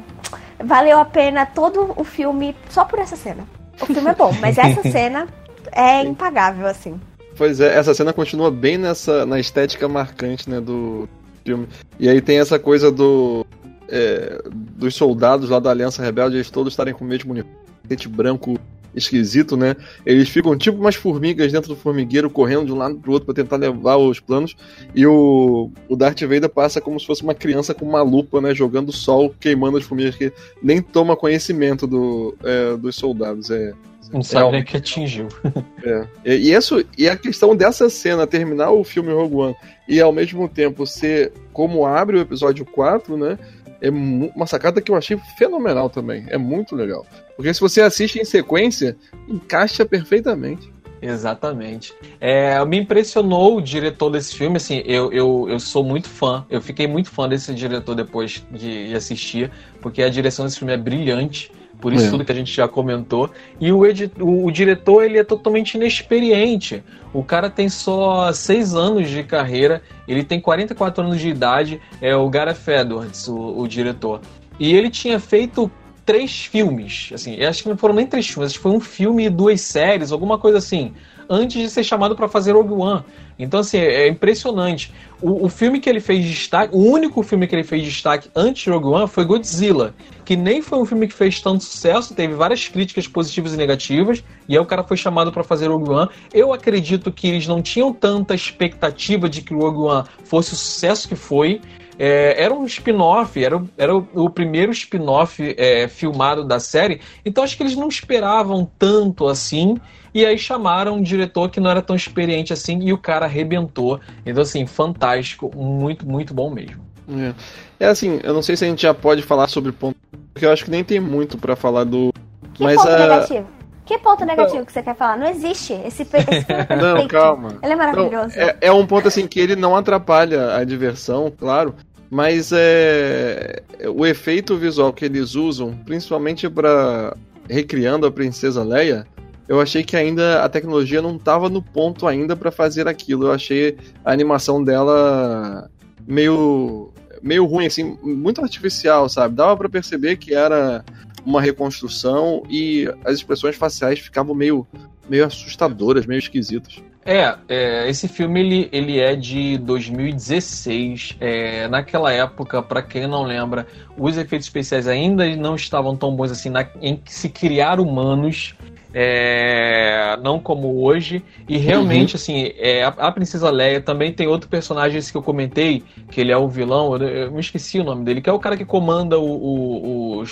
valeu 0.58 0.98
a 0.98 1.04
pena 1.04 1.44
todo 1.46 1.92
o 1.96 2.02
filme 2.04 2.56
só 2.68 2.84
por 2.84 2.98
essa 2.98 3.16
cena. 3.16 3.44
O 3.80 3.86
filme 3.86 4.10
é 4.10 4.14
bom, 4.14 4.32
mas 4.40 4.58
essa 4.58 4.82
cena 4.90 5.28
é 5.72 6.04
impagável, 6.04 6.66
assim. 6.66 7.00
Pois 7.36 7.60
é, 7.60 7.76
essa 7.76 7.94
cena 7.94 8.12
continua 8.12 8.50
bem 8.50 8.76
nessa 8.76 9.24
na 9.24 9.40
estética 9.40 9.88
marcante, 9.88 10.48
né, 10.48 10.60
do 10.60 11.08
filme. 11.44 11.66
E 11.98 12.08
aí 12.08 12.20
tem 12.20 12.38
essa 12.38 12.58
coisa 12.58 12.90
do 12.90 13.46
é, 13.88 14.42
dos 14.52 14.94
soldados 14.94 15.50
lá 15.50 15.58
da 15.58 15.70
Aliança 15.70 16.02
Rebelde, 16.02 16.36
eles 16.36 16.50
todos 16.50 16.72
estarem 16.72 16.94
com 16.94 17.04
o 17.04 17.08
mesmo 17.08 17.32
uniforme 17.32 17.60
branco 18.08 18.58
esquisito, 18.94 19.56
né? 19.56 19.76
Eles 20.04 20.28
ficam 20.28 20.56
tipo 20.56 20.78
umas 20.78 20.94
formigas 20.94 21.52
dentro 21.52 21.68
do 21.68 21.76
formigueiro, 21.76 22.28
correndo 22.28 22.66
de 22.66 22.72
um 22.72 22.76
lado 22.76 22.96
pro 22.96 23.12
outro 23.12 23.26
pra 23.26 23.34
tentar 23.34 23.56
levar 23.56 23.96
os 23.96 24.20
planos. 24.20 24.56
E 24.94 25.06
o, 25.06 25.70
o 25.88 25.96
Darth 25.96 26.20
Vader 26.20 26.48
passa 26.48 26.80
como 26.80 26.98
se 26.98 27.06
fosse 27.06 27.22
uma 27.22 27.34
criança 27.34 27.72
com 27.72 27.84
uma 27.84 28.02
lupa, 28.02 28.40
né? 28.40 28.54
Jogando 28.54 28.92
sol, 28.92 29.34
queimando 29.38 29.78
as 29.78 29.84
formigas, 29.84 30.16
que 30.16 30.32
nem 30.62 30.82
toma 30.82 31.16
conhecimento 31.16 31.86
do, 31.86 32.36
é, 32.42 32.76
dos 32.76 32.96
soldados. 32.96 33.50
É, 33.50 33.72
Não 34.12 34.22
sabe 34.22 34.52
nem 34.52 34.64
que 34.64 34.76
atingiu. 34.76 35.28
é. 35.84 36.06
E, 36.24 36.48
e 36.48 36.54
isso, 36.54 36.84
e 36.98 37.08
a 37.08 37.16
questão 37.16 37.54
dessa 37.54 37.88
cena, 37.88 38.26
terminar 38.26 38.70
o 38.70 38.82
filme 38.82 39.12
Rogue 39.12 39.36
One 39.36 39.56
e 39.88 40.00
ao 40.00 40.12
mesmo 40.12 40.48
tempo 40.48 40.86
ser 40.86 41.32
como 41.52 41.86
abre 41.86 42.16
o 42.16 42.20
episódio 42.20 42.64
4, 42.64 43.16
né? 43.16 43.38
É 43.80 43.88
uma 43.88 44.46
sacada 44.46 44.80
que 44.80 44.90
eu 44.90 44.96
achei 44.96 45.18
fenomenal 45.38 45.88
também. 45.88 46.26
É 46.28 46.36
muito 46.36 46.76
legal. 46.76 47.06
Porque 47.34 47.52
se 47.54 47.60
você 47.60 47.80
assiste 47.80 48.18
em 48.18 48.24
sequência, 48.24 48.96
encaixa 49.26 49.86
perfeitamente. 49.86 50.70
Exatamente. 51.00 51.94
É, 52.20 52.62
me 52.64 52.78
impressionou 52.78 53.56
o 53.56 53.62
diretor 53.62 54.10
desse 54.10 54.34
filme, 54.36 54.58
assim, 54.58 54.82
eu, 54.84 55.10
eu, 55.12 55.46
eu 55.48 55.58
sou 55.58 55.82
muito 55.82 56.08
fã, 56.08 56.44
eu 56.50 56.60
fiquei 56.60 56.86
muito 56.86 57.10
fã 57.10 57.26
desse 57.28 57.54
diretor 57.54 57.94
depois 57.94 58.44
de, 58.50 58.88
de 58.88 58.94
assistir, 58.94 59.50
porque 59.80 60.02
a 60.02 60.10
direção 60.10 60.44
desse 60.44 60.58
filme 60.58 60.74
é 60.74 60.76
brilhante, 60.76 61.50
por 61.80 61.92
isso 61.92 62.06
É. 62.06 62.10
tudo 62.10 62.24
que 62.24 62.32
a 62.32 62.34
gente 62.34 62.52
já 62.52 62.68
comentou, 62.68 63.30
e 63.60 63.72
o, 63.72 63.82
o, 64.20 64.46
o 64.46 64.50
diretor, 64.50 65.04
ele 65.04 65.18
é 65.18 65.24
totalmente 65.24 65.74
inexperiente, 65.74 66.82
o 67.12 67.22
cara 67.24 67.48
tem 67.50 67.68
só 67.68 68.32
seis 68.32 68.74
anos 68.74 69.08
de 69.08 69.22
carreira, 69.24 69.82
ele 70.06 70.22
tem 70.22 70.40
44 70.40 71.04
anos 71.04 71.20
de 71.20 71.28
idade, 71.28 71.80
é 72.00 72.14
o 72.14 72.28
Gareth 72.28 72.66
Edwards, 72.68 73.28
o, 73.28 73.58
o 73.58 73.66
diretor, 73.68 74.20
e 74.58 74.74
ele 74.74 74.90
tinha 74.90 75.18
feito 75.18 75.70
três 76.04 76.44
filmes, 76.44 77.10
assim, 77.14 77.40
acho 77.42 77.62
que 77.62 77.68
não 77.68 77.76
foram 77.76 77.94
nem 77.94 78.06
três 78.06 78.26
filmes, 78.28 78.50
acho 78.50 78.58
que 78.58 78.62
foi 78.62 78.72
um 78.72 78.80
filme 78.80 79.26
e 79.26 79.30
duas 79.30 79.60
séries, 79.60 80.12
alguma 80.12 80.38
coisa 80.38 80.58
assim, 80.58 80.92
antes 81.30 81.62
de 81.62 81.70
ser 81.70 81.84
chamado 81.84 82.16
para 82.16 82.28
fazer 82.28 82.56
One. 82.56 83.04
Então, 83.38 83.60
assim, 83.60 83.78
é 83.78 84.08
impressionante. 84.08 84.92
O, 85.22 85.46
o 85.46 85.48
filme 85.48 85.78
que 85.78 85.88
ele 85.88 86.00
fez 86.00 86.26
destaque, 86.26 86.74
o 86.74 86.80
único 86.80 87.22
filme 87.22 87.46
que 87.46 87.54
ele 87.54 87.62
fez 87.62 87.84
destaque 87.84 88.28
antes 88.34 88.64
de 88.64 88.70
One 88.70 89.06
foi 89.06 89.24
Godzilla, 89.24 89.94
que 90.24 90.36
nem 90.36 90.60
foi 90.60 90.78
um 90.78 90.84
filme 90.84 91.06
que 91.06 91.14
fez 91.14 91.40
tanto 91.40 91.62
sucesso, 91.62 92.14
teve 92.14 92.34
várias 92.34 92.68
críticas 92.68 93.06
positivas 93.06 93.54
e 93.54 93.56
negativas, 93.56 94.24
e 94.48 94.54
aí 94.54 94.60
o 94.60 94.66
cara 94.66 94.82
foi 94.82 94.96
chamado 94.96 95.30
para 95.30 95.44
fazer 95.44 95.70
One. 95.70 96.10
Eu 96.34 96.52
acredito 96.52 97.12
que 97.12 97.28
eles 97.28 97.46
não 97.46 97.62
tinham 97.62 97.92
tanta 97.92 98.34
expectativa 98.34 99.28
de 99.28 99.40
que 99.40 99.54
o 99.54 99.60
One 99.60 100.04
fosse 100.24 100.52
o 100.52 100.56
sucesso 100.56 101.08
que 101.08 101.14
foi. 101.14 101.60
É, 102.02 102.42
era 102.42 102.54
um 102.54 102.64
spin-off, 102.64 103.44
era, 103.44 103.58
o- 103.58 103.68
era 103.76 103.94
o, 103.94 104.08
o 104.14 104.30
primeiro 104.30 104.72
spin-off 104.72 105.54
é, 105.58 105.86
filmado 105.86 106.42
da 106.42 106.58
série, 106.58 106.98
então 107.26 107.44
acho 107.44 107.54
que 107.58 107.62
eles 107.62 107.76
não 107.76 107.88
esperavam 107.88 108.66
tanto 108.78 109.28
assim, 109.28 109.76
e 110.14 110.24
aí 110.24 110.38
chamaram 110.38 110.94
um 110.94 111.02
diretor 111.02 111.50
que 111.50 111.60
não 111.60 111.70
era 111.70 111.82
tão 111.82 111.94
experiente 111.94 112.54
assim, 112.54 112.78
e 112.82 112.90
o 112.90 112.96
cara 112.96 113.26
arrebentou. 113.26 114.00
Então, 114.24 114.42
assim, 114.42 114.66
fantástico, 114.66 115.50
muito, 115.54 116.08
muito 116.08 116.32
bom 116.32 116.48
mesmo. 116.50 116.80
É. 117.10 117.34
É 117.78 117.86
assim, 117.88 118.18
eu 118.22 118.32
não 118.32 118.40
sei 118.42 118.56
se 118.56 118.64
a 118.64 118.68
gente 118.68 118.80
já 118.82 118.94
pode 118.94 119.20
falar 119.22 119.46
sobre 119.48 119.70
ponto. 119.70 119.96
Porque 120.32 120.46
eu 120.46 120.52
acho 120.52 120.64
que 120.64 120.70
nem 120.70 120.82
tem 120.82 121.00
muito 121.00 121.36
pra 121.36 121.54
falar 121.54 121.84
do. 121.84 122.12
Que 122.54 122.64
Mas 122.64 122.76
ponto 122.76 122.88
a- 122.88 122.98
negativo? 122.98 123.46
Que 123.86 123.98
ponto 123.98 124.24
negativo 124.24 124.64
que 124.64 124.72
você 124.72 124.82
quer 124.84 124.94
falar? 124.94 125.16
Não 125.18 125.26
existe. 125.28 125.72
Esse, 125.84 126.04
pe- 126.04 126.18
esse 126.30 126.44
filme 126.44 126.66
é 126.68 126.76
Não, 126.76 127.08
calma. 127.08 127.56
Ele 127.60 127.72
é 127.72 127.76
maravilhoso. 127.76 128.36
Não, 128.36 128.42
é, 128.44 128.56
é 128.60 128.72
um 128.72 128.86
ponto 128.86 129.08
assim 129.08 129.26
que 129.26 129.40
ele 129.40 129.56
não 129.56 129.74
atrapalha 129.74 130.54
a 130.54 130.62
diversão, 130.62 131.32
claro, 131.36 131.74
mas 132.10 132.50
é 132.52 133.62
o 133.94 134.04
efeito 134.04 134.56
visual 134.56 134.92
que 134.92 135.04
eles 135.04 135.36
usam, 135.36 135.72
principalmente 135.86 136.48
para 136.50 137.16
recriando 137.48 138.06
a 138.06 138.10
princesa 138.10 138.64
Leia, 138.64 139.06
eu 139.48 139.60
achei 139.60 139.82
que 139.82 139.96
ainda 139.96 140.44
a 140.44 140.48
tecnologia 140.48 141.02
não 141.02 141.16
estava 141.16 141.48
no 141.48 141.60
ponto 141.60 142.06
ainda 142.06 142.36
para 142.36 142.52
fazer 142.52 142.86
aquilo. 142.86 143.26
Eu 143.26 143.32
achei 143.32 143.76
a 144.04 144.12
animação 144.12 144.62
dela 144.62 145.68
meio 146.06 146.92
meio 147.22 147.44
ruim 147.44 147.66
assim, 147.66 147.98
muito 148.02 148.40
artificial, 148.40 149.08
sabe? 149.08 149.34
Dava 149.34 149.56
para 149.56 149.68
perceber 149.68 150.16
que 150.16 150.34
era 150.34 150.84
uma 151.26 151.40
reconstrução 151.40 152.44
e 152.48 152.88
as 153.04 153.16
expressões 153.16 153.56
faciais 153.56 153.98
ficavam 153.98 154.34
meio 154.34 154.66
meio 155.08 155.26
assustadoras, 155.26 156.06
meio 156.06 156.20
esquisitas. 156.20 156.80
É, 157.04 157.34
é, 157.48 157.88
esse 157.88 158.06
filme 158.06 158.40
ele, 158.40 158.68
ele 158.72 159.00
é 159.00 159.16
de 159.16 159.56
2016. 159.58 161.16
É, 161.18 161.66
naquela 161.68 162.12
época, 162.12 162.62
para 162.62 162.82
quem 162.82 163.06
não 163.06 163.22
lembra, 163.24 163.66
os 163.96 164.18
efeitos 164.18 164.46
especiais 164.46 164.86
ainda 164.86 165.24
não 165.36 165.54
estavam 165.54 165.96
tão 165.96 166.14
bons 166.14 166.30
assim 166.30 166.50
na- 166.50 166.66
em 166.80 167.00
se 167.06 167.28
criar 167.28 167.80
humanos. 167.80 168.54
É, 168.92 170.18
não 170.22 170.38
como 170.40 170.82
hoje 170.82 171.22
e 171.48 171.56
realmente 171.56 172.16
assim 172.16 172.52
é, 172.56 172.84
a, 172.84 172.88
a 172.88 173.12
princesa 173.12 173.50
Leia 173.50 173.80
também 173.80 174.12
tem 174.12 174.26
outro 174.26 174.48
personagem 174.48 174.98
esse 174.98 175.12
que 175.12 175.18
eu 175.18 175.22
comentei 175.22 175.82
que 176.10 176.20
ele 176.20 176.32
é 176.32 176.36
o 176.36 176.48
vilão 176.48 176.96
eu, 176.96 177.08
eu 177.08 177.32
me 177.32 177.40
esqueci 177.40 177.78
o 177.78 177.84
nome 177.84 178.04
dele 178.04 178.20
que 178.20 178.28
é 178.28 178.32
o 178.32 178.38
cara 178.38 178.56
que 178.56 178.64
comanda 178.64 179.18
o, 179.18 179.24
o, 179.24 180.20
o 180.20 180.24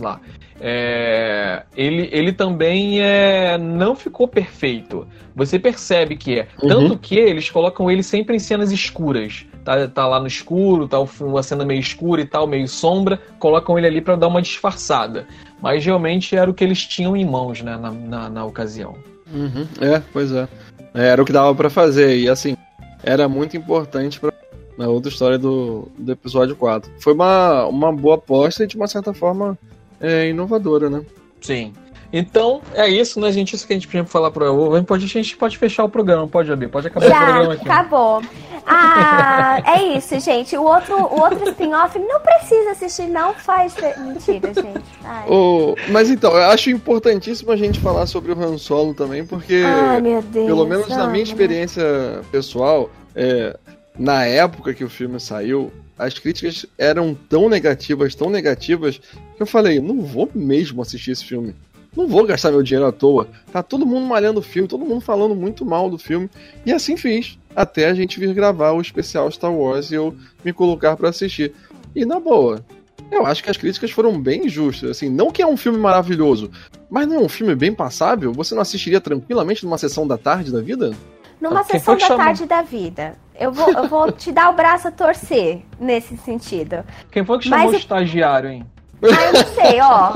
lá 0.00 0.20
é, 0.62 1.62
ele, 1.74 2.10
ele 2.12 2.32
também 2.32 3.00
é, 3.00 3.56
não 3.56 3.96
ficou 3.96 4.28
perfeito. 4.28 5.08
Você 5.34 5.58
percebe 5.58 6.16
que 6.16 6.40
é. 6.40 6.48
Uhum. 6.62 6.68
Tanto 6.68 6.98
que 6.98 7.16
eles 7.16 7.48
colocam 7.48 7.90
ele 7.90 8.02
sempre 8.02 8.36
em 8.36 8.38
cenas 8.38 8.70
escuras. 8.70 9.46
Tá, 9.64 9.86
tá 9.88 10.06
lá 10.06 10.18
no 10.18 10.26
escuro, 10.26 10.88
tá 10.88 10.98
uma 11.20 11.42
cena 11.42 11.64
meio 11.64 11.80
escura 11.80 12.20
e 12.22 12.24
tal, 12.24 12.46
meio 12.46 12.66
sombra. 12.66 13.20
Colocam 13.38 13.76
ele 13.78 13.86
ali 13.86 14.00
para 14.00 14.16
dar 14.16 14.28
uma 14.28 14.40
disfarçada. 14.42 15.26
Mas 15.60 15.84
realmente 15.84 16.34
era 16.34 16.50
o 16.50 16.54
que 16.54 16.64
eles 16.64 16.86
tinham 16.86 17.16
em 17.16 17.24
mãos 17.24 17.60
né, 17.62 17.76
na, 17.76 17.90
na, 17.90 18.30
na 18.30 18.44
ocasião. 18.44 18.94
Uhum, 19.32 19.66
É, 19.80 20.02
pois 20.12 20.32
é. 20.32 20.48
É, 20.94 21.08
Era 21.08 21.22
o 21.22 21.24
que 21.24 21.32
dava 21.32 21.54
pra 21.54 21.70
fazer. 21.70 22.18
E 22.18 22.28
assim, 22.28 22.56
era 23.02 23.28
muito 23.28 23.56
importante 23.56 24.18
pra 24.18 24.32
na 24.78 24.88
outra 24.88 25.10
história 25.10 25.38
do, 25.38 25.88
do 25.98 26.10
episódio 26.10 26.56
4. 26.56 26.90
Foi 27.00 27.12
uma, 27.12 27.66
uma 27.66 27.92
boa 27.92 28.14
aposta 28.14 28.64
e 28.64 28.66
de 28.66 28.76
uma 28.76 28.86
certa 28.88 29.12
forma 29.12 29.58
é, 30.00 30.30
inovadora, 30.30 30.88
né? 30.88 31.02
Sim. 31.42 31.74
Então, 32.10 32.62
é 32.74 32.88
isso, 32.88 33.20
né, 33.20 33.30
gente? 33.30 33.54
Isso 33.54 33.66
que 33.66 33.74
a 33.74 33.76
gente 33.76 33.86
pra 33.86 34.04
falar 34.04 34.30
pro 34.30 34.44
hoje. 34.46 34.84
Pode, 34.84 35.04
a 35.04 35.08
gente 35.08 35.36
pode 35.36 35.58
fechar 35.58 35.84
o 35.84 35.88
programa, 35.88 36.26
pode, 36.26 36.50
Abi? 36.50 36.66
Pode 36.66 36.86
acabar 36.86 37.06
o 37.06 37.08
Já, 37.10 37.18
programa 37.24 37.52
aqui. 37.52 37.68
acabou. 37.68 38.22
Ah, 38.66 39.62
é 39.66 39.96
isso, 39.96 40.18
gente. 40.20 40.56
O 40.56 40.62
outro, 40.62 40.94
o 40.96 41.20
outro 41.20 41.48
spin-off 41.50 41.98
não 41.98 42.20
precisa 42.20 42.70
assistir, 42.70 43.06
não 43.08 43.34
faz. 43.34 43.74
Mentira, 43.98 44.52
gente. 44.54 44.84
Ai, 45.04 45.28
Ô, 45.28 45.74
mas 45.90 46.10
então, 46.10 46.32
eu 46.32 46.44
acho 46.44 46.70
importantíssimo 46.70 47.50
a 47.50 47.56
gente 47.56 47.80
falar 47.80 48.06
sobre 48.06 48.32
o 48.32 48.40
Han 48.40 48.58
Solo 48.58 48.94
também, 48.94 49.24
porque, 49.24 49.62
Ai, 49.64 50.00
Deus. 50.00 50.46
pelo 50.46 50.66
menos 50.66 50.88
na 50.88 51.06
minha 51.06 51.22
experiência 51.22 51.82
pessoal, 52.30 52.90
é, 53.14 53.56
na 53.98 54.24
época 54.24 54.72
que 54.74 54.84
o 54.84 54.88
filme 54.90 55.18
saiu, 55.18 55.72
as 55.98 56.18
críticas 56.18 56.64
eram 56.78 57.14
tão 57.14 57.48
negativas, 57.48 58.14
tão 58.14 58.30
negativas, 58.30 58.98
que 59.36 59.42
eu 59.42 59.46
falei, 59.46 59.80
não 59.80 60.00
vou 60.00 60.30
mesmo 60.34 60.80
assistir 60.80 61.10
esse 61.10 61.24
filme. 61.24 61.54
Não 61.96 62.06
vou 62.06 62.24
gastar 62.24 62.50
meu 62.52 62.62
dinheiro 62.62 62.86
à 62.86 62.92
toa. 62.92 63.26
Tá 63.52 63.62
todo 63.62 63.84
mundo 63.84 64.06
malhando 64.06 64.38
o 64.40 64.42
filme, 64.42 64.68
todo 64.68 64.84
mundo 64.84 65.00
falando 65.00 65.34
muito 65.34 65.64
mal 65.64 65.90
do 65.90 65.98
filme. 65.98 66.30
E 66.64 66.72
assim 66.72 66.96
fiz. 66.96 67.38
Até 67.54 67.88
a 67.88 67.94
gente 67.94 68.20
vir 68.20 68.32
gravar 68.32 68.70
o 68.72 68.80
especial 68.80 69.30
Star 69.30 69.52
Wars 69.52 69.90
e 69.90 69.94
eu 69.96 70.14
me 70.44 70.52
colocar 70.52 70.96
pra 70.96 71.08
assistir. 71.08 71.52
E 71.94 72.04
na 72.04 72.20
boa, 72.20 72.64
eu 73.10 73.26
acho 73.26 73.42
que 73.42 73.50
as 73.50 73.56
críticas 73.56 73.90
foram 73.90 74.20
bem 74.20 74.48
justas. 74.48 74.90
Assim, 74.92 75.08
não 75.08 75.30
que 75.32 75.42
é 75.42 75.46
um 75.46 75.56
filme 75.56 75.78
maravilhoso, 75.78 76.48
mas 76.88 77.08
não 77.08 77.16
é 77.16 77.18
um 77.18 77.28
filme 77.28 77.56
bem 77.56 77.74
passável? 77.74 78.32
Você 78.34 78.54
não 78.54 78.62
assistiria 78.62 79.00
tranquilamente 79.00 79.64
numa 79.64 79.76
sessão 79.78 80.06
da 80.06 80.16
tarde 80.16 80.52
da 80.52 80.60
vida? 80.60 80.92
Numa 81.40 81.64
Quem 81.64 81.78
sessão 81.80 81.94
da 81.94 82.06
chamou? 82.06 82.24
tarde 82.24 82.46
da 82.46 82.62
vida. 82.62 83.14
Eu 83.34 83.50
vou, 83.50 83.72
eu 83.72 83.88
vou 83.88 84.12
te 84.12 84.30
dar 84.30 84.50
o 84.50 84.54
braço 84.54 84.86
a 84.86 84.90
torcer 84.92 85.62
nesse 85.80 86.16
sentido. 86.18 86.84
Quem 87.10 87.24
foi 87.24 87.38
que 87.38 87.44
chamou 87.48 87.64
Mas 87.64 87.72
o 87.72 87.76
o- 87.76 87.78
estagiário, 87.80 88.50
hein? 88.50 88.66
Ah, 89.02 89.24
eu 89.24 89.32
não 89.32 89.46
sei, 89.46 89.80
ó. 89.80 90.12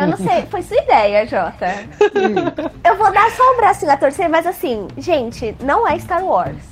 Eu 0.00 0.06
não 0.08 0.16
sei. 0.16 0.42
Foi 0.50 0.62
sua 0.62 0.76
ideia, 0.76 1.26
Jota. 1.26 1.66
Eu 2.84 2.96
vou 2.96 3.10
dar 3.12 3.30
só 3.30 3.42
o 3.52 3.56
bracinho 3.56 3.90
a 3.90 3.96
torcer, 3.96 4.28
mas 4.28 4.46
assim, 4.46 4.86
gente, 4.98 5.56
não 5.62 5.86
é 5.88 5.98
Star 5.98 6.24
Wars. 6.24 6.62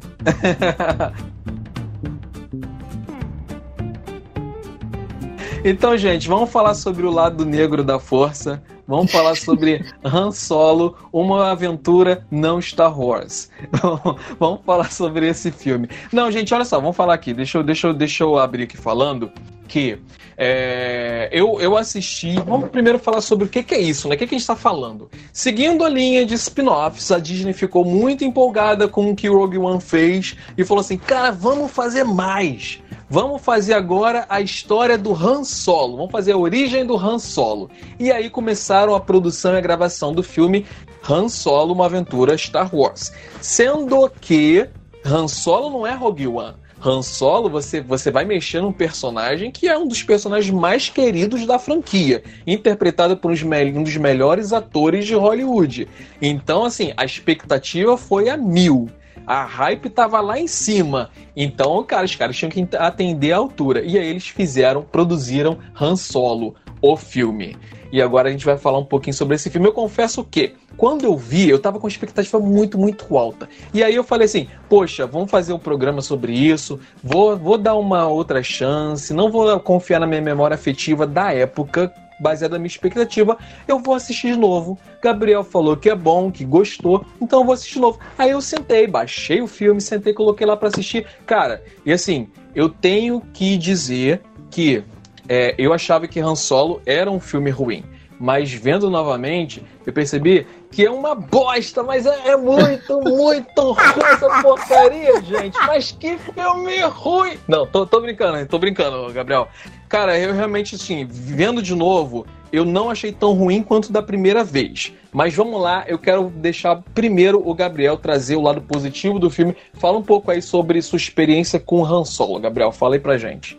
Então, 5.65 5.97
gente, 5.97 6.29
vamos 6.29 6.51
falar 6.51 6.75
sobre 6.75 7.05
o 7.05 7.11
lado 7.11 7.45
negro 7.45 7.83
da 7.83 7.99
força. 7.99 8.63
Vamos 8.89 9.13
falar 9.13 9.37
sobre 9.37 9.85
Han 10.03 10.31
Solo, 10.31 10.97
uma 11.13 11.51
aventura 11.51 12.27
não 12.31 12.59
Star 12.59 12.99
Wars. 12.99 13.51
vamos 14.41 14.61
falar 14.65 14.91
sobre 14.91 15.29
esse 15.29 15.53
filme. 15.53 15.91
Não, 16.11 16.31
gente, 16.33 16.55
olha 16.55 16.65
só, 16.65 16.81
vamos 16.81 16.97
falar 16.97 17.13
aqui. 17.13 17.35
Deixa 17.35 17.59
eu, 17.59 17.63
deixa 17.63 17.89
eu, 17.89 17.93
deixa 17.93 18.25
eu 18.25 18.39
abrir 18.39 18.63
aqui 18.63 18.79
falando 18.79 19.31
que 19.69 19.99
é, 20.39 21.29
eu, 21.31 21.61
eu 21.61 21.77
assisti. 21.77 22.37
Vamos 22.47 22.71
primeiro 22.71 22.99
falar 22.99 23.21
sobre 23.21 23.45
o 23.45 23.49
que, 23.49 23.63
que 23.63 23.75
é 23.75 23.81
isso, 23.81 24.09
né? 24.09 24.15
O 24.15 24.19
que, 24.19 24.27
que 24.27 24.35
a 24.35 24.39
gente 24.39 24.43
está 24.43 24.57
falando. 24.57 25.11
Seguindo 25.35 25.85
a 25.85 25.89
linha 25.89 26.25
de 26.25 26.33
spin-offs, 26.35 27.13
a 27.13 27.19
Disney 27.19 27.53
ficou 27.53 27.85
muito 27.85 28.25
empolgada 28.25 28.89
com 28.89 29.11
o 29.11 29.15
que 29.15 29.29
o 29.29 29.37
Rogue 29.37 29.59
One 29.59 29.83
fez 29.83 30.35
e 30.57 30.65
falou 30.65 30.81
assim: 30.81 30.97
cara, 30.97 31.31
vamos 31.31 31.71
fazer 31.71 32.05
mais. 32.05 32.81
Vamos 33.11 33.41
fazer 33.41 33.73
agora 33.73 34.27
a 34.29 34.39
história 34.39 34.99
do 34.99 35.15
Han 35.15 35.43
Solo. 35.43 35.97
Vamos 35.97 36.13
fazer 36.13 36.33
a 36.33 36.37
origem 36.37 36.85
do 36.85 36.95
Han 36.95 37.19
Solo. 37.19 37.71
E 37.99 38.13
aí 38.13 38.29
começaram 38.29 38.78
a 38.79 39.01
produção 39.01 39.55
e 39.55 39.59
a 39.59 39.61
gravação 39.61 40.13
do 40.13 40.23
filme 40.23 40.67
Han 41.09 41.29
Solo, 41.29 41.75
uma 41.75 41.87
aventura 41.87 42.37
Star 42.37 42.75
Wars. 42.75 43.13
Sendo 43.41 44.11
que 44.21 44.69
Han 45.05 45.29
Solo 45.29 45.71
não 45.71 45.87
é 45.87 45.95
Rogue 45.95 46.27
One. 46.27 46.55
Han 46.85 47.03
Solo, 47.03 47.51
você, 47.51 47.81
você 47.81 48.11
vai 48.11 48.25
mexer 48.25 48.61
num 48.61 48.73
personagem 48.73 49.51
que 49.51 49.69
é 49.69 49.77
um 49.77 49.87
dos 49.87 50.03
personagens 50.03 50.55
mais 50.55 50.89
queridos 50.89 51.45
da 51.45 51.59
franquia, 51.59 52.23
interpretado 52.47 53.17
por 53.17 53.33
um 53.33 53.83
dos 53.83 53.97
melhores 53.97 54.53
atores 54.53 55.07
de 55.07 55.15
Hollywood. 55.15 55.89
Então, 56.23 56.65
assim, 56.65 56.93
a 56.97 57.05
expectativa 57.05 57.97
foi 57.97 58.29
a 58.29 58.37
mil. 58.37 58.89
A 59.27 59.45
hype 59.45 59.91
tava 59.91 60.21
lá 60.21 60.39
em 60.39 60.47
cima. 60.47 61.11
Então, 61.37 61.83
cara, 61.85 62.05
os 62.07 62.15
caras 62.15 62.37
tinham 62.37 62.51
que 62.51 62.67
atender 62.77 63.33
a 63.33 63.37
altura. 63.37 63.83
E 63.83 63.99
aí 63.99 64.07
eles 64.07 64.29
fizeram, 64.29 64.83
produziram 64.83 65.59
Han 65.79 65.97
Solo, 65.97 66.55
o 66.81 66.97
filme. 66.97 67.57
E 67.91 68.03
agora 68.03 68.29
a 68.29 68.33
gente 68.33 68.45
vai 68.45 68.59
falar 68.59 68.79
um 68.79 68.85
pouquinho 68.85 69.15
sobre 69.15 69.35
esse 69.35 69.51
filme. 69.51 69.67
Eu 69.67 69.73
confesso 69.73 70.23
que, 70.25 70.55
quando 70.77 71.05
eu 71.05 71.17
vi, 71.17 71.49
eu 71.49 71.59
tava 71.59 71.81
com 71.81 71.89
expectativa 71.89 72.39
muito, 72.39 72.79
muito 72.79 73.17
alta. 73.17 73.49
E 73.73 73.83
aí 73.83 73.95
eu 73.95 74.05
falei 74.05 74.27
assim: 74.27 74.49
poxa, 74.69 75.07
vamos 75.07 75.31
fazer 75.31 75.53
um 75.53 75.59
programa 75.59 76.01
sobre 76.01 76.33
isso, 76.33 76.79
vou, 77.03 77.37
vou 77.37 77.57
dar 77.57 77.75
uma 77.77 78.07
outra 78.07 78.43
chance, 78.43 79.15
não 79.15 79.31
vou 79.31 79.59
confiar 79.61 80.01
na 80.01 80.07
minha 80.07 80.21
memória 80.21 80.55
afetiva 80.55 81.07
da 81.07 81.33
época. 81.33 81.93
Baseada 82.21 82.57
na 82.57 82.59
minha 82.59 82.67
expectativa, 82.67 83.39
eu 83.69 83.79
vou 83.79 83.95
assistir 83.95 84.33
de 84.33 84.37
novo. 84.37 84.77
Gabriel 85.01 85.45
falou 85.45 85.77
que 85.77 85.89
é 85.89 85.95
bom, 85.95 86.33
que 86.33 86.45
gostou, 86.45 87.05
então 87.21 87.39
eu 87.39 87.45
vou 87.45 87.55
assistir 87.55 87.75
de 87.75 87.81
novo. 87.81 88.01
Aí 88.19 88.31
eu 88.31 88.41
sentei, 88.41 88.89
baixei 88.89 89.41
o 89.41 89.47
filme, 89.47 89.81
sentei, 89.81 90.13
coloquei 90.13 90.45
lá 90.45 90.57
para 90.57 90.67
assistir. 90.67 91.07
Cara, 91.25 91.63
e 91.87 91.93
assim, 91.93 92.27
eu 92.57 92.69
tenho 92.69 93.21
que 93.33 93.57
dizer 93.57 94.21
que 94.51 94.83
é, 95.29 95.55
eu 95.59 95.73
achava 95.73 96.09
que 96.09 96.21
Han 96.21 96.35
Solo 96.35 96.81
era 96.87 97.11
um 97.11 97.21
filme 97.21 97.51
ruim. 97.51 97.85
Mas 98.21 98.53
vendo 98.53 98.91
novamente, 98.91 99.63
eu 99.87 99.93
percebi 99.93 100.45
que 100.73 100.85
é 100.85 100.91
uma 100.91 101.15
bosta, 101.15 101.85
mas 101.85 102.05
é, 102.05 102.31
é 102.31 102.37
muito, 102.37 103.01
muito 103.07 103.73
ruim 103.73 104.05
essa 104.13 104.43
porcaria, 104.43 105.23
gente. 105.23 105.57
Mas 105.67 105.93
que 105.93 106.19
filme 106.19 106.81
ruim! 106.81 107.39
Não, 107.47 107.65
tô, 107.65 107.87
tô 107.87 108.01
brincando, 108.01 108.45
tô 108.47 108.59
brincando, 108.59 109.13
Gabriel. 109.13 109.49
Cara, 109.89 110.19
eu 110.19 110.35
realmente, 110.35 110.75
assim, 110.75 111.07
vendo 111.09 111.63
de 111.63 111.75
novo, 111.75 112.27
eu 112.53 112.65
não 112.65 112.91
achei 112.91 113.13
tão 113.13 113.33
ruim 113.35 113.63
quanto 113.63 113.93
da 113.93 114.03
primeira 114.03 114.43
vez. 114.43 114.93
Mas 115.13 115.35
vamos 115.35 115.61
lá, 115.61 115.85
eu 115.87 115.99
quero 115.99 116.29
deixar 116.29 116.83
primeiro 116.95 117.41
o 117.49 117.55
Gabriel 117.55 117.97
trazer 117.97 118.37
o 118.37 118.43
lado 118.43 118.61
positivo 118.61 119.19
do 119.19 119.31
filme. 119.31 119.57
Fala 119.75 119.97
um 119.97 120.03
pouco 120.03 120.31
aí 120.31 120.43
sobre 120.43 120.83
sua 120.83 120.97
experiência 120.97 121.61
com 121.61 121.85
Han 121.85 122.05
Solo, 122.05 122.41
Gabriel. 122.41 122.73
Fala 122.73 122.97
aí 122.97 123.01
pra 123.01 123.17
gente. 123.17 123.57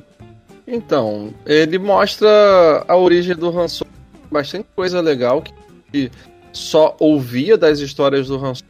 Então, 0.72 1.34
ele 1.48 1.80
mostra 1.80 2.86
a 2.88 2.96
origem 2.96 3.36
do 3.36 3.50
Han 3.50 3.68
Solo, 3.68 3.90
bastante 4.32 4.68
coisa 4.76 5.02
legal 5.02 5.44
que 5.92 6.12
só 6.54 6.96
ouvia 7.00 7.58
das 7.58 7.80
histórias 7.80 8.28
do 8.28 8.36
Han 8.36 8.54
Solo 8.54 8.70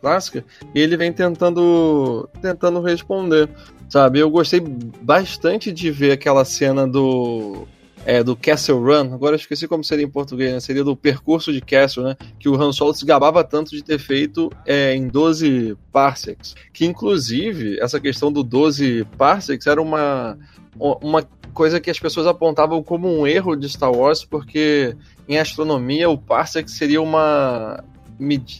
clássica 0.00 0.44
e 0.74 0.80
ele 0.80 0.96
vem 0.96 1.12
tentando 1.12 2.28
tentando 2.42 2.80
responder, 2.80 3.48
sabe? 3.88 4.18
Eu 4.18 4.28
gostei 4.28 4.58
bastante 4.60 5.70
de 5.70 5.92
ver 5.92 6.10
aquela 6.10 6.44
cena 6.44 6.88
do 6.88 7.68
é, 8.04 8.24
do 8.24 8.34
Castle 8.34 8.80
Run, 8.80 9.14
agora 9.14 9.36
esqueci 9.36 9.68
como 9.68 9.84
seria 9.84 10.04
em 10.04 10.10
português, 10.10 10.52
né? 10.52 10.58
seria 10.58 10.82
do 10.82 10.96
percurso 10.96 11.52
de 11.52 11.60
Castle, 11.60 12.02
né? 12.02 12.16
Que 12.40 12.48
o 12.48 12.60
Han 12.60 12.72
Solo 12.72 12.94
se 12.94 13.04
gabava 13.04 13.44
tanto 13.44 13.70
de 13.70 13.84
ter 13.84 14.00
feito 14.00 14.50
é, 14.66 14.94
em 14.94 15.06
12 15.06 15.76
parsecs. 15.92 16.56
Que 16.72 16.86
inclusive, 16.86 17.78
essa 17.78 18.00
questão 18.00 18.32
do 18.32 18.42
12 18.42 19.06
parsecs 19.18 19.66
era 19.66 19.80
uma, 19.80 20.36
uma 20.78 21.26
coisa 21.52 21.80
que 21.80 21.90
as 21.90 21.98
pessoas 21.98 22.26
apontavam 22.26 22.82
como 22.82 23.08
um 23.08 23.26
erro 23.26 23.56
de 23.56 23.68
Star 23.68 23.92
Wars, 23.92 24.24
porque 24.24 24.96
em 25.28 25.38
astronomia 25.38 26.08
o 26.08 26.16
parsec 26.16 26.70
seria 26.70 27.02
uma 27.02 27.82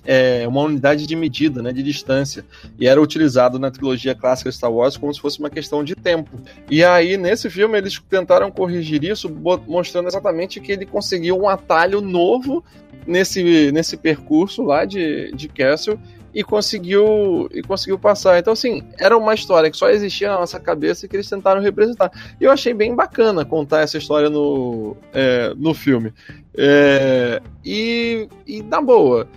é, 0.06 0.48
uma 0.48 0.62
unidade 0.62 1.06
de 1.06 1.14
medida, 1.14 1.62
né, 1.62 1.72
de 1.72 1.82
distância, 1.82 2.44
e 2.78 2.86
era 2.86 3.00
utilizado 3.00 3.58
na 3.58 3.70
trilogia 3.70 4.14
clássica 4.14 4.50
Star 4.50 4.72
Wars 4.72 4.96
como 4.96 5.12
se 5.12 5.20
fosse 5.20 5.38
uma 5.38 5.50
questão 5.50 5.84
de 5.84 5.94
tempo. 5.94 6.30
E 6.70 6.82
aí, 6.82 7.16
nesse 7.16 7.50
filme, 7.50 7.76
eles 7.76 8.00
tentaram 8.08 8.50
corrigir 8.50 9.04
isso, 9.04 9.28
mostrando 9.66 10.08
exatamente 10.08 10.60
que 10.60 10.72
ele 10.72 10.86
conseguiu 10.86 11.36
um 11.36 11.48
atalho 11.48 12.00
novo 12.00 12.64
nesse, 13.06 13.70
nesse 13.72 13.96
percurso 13.96 14.62
lá 14.62 14.84
de, 14.84 15.30
de 15.32 15.48
Castle, 15.48 15.98
e 16.34 16.44
conseguiu 16.44 17.48
e 17.52 17.62
conseguiu 17.62 17.98
passar. 17.98 18.38
Então, 18.38 18.52
assim, 18.52 18.82
era 18.98 19.16
uma 19.16 19.34
história 19.34 19.70
que 19.70 19.76
só 19.76 19.90
existia 19.90 20.30
na 20.30 20.38
nossa 20.38 20.60
cabeça 20.60 21.04
e 21.04 21.08
que 21.08 21.16
eles 21.16 21.28
tentaram 21.28 21.60
representar. 21.60 22.10
E 22.40 22.44
eu 22.44 22.50
achei 22.50 22.72
bem 22.72 22.94
bacana 22.94 23.44
contar 23.44 23.80
essa 23.80 23.98
história 23.98 24.30
no, 24.30 24.96
é, 25.12 25.52
no 25.56 25.74
filme. 25.74 26.12
É, 26.56 27.42
e, 27.64 28.28
e, 28.46 28.62
na 28.62 28.80
boa, 28.80 29.28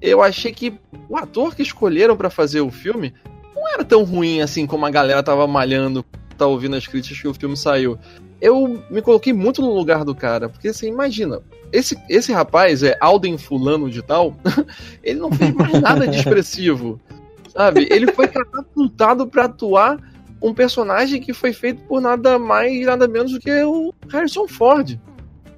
eu 0.00 0.22
achei 0.22 0.52
que 0.52 0.74
o 1.08 1.16
ator 1.16 1.54
que 1.54 1.62
escolheram 1.62 2.16
para 2.16 2.30
fazer 2.30 2.60
o 2.60 2.70
filme 2.70 3.14
não 3.54 3.68
era 3.72 3.84
tão 3.84 4.04
ruim 4.04 4.40
assim 4.40 4.66
como 4.66 4.84
a 4.84 4.90
galera 4.90 5.22
tava 5.22 5.46
malhando, 5.46 6.04
tá 6.36 6.46
ouvindo 6.46 6.76
as 6.76 6.86
críticas 6.86 7.20
que 7.20 7.28
o 7.28 7.34
filme 7.34 7.56
saiu. 7.56 7.98
Eu 8.40 8.82
me 8.90 9.00
coloquei 9.00 9.32
muito 9.32 9.62
no 9.62 9.72
lugar 9.72 10.04
do 10.04 10.14
cara, 10.14 10.48
porque 10.48 10.68
assim, 10.68 10.88
imagina, 10.88 11.40
esse, 11.72 11.96
esse 12.08 12.32
rapaz 12.32 12.82
é 12.82 12.96
Alden 13.00 13.38
Fulano 13.38 13.90
de 13.90 14.02
tal, 14.02 14.36
ele 15.02 15.20
não 15.20 15.32
fez 15.32 15.52
mais 15.54 15.80
nada 15.80 16.06
de 16.06 16.18
expressivo. 16.18 17.00
Sabe? 17.48 17.86
Ele 17.90 18.10
foi 18.12 18.26
catapultado 18.26 19.26
para 19.26 19.44
atuar 19.44 19.98
um 20.42 20.52
personagem 20.52 21.20
que 21.20 21.32
foi 21.32 21.52
feito 21.52 21.82
por 21.84 22.00
nada 22.00 22.38
mais 22.38 22.84
nada 22.84 23.08
menos 23.08 23.32
do 23.32 23.40
que 23.40 23.50
o 23.62 23.94
Harrison 24.08 24.46
Ford. 24.46 24.98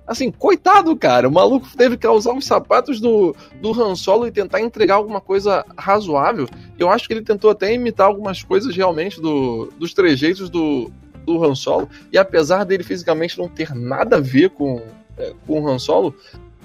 Assim, 0.06 0.30
coitado, 0.30 0.94
cara. 0.96 1.28
O 1.28 1.32
maluco 1.32 1.66
teve 1.76 1.96
que 1.96 2.06
usar 2.06 2.32
os 2.32 2.46
sapatos 2.46 3.00
do, 3.00 3.34
do 3.60 3.72
Han 3.72 3.96
Solo 3.96 4.26
e 4.26 4.30
tentar 4.30 4.60
entregar 4.60 4.94
alguma 4.94 5.20
coisa 5.20 5.64
razoável. 5.76 6.48
Eu 6.78 6.88
acho 6.88 7.08
que 7.08 7.14
ele 7.14 7.22
tentou 7.22 7.50
até 7.50 7.74
imitar 7.74 8.06
algumas 8.06 8.40
coisas 8.40 8.74
realmente 8.76 9.20
do, 9.20 9.72
dos 9.76 9.92
trejeitos 9.92 10.48
do, 10.48 10.92
do 11.26 11.44
Han 11.44 11.54
Solo. 11.54 11.88
E 12.12 12.16
apesar 12.16 12.64
dele 12.64 12.82
fisicamente 12.82 13.36
não 13.36 13.48
ter 13.48 13.74
nada 13.74 14.16
a 14.16 14.20
ver 14.20 14.50
com, 14.50 14.80
é, 15.18 15.34
com 15.46 15.60
o 15.60 15.68
Han 15.68 15.78
Solo, 15.78 16.14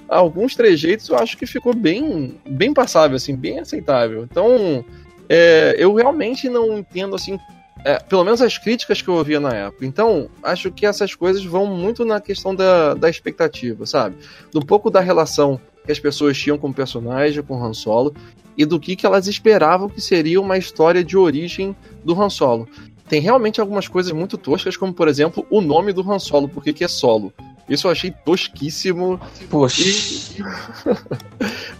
alguns 0.08 0.54
trejeitos 0.54 1.08
eu 1.08 1.16
acho 1.16 1.36
que 1.36 1.46
ficou 1.46 1.74
bem, 1.74 2.40
bem 2.48 2.72
passável, 2.72 3.16
assim, 3.16 3.34
bem 3.36 3.58
aceitável. 3.58 4.22
Então, 4.24 4.84
é, 5.28 5.74
eu 5.78 5.94
realmente 5.94 6.48
não 6.48 6.78
entendo 6.78 7.14
assim 7.14 7.38
é, 7.84 7.98
pelo 7.98 8.24
menos 8.24 8.40
as 8.40 8.58
críticas 8.58 9.02
que 9.02 9.08
eu 9.08 9.14
ouvia 9.14 9.40
na 9.40 9.52
época. 9.52 9.84
Então, 9.84 10.28
acho 10.42 10.70
que 10.70 10.86
essas 10.86 11.14
coisas 11.14 11.44
vão 11.44 11.66
muito 11.66 12.04
na 12.04 12.20
questão 12.20 12.54
da, 12.54 12.94
da 12.94 13.10
expectativa, 13.10 13.84
sabe? 13.86 14.16
Do 14.52 14.64
pouco 14.64 14.90
da 14.90 15.00
relação 15.00 15.60
que 15.84 15.90
as 15.90 15.98
pessoas 15.98 16.38
tinham 16.38 16.56
com 16.56 16.68
o 16.68 16.74
personagem, 16.74 17.42
com 17.42 17.58
o 17.58 17.64
Han 17.64 17.74
Solo, 17.74 18.14
e 18.56 18.64
do 18.64 18.78
que, 18.78 18.94
que 18.94 19.06
elas 19.06 19.26
esperavam 19.26 19.88
que 19.88 20.00
seria 20.00 20.40
uma 20.40 20.56
história 20.56 21.02
de 21.02 21.16
origem 21.16 21.74
do 22.04 22.20
Han 22.20 22.30
Solo. 22.30 22.68
Tem 23.08 23.20
realmente 23.20 23.60
algumas 23.60 23.88
coisas 23.88 24.12
muito 24.12 24.38
toscas, 24.38 24.76
como 24.76 24.92
por 24.92 25.08
exemplo 25.08 25.46
o 25.50 25.60
nome 25.60 25.92
do 25.92 26.10
Han 26.10 26.18
Solo, 26.18 26.48
porque 26.48 26.72
que 26.72 26.84
é 26.84 26.88
solo. 26.88 27.32
Isso 27.68 27.86
eu 27.86 27.90
achei 27.90 28.10
tosquíssimo. 28.10 29.20
Poxa. 29.48 29.82
E, 29.82 30.36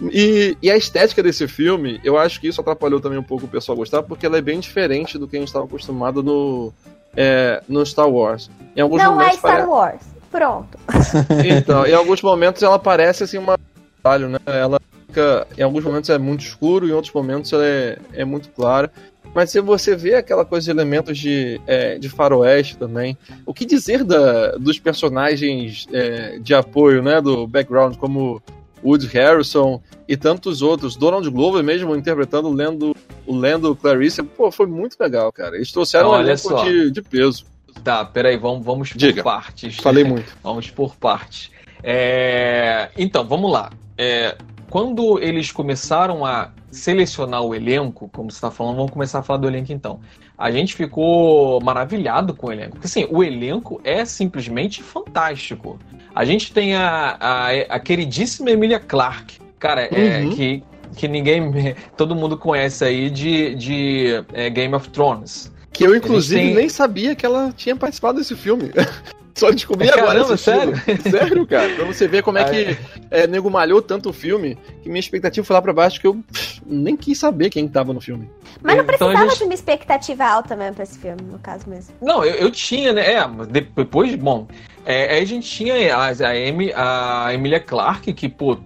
e, 0.11 0.57
e, 0.61 0.71
a 0.71 0.77
estética 0.77 1.21
desse 1.21 1.47
filme, 1.47 1.99
eu 2.03 2.17
acho 2.17 2.39
que 2.39 2.47
isso 2.47 2.61
atrapalhou 2.61 2.99
também 2.99 3.19
um 3.19 3.23
pouco 3.23 3.45
o 3.45 3.49
pessoal 3.49 3.77
gostar, 3.77 4.01
porque 4.03 4.25
ela 4.25 4.37
é 4.37 4.41
bem 4.41 4.59
diferente 4.59 5.17
do 5.17 5.27
que 5.27 5.35
a 5.35 5.39
gente 5.39 5.49
estava 5.49 5.65
acostumado 5.65 6.23
no, 6.23 6.73
é, 7.15 7.61
no 7.67 7.85
Star 7.85 8.09
Wars. 8.09 8.49
Em 8.75 8.81
alguns 8.81 9.03
Não 9.03 9.13
momentos 9.13 9.35
é 9.35 9.37
Star 9.37 9.51
pare... 9.57 9.67
Wars. 9.67 10.01
Pronto. 10.31 10.77
Então, 11.45 11.85
em 11.85 11.93
alguns 11.93 12.21
momentos 12.21 12.63
ela 12.63 12.79
parece 12.79 13.23
assim 13.23 13.37
uma. 13.37 13.57
Né? 13.57 14.39
Ela 14.45 14.79
fica. 15.05 15.47
Em 15.57 15.61
alguns 15.61 15.83
momentos 15.83 16.09
é 16.09 16.17
muito 16.17 16.41
escuro, 16.41 16.87
em 16.87 16.91
outros 16.91 17.13
momentos 17.13 17.53
ela 17.53 17.65
é, 17.65 17.97
é 18.13 18.25
muito 18.25 18.49
clara. 18.49 18.91
Mas 19.33 19.49
se 19.49 19.59
você 19.61 19.95
vê 19.95 20.15
aquela 20.15 20.45
coisa 20.45 20.65
de 20.65 20.71
elementos 20.71 21.17
de, 21.17 21.59
é, 21.65 21.97
de 21.97 22.07
faroeste 22.09 22.77
também, 22.77 23.17
o 23.45 23.53
que 23.53 23.65
dizer 23.65 24.03
da, 24.03 24.51
dos 24.57 24.79
personagens 24.79 25.87
é, 25.91 26.37
de 26.39 26.53
apoio, 26.53 27.01
né, 27.01 27.19
do 27.19 27.47
background, 27.47 27.95
como 27.95 28.41
Woody 28.83 29.07
Harrison 29.07 29.81
e 30.07 30.17
tantos 30.17 30.61
outros, 30.61 30.95
Donald 30.95 31.27
Glover 31.29 31.63
mesmo 31.63 31.95
interpretando 31.95 32.49
Lendo, 32.49 32.95
o 33.25 33.35
Lendo 33.35 33.75
Clarice, 33.75 34.21
pô, 34.21 34.51
foi 34.51 34.67
muito 34.67 34.97
legal, 34.99 35.31
cara. 35.31 35.55
Eles 35.55 35.71
trouxeram 35.71 36.11
um 36.11 36.19
elenco 36.19 36.63
de, 36.63 36.91
de 36.91 37.01
peso. 37.01 37.45
Tá, 37.83 38.05
peraí, 38.05 38.37
vamos, 38.37 38.63
vamos 38.63 38.91
por 38.91 38.97
Diga. 38.97 39.23
partes. 39.23 39.77
Falei 39.77 40.03
muito. 40.05 40.35
Vamos 40.43 40.69
por 40.69 40.95
partes. 40.95 41.49
É, 41.81 42.89
Então, 42.97 43.25
vamos 43.25 43.51
lá. 43.51 43.71
É, 43.97 44.35
Quando 44.73 45.19
eles 45.21 45.51
começaram 45.51 46.25
a 46.25 46.49
selecionar 46.71 47.43
o 47.43 47.53
elenco, 47.53 48.09
como 48.11 48.31
você 48.31 48.37
está 48.37 48.49
falando, 48.49 48.77
vamos 48.77 48.91
começar 48.91 49.19
a 49.19 49.21
falar 49.21 49.37
do 49.37 49.47
elenco 49.47 49.71
então. 49.71 49.99
A 50.35 50.49
gente 50.49 50.73
ficou 50.73 51.61
maravilhado 51.61 52.33
com 52.33 52.47
o 52.47 52.51
elenco. 52.51 52.71
Porque 52.71 52.87
assim, 52.87 53.05
o 53.11 53.23
elenco 53.23 53.79
é 53.83 54.03
simplesmente 54.03 54.81
fantástico. 54.81 55.77
A 56.15 56.25
gente 56.25 56.51
tem 56.51 56.73
a, 56.73 57.15
a, 57.19 57.49
a 57.69 57.79
queridíssima 57.79 58.49
Emilia 58.49 58.79
Clarke, 58.79 59.37
cara, 59.59 59.81
é, 59.95 60.23
Uhum. 60.23 60.29
que, 60.31 60.63
que 60.95 61.07
ninguém. 61.07 61.75
Todo 61.95 62.15
mundo 62.15 62.35
conhece 62.35 62.83
aí 62.83 63.11
de, 63.11 63.53
de 63.53 64.23
é, 64.33 64.49
Game 64.49 64.73
of 64.73 64.89
Thrones. 64.89 65.53
Que 65.71 65.83
eu, 65.83 65.95
inclusive, 65.95 66.41
tem- 66.41 66.55
nem 66.55 66.67
sabia 66.67 67.13
que 67.13 67.23
ela 67.23 67.53
tinha 67.55 67.75
participado 67.75 68.17
desse 68.17 68.35
filme. 68.35 68.71
Só 69.43 69.51
descobri 69.51 69.87
Caramba, 69.89 70.11
agora. 70.11 70.33
assistindo. 70.33 70.75
sério? 70.77 71.01
Sério, 71.11 71.47
cara. 71.47 71.75
Pra 71.75 71.85
você 71.85 72.07
ver 72.07 72.23
como 72.23 72.37
é 72.37 72.43
que 72.49 72.77
é, 73.11 73.27
nego 73.27 73.49
malhou 73.49 73.81
tanto 73.81 74.09
o 74.09 74.13
filme 74.13 74.57
que 74.81 74.87
minha 74.89 74.99
expectativa 74.99 75.45
foi 75.45 75.53
lá 75.53 75.61
pra 75.61 75.73
baixo 75.73 75.99
que 75.99 76.07
eu 76.07 76.15
pff, 76.31 76.61
nem 76.65 76.95
quis 76.95 77.17
saber 77.19 77.49
quem 77.49 77.67
tava 77.67 77.93
no 77.93 77.99
filme. 77.99 78.29
Mas 78.61 78.75
não 78.77 78.83
Então 78.83 78.85
precisava 78.97 79.29
gente- 79.29 79.37
de 79.39 79.43
uma 79.43 79.53
expectativa 79.53 80.23
alta 80.25 80.55
mesmo 80.55 80.75
pra 80.75 80.83
esse 80.83 80.97
filme, 80.97 81.21
no 81.23 81.39
caso 81.39 81.69
mesmo. 81.69 81.93
Não, 82.01 82.23
eu, 82.23 82.35
eu 82.35 82.51
tinha, 82.51 82.93
né? 82.93 83.13
É, 83.13 83.27
depois, 83.49 84.15
bom. 84.15 84.47
É, 84.85 85.13
aí 85.15 85.21
a 85.23 85.25
gente 85.25 85.49
tinha 85.49 85.95
a, 85.95 86.07
a, 86.07 86.29
Amy, 86.49 86.71
a 86.75 87.33
Emilia 87.33 87.59
Clarke, 87.59 88.13
que, 88.13 88.29
pô, 88.29 88.57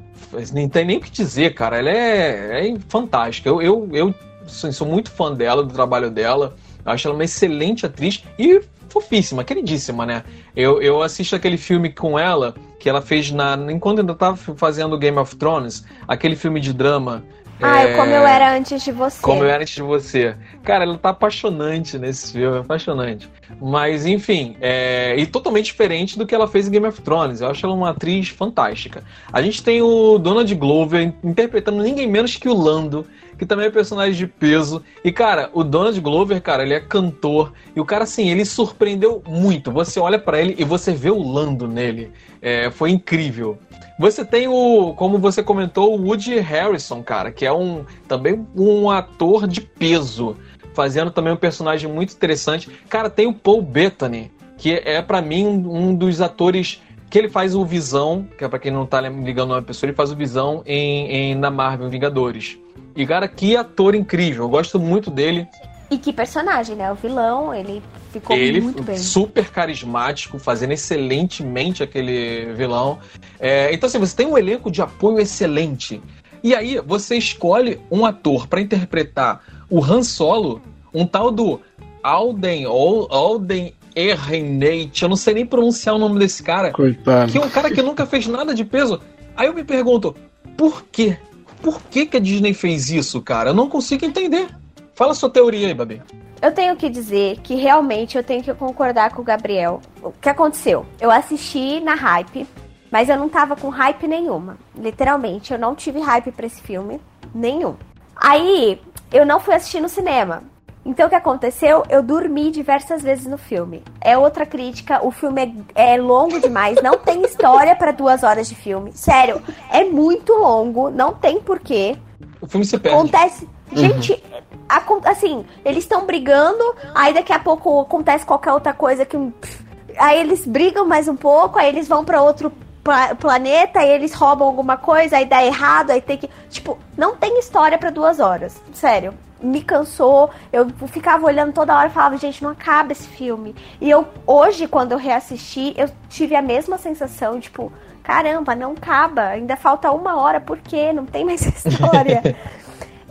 nem 0.54 0.68
tem 0.70 0.86
nem 0.86 0.98
o 0.98 1.02
que 1.02 1.10
dizer, 1.12 1.54
cara. 1.54 1.78
Ela 1.80 1.90
é, 1.90 2.70
é 2.70 2.76
fantástica. 2.88 3.50
Eu, 3.50 3.62
eu, 3.62 3.90
eu 3.94 4.16
sou, 4.46 4.72
sou 4.72 4.88
muito 4.88 5.10
fã 5.12 5.34
dela, 5.34 5.64
do 5.64 5.74
trabalho 5.74 6.12
dela. 6.12 6.56
Eu 6.86 6.92
acho 6.92 7.08
ela 7.08 7.16
uma 7.16 7.24
excelente 7.24 7.86
atriz 7.86 8.24
e 8.38 8.62
fofíssima, 8.90 9.44
queridíssima, 9.44 10.06
né? 10.06 10.24
Eu, 10.56 10.82
eu 10.82 11.02
assisto 11.02 11.36
aquele 11.36 11.58
filme 11.58 11.92
com 11.92 12.18
ela 12.18 12.56
que 12.80 12.90
ela 12.90 13.02
fez 13.02 13.32
na. 13.32 13.58
Enquanto 13.70 14.00
ainda 14.00 14.16
tava 14.16 14.38
fazendo 14.38 14.98
Game 14.98 15.18
of 15.18 15.36
Thrones, 15.36 15.86
aquele 16.08 16.36
filme 16.36 16.60
de 16.60 16.74
drama. 16.74 17.24
Ah, 17.60 17.82
é, 17.82 17.96
como 17.96 18.12
eu 18.12 18.22
era 18.28 18.56
antes 18.56 18.84
de 18.84 18.92
você. 18.92 19.20
como 19.20 19.44
eu 19.44 19.50
era 19.50 19.64
antes 19.64 19.74
de 19.74 19.82
você. 19.82 20.36
Cara, 20.64 20.84
ela 20.84 20.96
tá 20.98 21.10
apaixonante 21.10 21.98
nesse 21.98 22.34
filme, 22.34 22.60
apaixonante. 22.60 23.28
Mas, 23.60 24.06
enfim, 24.06 24.56
é... 24.62 25.16
e 25.18 25.26
totalmente 25.26 25.66
diferente 25.66 26.20
do 26.20 26.28
que 26.28 26.36
ela 26.36 26.48
fez 26.48 26.68
em 26.68 26.72
Game 26.72 26.86
of 26.86 27.02
Thrones. 27.02 27.42
Eu 27.42 27.50
acho 27.50 27.66
ela 27.66 27.74
uma 27.74 27.90
atriz 27.90 28.30
fantástica. 28.30 29.04
A 29.34 29.42
gente 29.42 29.64
tem 29.64 29.82
o 29.82 30.20
Donald 30.20 30.54
Glover 30.54 31.14
interpretando 31.24 31.82
ninguém 31.82 32.08
menos 32.08 32.36
que 32.36 32.48
o 32.48 32.54
Lando, 32.54 33.08
que 33.38 33.46
também 33.46 33.68
é 33.68 33.70
personagem 33.70 34.16
de 34.16 34.28
peso. 34.28 34.84
E, 35.04 35.12
cara, 35.12 35.50
o 35.54 35.64
Donald 35.64 36.00
Glover, 36.02 36.42
cara, 36.42 36.64
ele 36.64 36.74
é 36.74 36.80
cantor. 36.80 37.54
E 37.76 37.80
o 37.80 37.86
cara, 37.86 38.04
assim, 38.04 38.30
ele 38.30 38.46
surpreendeu 38.46 39.22
muito. 39.28 39.72
Você 39.72 40.00
olha 40.00 40.20
pra 40.20 40.42
ele 40.42 40.56
e 40.58 40.64
você 40.64 40.94
vê 40.94 41.10
o 41.10 41.22
Lando 41.22 41.68
nele. 41.68 42.12
É, 42.42 42.72
foi 42.72 42.92
incrível. 42.92 43.58
Você 44.00 44.24
tem 44.24 44.48
o, 44.48 44.94
como 44.94 45.18
você 45.18 45.42
comentou, 45.42 45.98
o 45.98 46.06
Woody 46.06 46.40
Harrison, 46.40 47.02
cara, 47.02 47.32
que 47.32 47.46
é 47.46 47.52
um 47.52 47.84
também 48.08 48.46
um 48.56 48.92
ator 48.92 49.48
de 49.48 49.62
peso, 49.62 50.38
fazendo 50.74 51.10
também 51.10 51.34
um 51.34 51.38
personagem 51.38 51.92
muito 51.92 52.14
interessante. 52.14 52.70
Cara, 52.88 53.10
tem 53.10 53.26
o 53.26 53.34
Paul 53.34 53.62
Bettany, 53.62 54.32
que 54.56 54.72
é 54.72 55.02
pra 55.02 55.20
mim 55.20 55.48
um, 55.48 55.76
um 55.76 55.96
dos 55.96 56.22
atores 56.22 56.80
que 57.10 57.18
ele 57.18 57.30
faz 57.30 57.56
o 57.56 57.64
Visão, 57.66 58.28
que 58.38 58.44
é 58.44 58.48
pra 58.48 58.60
quem 58.60 58.72
não 58.72 58.86
tá 58.86 59.02
ligando 59.02 59.52
uma 59.52 59.62
pessoa, 59.62 59.90
ele 59.90 59.96
faz 59.96 60.12
o 60.12 60.16
Visão 60.16 60.62
em, 60.66 61.32
em 61.32 61.36
na 61.36 61.50
Marvel 61.50 61.90
Vingadores. 61.90 62.58
E 62.96 63.06
cara, 63.06 63.28
que 63.28 63.56
ator 63.56 63.96
incrível, 63.96 64.46
eu 64.46 64.50
gosto 64.50 64.80
muito 64.80 65.10
dele. 65.10 65.48
E 65.90 65.98
que 65.98 66.12
personagem, 66.12 66.76
né? 66.76 66.92
O 66.92 66.96
vilão, 66.96 67.54
ele 67.54 67.82
ficou 68.12 68.36
ele 68.36 68.60
muito 68.60 68.84
bem. 68.84 68.98
super 68.98 69.50
carismático, 69.50 70.38
fazendo 70.38 70.74
excelentemente 70.74 71.82
aquele 71.82 72.54
vilão. 72.56 73.00
É, 73.40 73.74
então, 73.74 73.88
assim, 73.88 73.98
você 73.98 74.14
tem 74.14 74.28
um 74.28 74.38
elenco 74.38 74.70
de 74.70 74.82
apoio 74.82 75.20
excelente. 75.20 76.02
E 76.44 76.54
aí, 76.54 76.82
você 76.86 77.16
escolhe 77.16 77.80
um 77.90 78.06
ator 78.06 78.48
pra 78.48 78.60
interpretar 78.60 79.42
o 79.70 79.82
Han 79.82 80.04
Solo, 80.04 80.62
um 80.94 81.06
tal 81.06 81.32
do 81.32 81.62
Alden, 82.04 82.66
Al- 82.66 83.08
Alden 83.10 83.74
Ehrenreich, 83.98 85.02
eu 85.02 85.10
não 85.10 85.16
sei 85.16 85.34
nem 85.34 85.46
pronunciar 85.46 85.96
o 85.96 85.98
nome 85.98 86.20
desse 86.20 86.44
cara, 86.44 86.72
Coitado. 86.72 87.32
que 87.32 87.38
é 87.38 87.42
um 87.42 87.50
cara 87.50 87.72
que 87.72 87.82
nunca 87.82 88.06
fez 88.06 88.28
nada 88.28 88.54
de 88.54 88.64
peso. 88.64 89.02
Aí 89.36 89.48
eu 89.48 89.54
me 89.54 89.64
pergunto, 89.64 90.16
por 90.56 90.84
quê? 90.92 91.18
Por 91.62 91.82
que, 91.82 92.06
que 92.06 92.18
a 92.18 92.20
Disney 92.20 92.54
fez 92.54 92.92
isso, 92.92 93.20
cara? 93.22 93.50
Eu 93.50 93.54
não 93.56 93.68
consigo 93.68 94.06
entender. 94.06 94.48
Fala 94.94 95.16
sua 95.16 95.30
teoria 95.30 95.68
aí, 95.68 95.74
Babi. 95.74 96.02
Eu 96.40 96.52
tenho 96.52 96.76
que 96.76 96.88
dizer 96.90 97.40
que 97.42 97.56
realmente 97.56 98.16
eu 98.16 98.24
tenho 98.24 98.44
que 98.44 98.54
concordar 98.54 99.12
com 99.12 99.22
o 99.24 99.26
Gabriel. 99.26 99.82
O 100.04 100.12
que 100.12 100.30
aconteceu? 100.30 100.86
Eu 101.02 101.10
assisti 101.10 101.80
na 101.80 101.96
hype, 101.96 102.46
mas 102.92 103.10
eu 103.10 103.18
não 103.18 103.28
tava 103.28 103.56
com 103.56 103.70
hype 103.70 104.08
nenhuma. 104.08 104.58
Literalmente, 104.78 105.52
eu 105.52 105.58
não 105.58 105.74
tive 105.74 106.00
hype 106.00 106.32
pra 106.32 106.46
esse 106.46 106.62
filme. 106.62 107.02
Nenhum. 107.34 107.76
Aí, 108.16 108.80
eu 109.12 109.26
não 109.26 109.40
fui 109.40 109.56
assistir 109.56 109.82
no 109.82 109.90
cinema. 109.90 110.44
Então, 110.88 111.06
o 111.06 111.10
que 111.10 111.16
aconteceu? 111.16 111.84
Eu 111.90 112.02
dormi 112.02 112.50
diversas 112.50 113.02
vezes 113.04 113.28
no 113.28 113.38
filme. 113.38 113.84
É 114.00 114.18
outra 114.18 114.46
crítica. 114.46 115.06
O 115.06 115.12
filme 115.12 115.68
é, 115.76 115.94
é 115.94 115.98
longo 116.02 116.40
demais. 116.40 116.82
Não 116.82 116.98
tem 116.98 117.22
história 117.24 117.76
pra 117.76 117.92
duas 117.92 118.24
horas 118.24 118.48
de 118.48 118.56
filme. 118.56 118.92
Sério, 118.94 119.42
é 119.70 119.84
muito 119.84 120.32
longo. 120.34 120.90
Não 120.90 121.14
tem 121.14 121.40
porquê. 121.42 121.98
O 122.42 122.48
filme 122.48 122.66
se 122.66 122.78
perde. 122.80 122.98
Acontece. 122.98 123.50
Gente, 123.74 124.24
acon- 124.70 125.02
assim, 125.04 125.46
eles 125.66 125.84
estão 125.84 126.06
brigando, 126.06 126.64
aí 126.96 127.14
daqui 127.14 127.34
a 127.34 127.40
pouco 127.40 127.82
acontece 127.82 128.26
qualquer 128.26 128.54
outra 128.54 128.74
coisa 128.74 129.06
que. 129.06 129.18
pff, 129.18 129.68
Aí 129.98 130.20
eles 130.20 130.46
brigam 130.46 130.86
mais 130.88 131.08
um 131.08 131.16
pouco, 131.16 131.58
aí 131.60 131.68
eles 131.68 131.88
vão 131.88 132.06
pra 132.06 132.22
outro 132.22 132.52
pla- 132.88 133.16
planeta, 133.16 133.80
aí 133.80 133.90
eles 133.90 134.14
roubam 134.14 134.48
alguma 134.48 134.78
coisa, 134.78 135.18
aí 135.18 135.26
dá 135.26 135.44
errado, 135.44 135.92
aí 135.92 136.00
tem 136.00 136.18
que. 136.18 136.30
Tipo, 136.50 136.78
não 136.98 137.18
tem 137.18 137.38
história 137.38 137.78
pra 137.78 137.90
duas 137.90 138.22
horas. 138.22 138.62
Sério. 138.72 139.14
Me 139.40 139.62
cansou, 139.62 140.32
eu 140.52 140.68
ficava 140.88 141.26
olhando 141.28 141.54
toda 141.54 141.76
hora 141.78 141.90
e 141.90 141.92
falava, 141.92 142.18
gente, 142.18 142.42
não 142.42 142.52
acaba 142.52 142.92
esse 142.94 143.08
filme. 143.08 143.54
E 143.80 143.88
eu, 143.88 144.08
hoje, 144.26 144.68
quando 144.68 144.94
eu 144.94 144.98
reassisti, 144.98 145.76
eu 145.78 145.90
tive 146.10 146.36
a 146.36 146.42
mesma 146.42 146.80
sensação, 146.80 147.40
tipo, 147.40 147.72
caramba, 148.02 148.56
não 148.56 148.72
acaba, 148.72 149.22
ainda 149.28 149.56
falta 149.56 149.92
uma 149.92 150.16
hora, 150.20 150.40
por 150.42 150.58
quê? 150.58 150.92
Não 150.92 151.06
tem 151.06 151.24
mais 151.26 151.42
história. 151.46 152.24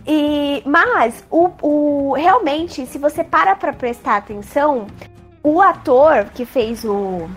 E, 0.09 0.63
mas, 0.65 1.25
o, 1.29 1.51
o, 1.61 2.13
realmente, 2.13 2.87
se 2.87 2.97
você 2.97 3.25
para 3.25 3.57
pra 3.57 3.73
prestar 3.73 4.19
atenção, 4.19 4.87
o 5.43 5.61
ator 5.61 6.27
que 6.33 6.45
fez 6.45 6.85
o, 6.85 7.29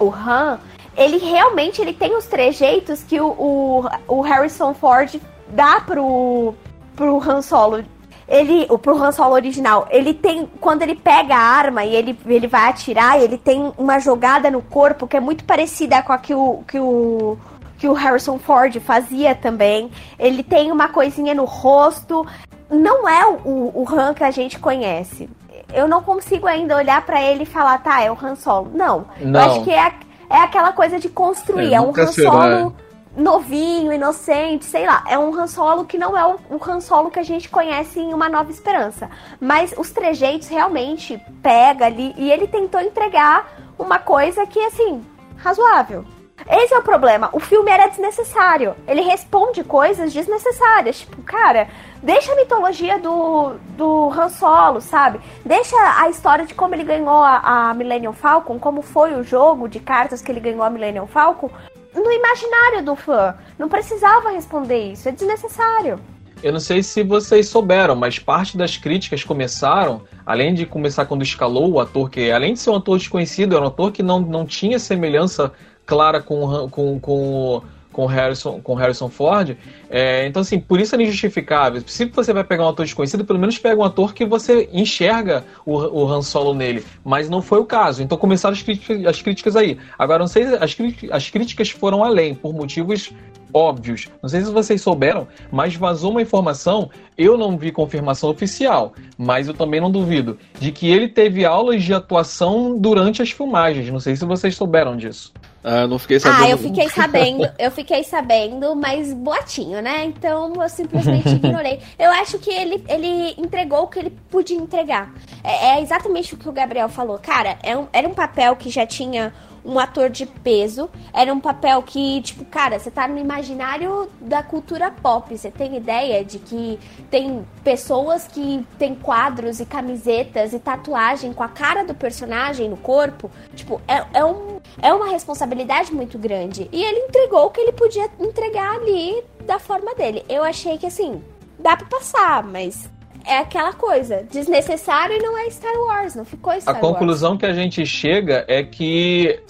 o 0.00 0.10
Han, 0.12 0.58
ele 0.96 1.18
realmente 1.18 1.80
ele 1.80 1.92
tem 1.92 2.16
os 2.16 2.26
trejeitos 2.26 3.02
que 3.02 3.20
o, 3.20 3.26
o, 3.28 3.84
o 4.08 4.20
Harrison 4.20 4.74
Ford 4.74 5.20
dá 5.48 5.80
pro, 5.80 6.54
pro 6.96 7.18
Han 7.20 7.42
Solo. 7.42 7.84
Ele, 8.28 8.66
o 8.70 8.78
pro 8.78 8.96
Han 8.96 9.12
Solo 9.12 9.34
original, 9.34 9.86
ele 9.90 10.14
tem, 10.14 10.48
quando 10.60 10.82
ele 10.82 10.94
pega 10.94 11.34
a 11.34 11.38
arma 11.40 11.84
e 11.84 11.94
ele, 11.94 12.18
ele 12.24 12.46
vai 12.46 12.70
atirar, 12.70 13.20
ele 13.20 13.36
tem 13.36 13.72
uma 13.76 13.98
jogada 13.98 14.50
no 14.50 14.62
corpo 14.62 15.06
que 15.06 15.16
é 15.16 15.20
muito 15.20 15.44
parecida 15.44 16.02
com 16.02 16.12
a 16.12 16.18
que 16.18 16.34
o, 16.34 16.62
que 16.66 16.78
o, 16.78 17.36
que 17.78 17.88
o 17.88 17.92
Harrison 17.92 18.38
Ford 18.38 18.74
fazia 18.80 19.34
também. 19.34 19.90
Ele 20.18 20.42
tem 20.42 20.70
uma 20.72 20.88
coisinha 20.88 21.34
no 21.34 21.44
rosto. 21.44 22.26
Não 22.70 23.06
é 23.06 23.26
o, 23.26 23.70
o 23.74 23.86
Han 23.92 24.14
que 24.14 24.24
a 24.24 24.30
gente 24.30 24.58
conhece. 24.58 25.28
Eu 25.74 25.86
não 25.88 26.02
consigo 26.02 26.46
ainda 26.46 26.76
olhar 26.76 27.04
pra 27.04 27.20
ele 27.20 27.42
e 27.42 27.46
falar, 27.46 27.82
tá, 27.82 28.02
é 28.02 28.10
o 28.10 28.16
Han 28.22 28.36
Solo. 28.36 28.70
Não. 28.72 29.04
Não. 29.20 29.40
Eu 29.40 29.50
acho 29.50 29.64
que 29.64 29.70
é, 29.70 29.80
a- 29.80 29.92
é 30.32 30.42
aquela 30.42 30.72
coisa 30.72 30.98
de 30.98 31.08
construir. 31.08 31.72
É, 31.72 31.76
É, 31.76 31.80
um 31.80 31.90
Han. 31.90 32.06
Solo 32.06 32.76
novinho, 33.16 33.92
inocente, 33.92 34.64
sei 34.64 34.86
lá. 34.86 35.04
É 35.08 35.18
um 35.18 35.34
Han 35.38 35.46
Solo 35.46 35.84
que 35.84 35.98
não 35.98 36.16
é 36.16 36.24
o, 36.24 36.38
o 36.50 36.60
Han 36.70 36.80
Solo 36.80 37.10
que 37.10 37.18
a 37.18 37.22
gente 37.22 37.48
conhece 37.48 38.00
em 38.00 38.14
Uma 38.14 38.28
Nova 38.28 38.50
Esperança. 38.50 39.10
Mas 39.40 39.74
os 39.76 39.90
trejeitos 39.90 40.48
realmente 40.48 41.20
pega 41.42 41.86
ali. 41.86 42.14
E 42.16 42.30
ele 42.30 42.46
tentou 42.46 42.80
entregar 42.80 43.52
uma 43.78 43.98
coisa 43.98 44.46
que, 44.46 44.58
assim, 44.60 45.04
razoável. 45.36 46.04
Esse 46.48 46.74
é 46.74 46.78
o 46.78 46.82
problema. 46.82 47.28
O 47.32 47.40
filme 47.40 47.70
era 47.70 47.86
desnecessário. 47.86 48.74
Ele 48.86 49.00
responde 49.02 49.62
coisas 49.62 50.12
desnecessárias. 50.12 51.00
Tipo, 51.00 51.22
cara, 51.22 51.68
deixa 52.02 52.32
a 52.32 52.36
mitologia 52.36 52.98
do, 52.98 53.54
do 53.76 54.10
Han 54.10 54.28
Solo, 54.28 54.80
sabe? 54.80 55.20
Deixa 55.44 55.76
a 56.00 56.08
história 56.08 56.44
de 56.44 56.54
como 56.54 56.74
ele 56.74 56.84
ganhou 56.84 57.22
a, 57.22 57.70
a 57.70 57.74
Millennium 57.74 58.12
Falcon, 58.12 58.58
como 58.58 58.82
foi 58.82 59.14
o 59.14 59.22
jogo 59.22 59.68
de 59.68 59.80
cartas 59.80 60.20
que 60.22 60.30
ele 60.30 60.40
ganhou 60.40 60.62
a 60.62 60.70
Millennium 60.70 61.06
Falcon, 61.06 61.50
no 61.94 62.10
imaginário 62.10 62.84
do 62.84 62.96
fã. 62.96 63.34
Não 63.58 63.68
precisava 63.68 64.30
responder 64.30 64.92
isso. 64.92 65.08
É 65.08 65.12
desnecessário. 65.12 65.98
Eu 66.42 66.52
não 66.52 66.58
sei 66.58 66.82
se 66.82 67.04
vocês 67.04 67.46
souberam, 67.46 67.94
mas 67.94 68.18
parte 68.18 68.56
das 68.56 68.76
críticas 68.76 69.22
começaram, 69.22 70.02
além 70.26 70.52
de 70.52 70.66
começar 70.66 71.06
quando 71.06 71.22
escalou 71.22 71.70
o 71.70 71.78
ator, 71.78 72.10
que 72.10 72.32
além 72.32 72.54
de 72.54 72.58
ser 72.58 72.70
um 72.70 72.76
ator 72.76 72.98
desconhecido, 72.98 73.54
era 73.54 73.64
um 73.64 73.68
ator 73.68 73.92
que 73.92 74.02
não, 74.02 74.18
não 74.18 74.44
tinha 74.44 74.76
semelhança 74.80 75.52
clara 75.86 76.20
com, 76.20 76.68
com, 76.68 77.00
com 77.00 77.62
com 77.92 78.06
Harrison, 78.06 78.60
com 78.60 78.74
Harrison 78.74 79.08
Ford. 79.08 79.56
É, 79.88 80.26
então, 80.26 80.42
assim, 80.42 80.58
por 80.58 80.80
isso 80.80 80.96
é 80.96 81.02
injustificável. 81.02 81.82
Se 81.86 82.06
você 82.06 82.32
vai 82.32 82.42
pegar 82.42 82.64
um 82.64 82.68
ator 82.68 82.84
desconhecido, 82.84 83.24
pelo 83.24 83.38
menos 83.38 83.58
pega 83.58 83.80
um 83.80 83.84
ator 83.84 84.14
que 84.14 84.24
você 84.24 84.68
enxerga 84.72 85.44
o, 85.64 85.74
o 85.74 86.08
Han 86.10 86.22
Solo 86.22 86.54
nele. 86.54 86.84
Mas 87.04 87.28
não 87.28 87.42
foi 87.42 87.60
o 87.60 87.66
caso. 87.66 88.02
Então 88.02 88.16
começaram 88.18 88.54
as 88.54 88.62
críticas, 88.62 89.04
as 89.06 89.22
críticas 89.22 89.56
aí. 89.56 89.78
Agora, 89.98 90.20
não 90.20 90.26
sei, 90.26 90.44
as, 90.44 90.74
as 91.10 91.30
críticas 91.30 91.70
foram 91.70 92.02
além, 92.02 92.34
por 92.34 92.54
motivos 92.54 93.12
óbvios. 93.54 94.08
Não 94.22 94.30
sei 94.30 94.40
se 94.40 94.50
vocês 94.50 94.80
souberam, 94.80 95.28
mas 95.50 95.76
vazou 95.76 96.10
uma 96.10 96.22
informação, 96.22 96.88
eu 97.18 97.36
não 97.36 97.58
vi 97.58 97.70
confirmação 97.70 98.30
oficial, 98.30 98.94
mas 99.18 99.46
eu 99.46 99.52
também 99.52 99.78
não 99.78 99.90
duvido, 99.90 100.38
de 100.58 100.72
que 100.72 100.90
ele 100.90 101.06
teve 101.06 101.44
aulas 101.44 101.82
de 101.82 101.92
atuação 101.92 102.78
durante 102.78 103.20
as 103.20 103.30
filmagens. 103.30 103.90
Não 103.90 104.00
sei 104.00 104.16
se 104.16 104.24
vocês 104.24 104.56
souberam 104.56 104.96
disso. 104.96 105.34
Ah, 105.64 105.86
não 105.86 105.98
fiquei 105.98 106.18
sabendo. 106.18 106.44
Ah, 106.44 106.48
eu 106.48 106.58
fiquei 106.58 106.88
sabendo, 106.88 107.50
eu 107.58 107.70
fiquei 107.70 108.04
sabendo, 108.04 108.74
mas 108.74 109.12
boatinho, 109.12 109.80
né? 109.80 110.04
Então 110.04 110.52
eu 110.60 110.68
simplesmente 110.68 111.28
ignorei. 111.28 111.80
Eu 111.98 112.10
acho 112.10 112.38
que 112.38 112.50
ele, 112.50 112.84
ele 112.88 113.34
entregou 113.38 113.82
o 113.82 113.86
que 113.86 113.98
ele 113.98 114.10
podia 114.30 114.56
entregar. 114.56 115.12
É, 115.44 115.76
é 115.76 115.82
exatamente 115.82 116.34
o 116.34 116.36
que 116.36 116.48
o 116.48 116.52
Gabriel 116.52 116.88
falou. 116.88 117.18
Cara, 117.18 117.58
é 117.62 117.76
um, 117.76 117.86
era 117.92 118.08
um 118.08 118.14
papel 118.14 118.56
que 118.56 118.70
já 118.70 118.86
tinha 118.86 119.32
um 119.64 119.78
ator 119.78 120.10
de 120.10 120.26
peso. 120.26 120.90
Era 121.12 121.32
um 121.32 121.40
papel 121.40 121.82
que, 121.82 122.20
tipo, 122.22 122.44
cara, 122.44 122.78
você 122.78 122.90
tá 122.90 123.06
no 123.06 123.18
imaginário 123.18 124.08
da 124.20 124.42
cultura 124.42 124.90
pop. 124.90 125.36
Você 125.36 125.50
tem 125.50 125.76
ideia 125.76 126.24
de 126.24 126.38
que 126.38 126.78
tem 127.10 127.46
pessoas 127.62 128.26
que 128.26 128.66
tem 128.78 128.94
quadros 128.94 129.60
e 129.60 129.66
camisetas 129.66 130.52
e 130.52 130.58
tatuagem 130.58 131.32
com 131.32 131.42
a 131.42 131.48
cara 131.48 131.84
do 131.84 131.94
personagem 131.94 132.68
no 132.68 132.76
corpo. 132.76 133.30
Tipo, 133.54 133.80
é, 133.86 134.04
é, 134.12 134.24
um, 134.24 134.60
é 134.80 134.92
uma 134.92 135.08
responsabilidade 135.08 135.92
muito 135.92 136.18
grande. 136.18 136.68
E 136.72 136.82
ele 136.82 137.00
entregou 137.00 137.46
o 137.46 137.50
que 137.50 137.60
ele 137.60 137.72
podia 137.72 138.08
entregar 138.18 138.76
ali 138.76 139.22
da 139.44 139.58
forma 139.58 139.94
dele. 139.94 140.24
Eu 140.28 140.42
achei 140.42 140.78
que, 140.78 140.86
assim, 140.86 141.22
dá 141.58 141.76
pra 141.76 141.86
passar, 141.86 142.42
mas 142.42 142.88
é 143.26 143.38
aquela 143.38 143.72
coisa, 143.72 144.24
desnecessário 144.30 145.16
e 145.16 145.18
não 145.20 145.38
é 145.38 145.50
Star 145.50 145.74
Wars, 145.74 146.14
não 146.14 146.24
ficou 146.24 146.58
Star 146.60 146.76
A 146.76 146.78
conclusão 146.78 147.30
Wars. 147.30 147.40
que 147.40 147.46
a 147.46 147.54
gente 147.54 147.86
chega 147.86 148.44
é 148.48 148.62
que 148.62 149.40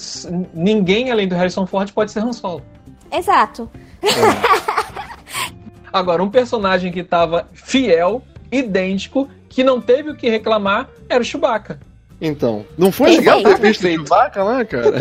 ninguém 0.53 1.11
além 1.11 1.29
do 1.29 1.35
Harrison 1.35 1.67
Ford 1.67 1.91
pode 1.93 2.13
ser 2.13 2.21
Han 2.21 2.33
Solo. 2.33 2.63
Exato. 3.11 3.71
É. 4.03 4.09
Agora, 5.93 6.23
um 6.23 6.31
personagem 6.31 6.91
que 6.91 7.01
estava 7.01 7.49
fiel, 7.53 8.23
idêntico, 8.51 9.29
que 9.49 9.63
não 9.63 9.81
teve 9.81 10.11
o 10.11 10.17
que 10.17 10.29
reclamar, 10.31 10.89
era 11.09 11.21
o 11.21 11.25
Chewbacca. 11.25 11.79
Então, 12.21 12.65
não 12.79 12.91
foi 12.91 13.17
legal 13.17 13.43
ter 13.43 13.59
visto 13.59 13.85
o 13.85 13.91
Chewbacca 13.91 14.43
lá, 14.43 14.65
cara? 14.65 14.99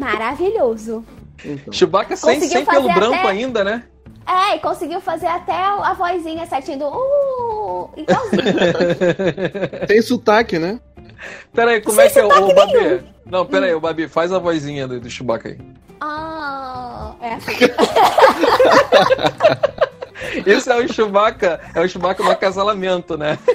Maravilhoso. 0.00 1.04
Então. 1.44 1.72
Chewbacca 1.72 2.16
sem, 2.16 2.40
sem 2.40 2.64
pelo 2.64 2.92
branco 2.92 3.14
até... 3.14 3.28
ainda, 3.28 3.62
né? 3.62 3.84
É, 4.28 4.56
e 4.56 4.58
conseguiu 4.58 5.00
fazer 5.00 5.26
até 5.26 5.54
a 5.54 5.94
vozinha 5.94 6.44
certinho 6.44 6.80
do. 6.80 6.88
Uh, 6.88 7.88
igualzinho. 7.96 8.42
Tem 9.88 10.02
sotaque, 10.02 10.58
né? 10.58 10.78
Peraí, 11.54 11.80
como 11.80 11.96
Sem 11.96 12.04
é 12.04 12.10
que 12.10 12.18
é 12.18 12.26
o 12.26 12.54
Babi? 12.54 13.04
Não, 13.24 13.46
peraí, 13.46 13.74
o 13.74 13.80
Babi, 13.80 14.06
faz 14.06 14.30
a 14.30 14.38
vozinha 14.38 14.86
do, 14.86 15.00
do 15.00 15.08
Chewbacca 15.08 15.48
aí. 15.48 15.58
Ah, 16.00 17.14
é 17.22 17.32
assim. 17.34 17.52
Esse 20.44 20.70
é 20.70 20.76
o 20.76 20.92
Chewbacca, 20.92 21.58
é 21.74 21.80
o 21.80 21.88
Chewbacca 21.88 22.22
no 22.22 22.30
acasalamento, 22.30 23.16
né? 23.16 23.38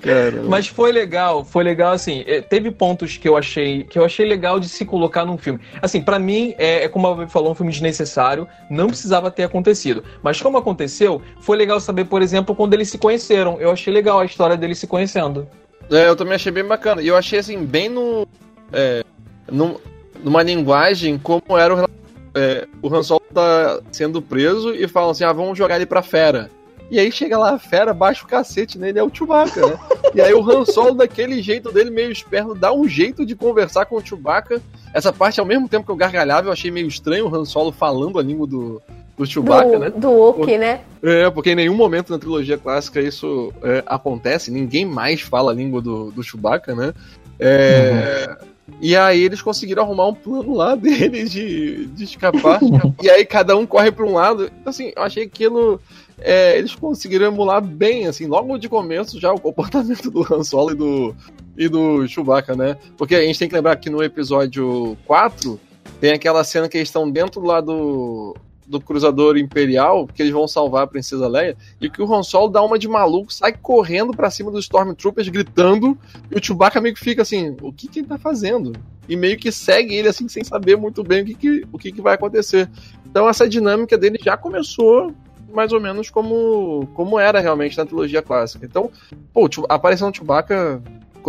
Caramba. 0.00 0.48
Mas 0.48 0.66
foi 0.66 0.92
legal, 0.92 1.44
foi 1.44 1.62
legal 1.62 1.92
assim. 1.92 2.24
É, 2.26 2.40
teve 2.40 2.70
pontos 2.70 3.16
que 3.16 3.28
eu 3.28 3.36
achei 3.36 3.84
que 3.84 3.98
eu 3.98 4.04
achei 4.04 4.26
legal 4.26 4.58
de 4.58 4.68
se 4.68 4.84
colocar 4.84 5.24
num 5.24 5.36
filme. 5.36 5.60
Assim, 5.82 6.00
para 6.00 6.18
mim 6.18 6.54
é, 6.58 6.84
é, 6.84 6.88
como 6.88 7.06
a 7.06 7.14
Babi 7.14 7.30
falou, 7.30 7.52
um 7.52 7.54
filme 7.54 7.70
desnecessário, 7.70 8.48
não 8.70 8.86
precisava 8.86 9.30
ter 9.30 9.44
acontecido. 9.44 10.02
Mas 10.22 10.40
como 10.40 10.56
aconteceu, 10.56 11.20
foi 11.40 11.56
legal 11.56 11.78
saber, 11.80 12.06
por 12.06 12.22
exemplo, 12.22 12.54
quando 12.54 12.74
eles 12.74 12.88
se 12.88 12.98
conheceram. 12.98 13.60
Eu 13.60 13.70
achei 13.70 13.92
legal 13.92 14.18
a 14.20 14.24
história 14.24 14.56
deles 14.56 14.78
se 14.78 14.86
conhecendo. 14.86 15.46
É, 15.90 16.08
eu 16.08 16.16
também 16.16 16.34
achei 16.34 16.52
bem 16.52 16.64
bacana. 16.64 17.02
E 17.02 17.08
eu 17.08 17.16
achei 17.16 17.38
assim 17.38 17.64
bem 17.64 17.88
no, 17.88 18.26
é, 18.72 19.04
no 19.50 19.80
numa 20.22 20.42
linguagem 20.42 21.18
como 21.18 21.56
era 21.56 21.74
o 21.74 21.88
é, 22.34 22.66
o 22.80 22.94
Han 22.94 23.02
Solo 23.02 23.22
tá 23.34 23.80
sendo 23.90 24.22
preso 24.22 24.74
e 24.74 24.86
falam 24.86 25.10
assim: 25.10 25.24
"Ah, 25.24 25.32
vamos 25.32 25.58
jogar 25.58 25.76
ele 25.76 25.86
pra 25.86 26.02
fera". 26.02 26.50
E 26.90 26.98
aí 26.98 27.12
chega 27.12 27.38
lá 27.38 27.54
a 27.54 27.58
fera, 27.58 27.94
baixa 27.94 28.24
o 28.24 28.28
cacete 28.28 28.78
nele, 28.78 28.98
é 28.98 29.02
o 29.02 29.10
Chewbacca, 29.14 29.64
né? 29.64 29.78
e 30.12 30.20
aí 30.20 30.34
o 30.34 30.42
Han 30.50 30.64
Solo, 30.64 30.94
daquele 30.94 31.40
jeito 31.40 31.70
dele, 31.70 31.88
meio 31.88 32.10
esperto, 32.10 32.54
dá 32.54 32.72
um 32.72 32.88
jeito 32.88 33.24
de 33.24 33.36
conversar 33.36 33.86
com 33.86 33.96
o 33.96 34.04
Chewbacca. 34.04 34.60
Essa 34.92 35.12
parte, 35.12 35.38
ao 35.38 35.46
mesmo 35.46 35.68
tempo 35.68 35.86
que 35.86 35.92
eu 35.92 35.96
gargalhava, 35.96 36.48
eu 36.48 36.52
achei 36.52 36.70
meio 36.70 36.88
estranho 36.88 37.28
o 37.28 37.34
Han 37.34 37.44
Solo 37.44 37.70
falando 37.70 38.18
a 38.18 38.22
língua 38.22 38.44
do, 38.44 38.82
do 39.16 39.24
Chewbacca, 39.24 39.70
do, 39.70 39.78
né? 39.78 39.90
Do 39.90 40.10
Wookiee, 40.10 40.58
né? 40.58 40.80
É, 41.00 41.30
porque 41.30 41.52
em 41.52 41.54
nenhum 41.56 41.76
momento 41.76 42.10
na 42.10 42.18
trilogia 42.18 42.58
clássica 42.58 43.00
isso 43.00 43.52
é, 43.62 43.84
acontece, 43.86 44.50
ninguém 44.50 44.84
mais 44.84 45.20
fala 45.20 45.52
a 45.52 45.54
língua 45.54 45.80
do, 45.80 46.10
do 46.10 46.24
Chewbacca, 46.24 46.74
né? 46.74 46.92
É, 47.38 48.28
uhum. 48.28 48.50
E 48.80 48.96
aí 48.96 49.22
eles 49.22 49.42
conseguiram 49.42 49.82
arrumar 49.82 50.08
um 50.08 50.14
plano 50.14 50.54
lá 50.54 50.74
deles 50.76 51.30
de, 51.30 51.86
de 51.86 52.04
escapar. 52.04 52.60
e 53.02 53.10
aí 53.10 53.24
cada 53.24 53.56
um 53.56 53.66
corre 53.66 53.90
para 53.90 54.04
um 54.04 54.14
lado. 54.14 54.44
Então, 54.46 54.70
assim, 54.70 54.92
eu 54.94 55.02
achei 55.02 55.24
aquilo 55.24 55.80
é, 56.20 56.58
eles 56.58 56.74
conseguiram 56.74 57.26
emular 57.26 57.62
bem, 57.62 58.06
assim, 58.06 58.26
logo 58.26 58.58
de 58.58 58.68
começo 58.68 59.20
já 59.20 59.32
o 59.32 59.40
comportamento 59.40 60.10
do 60.10 60.22
Han 60.32 60.44
Solo 60.44 60.72
e 60.72 60.74
do, 60.74 61.14
e 61.56 61.68
do 61.68 62.06
Chewbacca, 62.06 62.54
né? 62.54 62.76
Porque 62.96 63.14
a 63.14 63.22
gente 63.22 63.38
tem 63.38 63.48
que 63.48 63.54
lembrar 63.54 63.76
que 63.76 63.90
no 63.90 64.02
episódio 64.02 64.96
4 65.06 65.58
tem 66.00 66.12
aquela 66.12 66.44
cena 66.44 66.68
que 66.68 66.76
eles 66.76 66.88
estão 66.88 67.10
dentro 67.10 67.42
lá 67.42 67.60
do, 67.60 68.34
do 68.66 68.80
cruzador 68.80 69.36
imperial, 69.36 70.06
que 70.06 70.22
eles 70.22 70.32
vão 70.32 70.46
salvar 70.46 70.84
a 70.84 70.86
princesa 70.86 71.26
Leia, 71.26 71.56
e 71.80 71.90
que 71.90 72.00
o 72.00 72.14
Han 72.14 72.22
Solo 72.22 72.48
dá 72.48 72.62
uma 72.62 72.78
de 72.78 72.86
maluco, 72.86 73.32
sai 73.32 73.52
correndo 73.52 74.12
para 74.12 74.30
cima 74.30 74.50
dos 74.50 74.64
Stormtroopers, 74.64 75.28
gritando, 75.28 75.98
e 76.30 76.38
o 76.38 76.44
Chewbacca 76.44 76.80
meio 76.80 76.94
que 76.94 77.00
fica 77.00 77.22
assim, 77.22 77.56
o 77.60 77.72
que, 77.72 77.88
que 77.88 78.00
ele 78.00 78.08
tá 78.08 78.18
fazendo? 78.18 78.72
E 79.08 79.16
meio 79.16 79.36
que 79.36 79.50
segue 79.50 79.94
ele 79.94 80.08
assim, 80.08 80.28
sem 80.28 80.44
saber 80.44 80.76
muito 80.76 81.02
bem 81.02 81.22
o 81.22 81.26
que, 81.26 81.34
que, 81.34 81.64
o 81.72 81.78
que, 81.78 81.92
que 81.92 82.00
vai 82.00 82.14
acontecer. 82.14 82.70
Então 83.04 83.28
essa 83.28 83.48
dinâmica 83.48 83.98
dele 83.98 84.18
já 84.22 84.36
começou 84.36 85.12
mais 85.52 85.72
ou 85.72 85.80
menos 85.80 86.10
como, 86.10 86.88
como 86.94 87.18
era 87.18 87.40
realmente 87.40 87.76
na 87.76 87.86
trilogia 87.86 88.22
clássica. 88.22 88.64
Então, 88.64 88.90
pô, 89.32 89.48
a 89.68 89.74
aparição 89.74 90.10
do 90.10 90.16
Chewbacca 90.16 90.80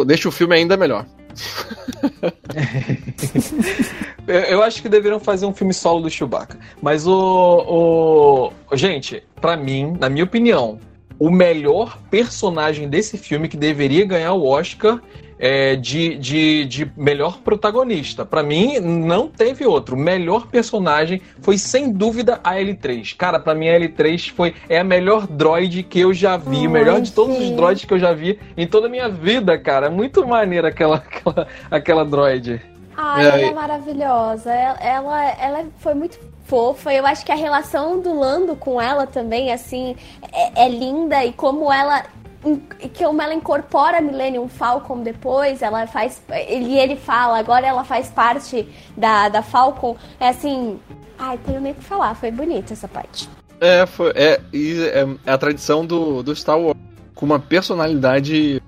deixa 0.06 0.30
o 0.30 0.32
filme 0.32 0.56
ainda 0.56 0.78
melhor. 0.78 1.06
eu 4.28 4.62
acho 4.62 4.82
que 4.82 4.90
deveriam 4.90 5.20
fazer 5.20 5.46
um 5.46 5.54
filme 5.54 5.74
solo 5.74 6.02
do 6.02 6.10
Chewbacca. 6.10 6.58
Mas 6.82 7.08
o. 7.08 8.52
o... 8.72 8.76
Gente, 8.76 9.24
para 9.40 9.56
mim, 9.56 9.96
na 10.00 10.10
minha 10.10 10.26
opinião, 10.26 10.80
o 11.18 11.30
melhor 11.30 11.98
personagem 12.10 12.90
desse 12.90 13.18
filme 13.18 13.48
que 13.48 13.58
deveria 13.58 14.06
ganhar 14.06 14.34
o 14.34 14.46
Oscar 14.46 15.02
é, 15.42 15.76
de, 15.76 16.16
de, 16.18 16.66
de 16.66 16.92
melhor 16.96 17.40
protagonista. 17.40 18.24
Para 18.24 18.44
mim, 18.44 18.80
não 18.80 19.28
teve 19.28 19.66
outro. 19.66 19.98
Melhor 19.98 20.46
personagem 20.46 21.20
foi, 21.42 21.58
sem 21.58 21.92
dúvida, 21.92 22.40
a 22.44 22.54
L3. 22.54 23.16
Cara, 23.18 23.40
para 23.40 23.56
mim, 23.56 23.68
a 23.68 23.80
L3 23.80 24.32
foi, 24.32 24.54
é 24.70 24.80
a 24.80 24.84
melhor 24.84 25.26
droid 25.26 25.82
que 25.82 26.00
eu 26.00 26.14
já 26.14 26.38
vi. 26.38 26.68
o 26.68 26.70
melhor 26.70 27.02
de 27.02 27.12
todos 27.12 27.40
os 27.40 27.50
droids 27.50 27.86
que 27.86 27.94
eu 27.94 28.00
já 28.00 28.14
vi 28.14 28.40
em 28.56 28.68
toda 28.68 28.86
a 28.86 28.90
minha 28.90 29.10
vida, 29.10 29.58
cara. 29.58 29.90
Muito 29.90 30.26
maneira 30.28 30.68
aquela, 30.68 30.98
aquela, 31.10 31.48
aquela 31.72 32.06
droid. 32.06 32.62
Ah, 32.96 33.20
ela 33.20 33.42
é 33.42 33.52
maravilhosa. 33.52 34.54
Ela, 34.54 34.78
ela, 34.80 35.30
ela 35.40 35.66
foi 35.80 35.96
muito 35.96 36.20
fofa. 36.46 36.94
Eu 36.94 37.08
acho 37.08 37.26
que 37.26 37.32
a 37.32 37.36
relação 37.36 38.00
do 38.00 38.14
Lando 38.14 38.56
com 38.56 38.80
ela 38.80 39.08
também, 39.08 39.52
assim, 39.52 39.96
é, 40.32 40.66
é 40.66 40.70
linda. 40.70 41.26
E 41.26 41.34
como 41.34 41.72
ela 41.74 42.04
que 42.80 43.04
como 43.04 43.22
ela 43.22 43.34
incorpora 43.34 44.00
a 44.00 44.02
Millennium 44.02 44.48
Falcon 44.48 45.02
depois, 45.02 45.62
ela 45.62 45.86
faz. 45.88 46.22
Ele, 46.30 46.78
ele 46.78 46.96
fala, 46.96 47.38
agora 47.38 47.66
ela 47.68 47.84
faz 47.84 48.10
parte 48.10 48.68
da, 48.98 49.30
da 49.30 49.42
Falcon. 49.42 49.96
É 50.20 50.30
assim. 50.30 50.80
Ai, 51.18 51.38
tenho 51.38 51.62
nem 51.62 51.72
o 51.72 51.76
que 51.76 51.84
falar, 51.84 52.16
foi 52.16 52.32
bonita 52.32 52.74
essa 52.74 52.88
parte. 52.88 53.30
É, 53.60 53.86
foi, 53.86 54.12
é, 54.16 54.42
é, 54.54 55.08
é 55.24 55.32
a 55.32 55.38
tradição 55.38 55.86
do, 55.86 56.24
do 56.24 56.36
Star 56.36 56.60
Wars 56.60 56.78
com 57.14 57.28
uma 57.28 57.40
personalidade 57.40 58.62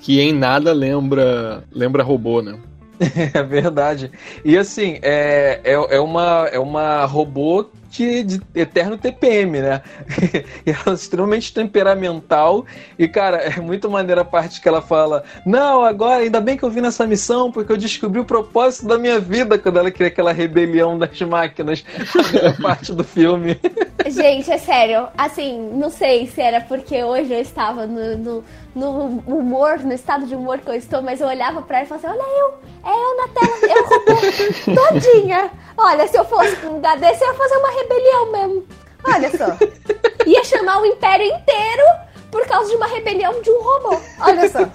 que 0.00 0.20
em 0.20 0.32
nada 0.32 0.72
lembra 0.72 1.64
lembra 1.72 2.02
robô, 2.02 2.42
né? 2.42 2.58
É 3.32 3.42
verdade. 3.42 4.10
E 4.44 4.58
assim, 4.58 4.98
é, 5.00 5.60
é, 5.64 5.72
é, 5.72 6.00
uma, 6.00 6.48
é 6.52 6.58
uma 6.58 7.06
robô 7.06 7.70
de, 7.90 8.22
de 8.22 8.40
eterno 8.54 8.96
TPM, 8.96 9.60
né? 9.60 9.82
ela 10.64 10.76
é 10.86 10.92
extremamente 10.94 11.52
temperamental. 11.52 12.64
E, 12.98 13.08
cara, 13.08 13.38
é 13.38 13.60
muito 13.60 13.90
maneira 13.90 14.20
a 14.20 14.24
parte 14.24 14.60
que 14.60 14.68
ela 14.68 14.80
fala: 14.80 15.24
Não, 15.44 15.84
agora, 15.84 16.22
ainda 16.22 16.40
bem 16.40 16.56
que 16.56 16.62
eu 16.62 16.70
vim 16.70 16.80
nessa 16.80 17.06
missão, 17.06 17.50
porque 17.50 17.72
eu 17.72 17.76
descobri 17.76 18.20
o 18.20 18.24
propósito 18.24 18.86
da 18.86 18.96
minha 18.96 19.18
vida 19.18 19.58
quando 19.58 19.78
ela 19.78 19.90
queria 19.90 20.06
aquela 20.06 20.32
rebelião 20.32 20.96
das 20.96 21.20
máquinas. 21.20 21.84
A 22.56 22.62
parte 22.62 22.92
do 22.92 23.02
filme. 23.02 23.58
Gente, 24.06 24.50
é 24.50 24.58
sério. 24.58 25.08
Assim, 25.18 25.70
não 25.74 25.90
sei 25.90 26.26
se 26.26 26.40
era 26.40 26.60
porque 26.60 27.02
hoje 27.02 27.32
eu 27.32 27.40
estava 27.40 27.86
no, 27.86 28.16
no, 28.16 28.44
no 28.74 29.22
humor, 29.26 29.80
no 29.80 29.92
estado 29.92 30.26
de 30.26 30.34
humor 30.34 30.58
que 30.58 30.68
eu 30.68 30.74
estou, 30.74 31.02
mas 31.02 31.20
eu 31.20 31.26
olhava 31.26 31.60
pra 31.62 31.78
ela 31.78 31.86
e 31.86 31.88
falava 31.88 32.08
assim: 32.08 32.18
Olha 32.18 32.38
eu, 32.38 32.54
é 32.84 32.92
eu 32.92 33.16
na 33.16 33.28
tela, 33.28 33.56
eu 33.74 34.74
todinha. 34.74 35.50
Olha, 35.76 36.06
se 36.06 36.16
eu 36.16 36.24
fosse 36.24 36.66
um 36.66 36.74
lugar 36.74 36.98
desse, 36.98 37.24
eu 37.24 37.28
ia 37.28 37.34
fazer 37.34 37.56
uma 37.56 37.70
rebelião 37.82 38.32
mesmo. 38.32 38.66
Olha 39.04 39.30
só. 39.36 39.56
Ia 40.26 40.44
chamar 40.44 40.80
o 40.80 40.86
império 40.86 41.26
inteiro 41.26 41.82
por 42.30 42.46
causa 42.46 42.70
de 42.70 42.76
uma 42.76 42.86
rebelião 42.86 43.40
de 43.42 43.50
um 43.50 43.62
robô. 43.62 44.00
Olha 44.20 44.48
só. 44.48 44.60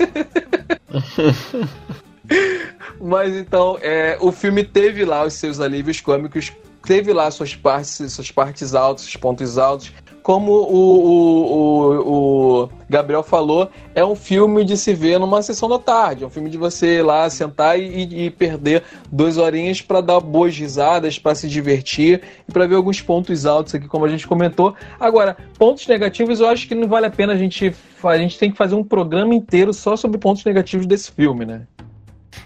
Mas 3.00 3.34
então, 3.36 3.78
é, 3.82 4.18
o 4.20 4.32
filme 4.32 4.64
teve 4.64 5.06
lá 5.06 5.24
os 5.24 5.34
seus 5.34 5.60
alívios 5.60 6.02
cômicos, 6.02 6.52
teve 6.84 7.14
lá 7.14 7.30
suas 7.30 7.56
partes, 7.56 8.12
suas 8.12 8.32
partes 8.32 8.74
altas, 8.74 9.06
seus 9.06 9.16
pontos 9.16 9.58
altos. 9.58 9.92
Como 10.26 10.54
o, 10.54 10.56
o, 10.56 12.02
o, 12.02 12.64
o, 12.64 12.70
Gabriel 12.90 13.22
falou, 13.22 13.70
é 13.94 14.04
um 14.04 14.16
filme 14.16 14.66
de 14.66 14.76
se 14.76 14.92
ver 14.92 15.20
numa 15.20 15.40
sessão 15.44 15.70
da 15.70 15.78
tarde. 15.78 16.24
É 16.24 16.28
um 16.28 16.32
filme 16.32 16.50
de 16.50 16.58
você 16.58 16.98
ir 16.98 17.04
lá 17.04 17.30
sentar 17.30 17.80
e, 17.80 18.26
e 18.26 18.32
perder 18.32 18.82
duas 19.12 19.38
horinhas 19.38 19.84
para 19.84 20.02
dar 20.02 20.20
boas 20.20 20.58
risadas, 20.58 21.20
para 21.20 21.36
se 21.36 21.48
divertir 21.48 22.24
e 22.50 22.52
para 22.52 22.66
ver 22.66 22.74
alguns 22.74 23.00
pontos 23.00 23.46
altos 23.46 23.76
aqui, 23.76 23.88
como 23.88 24.04
a 24.04 24.10
gente 24.10 24.28
comentou. 24.28 24.74
Agora, 25.00 25.38
pontos 25.60 25.86
negativos, 25.86 26.40
eu 26.40 26.50
acho 26.50 26.68
que 26.68 26.74
não 26.74 26.88
vale 26.88 27.06
a 27.06 27.12
pena 27.12 27.34
a 27.34 27.38
gente. 27.38 27.76
A 28.04 28.18
gente 28.18 28.40
tem 28.40 28.50
que 28.50 28.58
fazer 28.58 28.74
um 28.74 28.84
programa 28.84 29.36
inteiro 29.36 29.72
só 29.76 29.96
sobre 29.96 30.18
pontos 30.18 30.44
negativos 30.44 30.88
desse 30.88 31.12
filme, 31.12 31.46
né? 31.46 31.68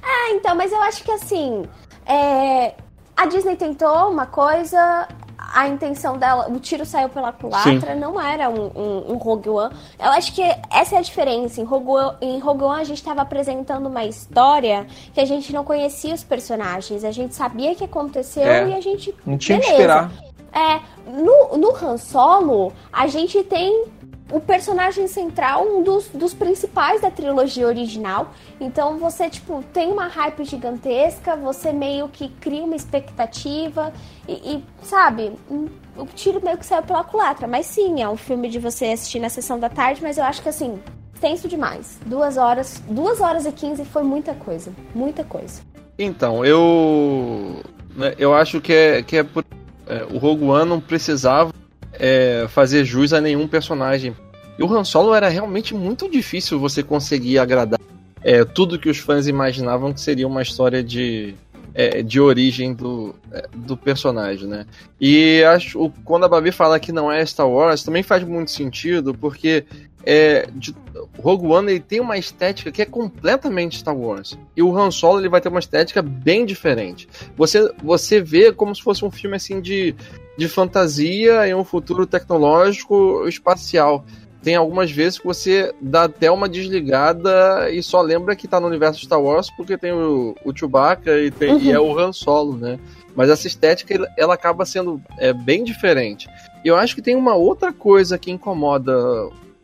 Ah, 0.03 0.31
então, 0.31 0.53
mas 0.53 0.73
eu 0.73 0.81
acho 0.81 1.01
que 1.01 1.11
assim. 1.11 1.63
É... 2.05 2.73
A 3.15 3.25
Disney 3.25 3.57
tentou 3.57 4.09
uma 4.09 4.25
coisa, 4.25 5.07
a 5.53 5.67
intenção 5.67 6.17
dela, 6.17 6.49
o 6.49 6.59
tiro 6.59 6.85
saiu 6.85 7.09
pela 7.09 7.31
culatra, 7.31 7.93
Sim. 7.93 7.99
não 7.99 8.19
era 8.19 8.49
um, 8.49 8.71
um, 8.75 9.13
um, 9.13 9.17
Rogue 9.17 9.49
One. 9.49 9.73
Eu 9.97 10.09
acho 10.11 10.33
que 10.33 10.41
essa 10.71 10.95
é 10.95 10.97
a 10.99 11.01
diferença. 11.01 11.61
Em 11.61 11.63
Rogue 11.63 11.89
One, 11.89 12.17
em 12.21 12.39
Rogue 12.39 12.63
One 12.63 12.81
a 12.81 12.83
gente 12.83 12.97
estava 12.97 13.21
apresentando 13.21 13.87
uma 13.87 14.05
história 14.05 14.85
que 15.13 15.19
a 15.19 15.25
gente 15.25 15.53
não 15.53 15.63
conhecia 15.63 16.13
os 16.13 16.23
personagens. 16.23 17.03
A 17.03 17.11
gente 17.11 17.35
sabia 17.35 17.75
que 17.75 17.83
aconteceu 17.83 18.43
é. 18.43 18.69
e 18.69 18.73
a 18.73 18.81
gente. 18.81 19.13
Não 19.25 19.37
tinha 19.37 19.57
beleza. 19.57 19.75
que 19.75 19.81
esperar. 19.81 20.11
É, 20.51 20.79
no, 21.11 21.57
no 21.57 21.75
Han 21.75 21.97
Solo, 21.97 22.73
a 22.91 23.07
gente 23.07 23.43
tem 23.43 23.85
o 24.31 24.39
personagem 24.39 25.07
central, 25.07 25.65
um 25.65 25.83
dos, 25.83 26.07
dos 26.09 26.33
principais 26.33 27.01
da 27.01 27.09
trilogia 27.09 27.65
original. 27.65 28.31
Então 28.59 28.97
você, 28.97 29.29
tipo, 29.29 29.63
tem 29.73 29.91
uma 29.91 30.07
hype 30.07 30.43
gigantesca, 30.45 31.35
você 31.35 31.71
meio 31.71 32.07
que 32.07 32.29
cria 32.29 32.63
uma 32.63 32.75
expectativa 32.75 33.91
e, 34.27 34.33
e 34.33 34.63
sabe, 34.83 35.33
o 35.49 36.05
tiro 36.15 36.43
meio 36.43 36.57
que 36.57 36.65
saiu 36.65 36.83
pela 36.83 37.03
culatra. 37.03 37.47
Mas 37.47 37.65
sim, 37.65 38.01
é 38.01 38.09
um 38.09 38.17
filme 38.17 38.49
de 38.49 38.59
você 38.59 38.87
assistir 38.87 39.19
na 39.19 39.29
sessão 39.29 39.59
da 39.59 39.69
tarde, 39.69 40.01
mas 40.01 40.17
eu 40.17 40.23
acho 40.23 40.41
que 40.41 40.49
assim, 40.49 40.79
tenso 41.19 41.47
demais. 41.47 41.99
Duas 42.05 42.37
horas, 42.37 42.81
duas 42.87 43.19
horas 43.21 43.45
e 43.45 43.51
quinze 43.51 43.83
foi 43.85 44.03
muita 44.03 44.33
coisa, 44.33 44.71
muita 44.93 45.23
coisa. 45.23 45.61
Então, 45.97 46.45
eu 46.45 47.61
né, 47.95 48.13
eu 48.17 48.33
acho 48.33 48.61
que 48.61 48.71
é, 48.71 49.03
que 49.03 49.17
é, 49.17 49.23
por, 49.23 49.43
é 49.87 50.03
o 50.03 50.17
Rogue 50.17 50.45
One 50.45 50.69
não 50.69 50.79
precisava 50.79 51.51
é, 51.99 52.47
fazer 52.49 52.85
jus 52.85 53.13
a 53.13 53.21
nenhum 53.21 53.47
personagem. 53.47 54.15
E 54.57 54.63
o 54.63 54.73
Han 54.73 54.83
Solo 54.83 55.13
era 55.13 55.29
realmente 55.29 55.73
muito 55.73 56.09
difícil 56.09 56.59
você 56.59 56.81
conseguir 56.81 57.37
agradar 57.37 57.79
é, 58.23 58.43
tudo 58.43 58.79
que 58.79 58.89
os 58.89 58.97
fãs 58.97 59.27
imaginavam 59.27 59.93
que 59.93 60.01
seria 60.01 60.27
uma 60.27 60.41
história 60.41 60.83
de, 60.83 61.33
é, 61.73 62.01
de 62.01 62.19
origem 62.19 62.73
do, 62.73 63.15
é, 63.31 63.47
do 63.53 63.77
personagem, 63.77 64.47
né? 64.47 64.65
E 64.99 65.43
acho 65.43 65.91
quando 66.03 66.25
a 66.25 66.29
Babi 66.29 66.51
fala 66.51 66.79
que 66.79 66.91
não 66.91 67.11
é 67.11 67.25
Star 67.25 67.49
Wars, 67.49 67.83
também 67.83 68.03
faz 68.03 68.23
muito 68.23 68.51
sentido, 68.51 69.13
porque 69.13 69.65
é, 70.05 70.47
de, 70.53 70.75
Rogue 71.19 71.47
One 71.47 71.71
ele 71.71 71.79
tem 71.79 71.99
uma 71.99 72.17
estética 72.17 72.71
que 72.71 72.81
é 72.81 72.85
completamente 72.85 73.77
Star 73.77 73.95
Wars. 73.95 74.37
E 74.55 74.61
o 74.61 74.77
Han 74.77 74.91
Solo 74.91 75.19
ele 75.19 75.29
vai 75.29 75.41
ter 75.41 75.49
uma 75.49 75.59
estética 75.59 76.01
bem 76.01 76.45
diferente. 76.45 77.07
Você, 77.37 77.71
você 77.83 78.21
vê 78.21 78.51
como 78.51 78.75
se 78.75 78.81
fosse 78.81 79.03
um 79.03 79.11
filme 79.11 79.35
assim 79.35 79.61
de 79.61 79.95
de 80.39 80.47
fantasia 80.47 81.45
em 81.45 81.53
um 81.53 81.65
futuro 81.65 82.07
tecnológico 82.07 83.27
espacial. 83.27 84.05
Tem 84.41 84.55
algumas 84.55 84.89
vezes 84.89 85.19
que 85.19 85.25
você 85.25 85.73
dá 85.81 86.03
até 86.03 86.31
uma 86.31 86.47
desligada 86.47 87.69
e 87.69 87.83
só 87.83 88.01
lembra 88.01 88.37
que 88.37 88.47
tá 88.47 88.57
no 88.57 88.67
universo 88.67 89.03
Star 89.03 89.21
Wars 89.21 89.49
porque 89.57 89.77
tem 89.77 89.91
o, 89.91 90.33
o 90.45 90.57
Chewbacca 90.57 91.19
e, 91.19 91.29
tem, 91.29 91.51
uhum. 91.51 91.59
e 91.59 91.71
é 91.73 91.79
o 91.79 91.99
Han 91.99 92.13
Solo, 92.13 92.55
né? 92.55 92.79
Mas 93.13 93.29
essa 93.29 93.47
estética 93.47 94.09
ela 94.17 94.33
acaba 94.33 94.65
sendo 94.65 95.01
é, 95.17 95.33
bem 95.33 95.61
diferente. 95.61 96.29
E 96.63 96.69
eu 96.69 96.77
acho 96.77 96.95
que 96.95 97.01
tem 97.01 97.17
uma 97.17 97.35
outra 97.35 97.73
coisa 97.73 98.17
que 98.17 98.31
incomoda 98.31 98.95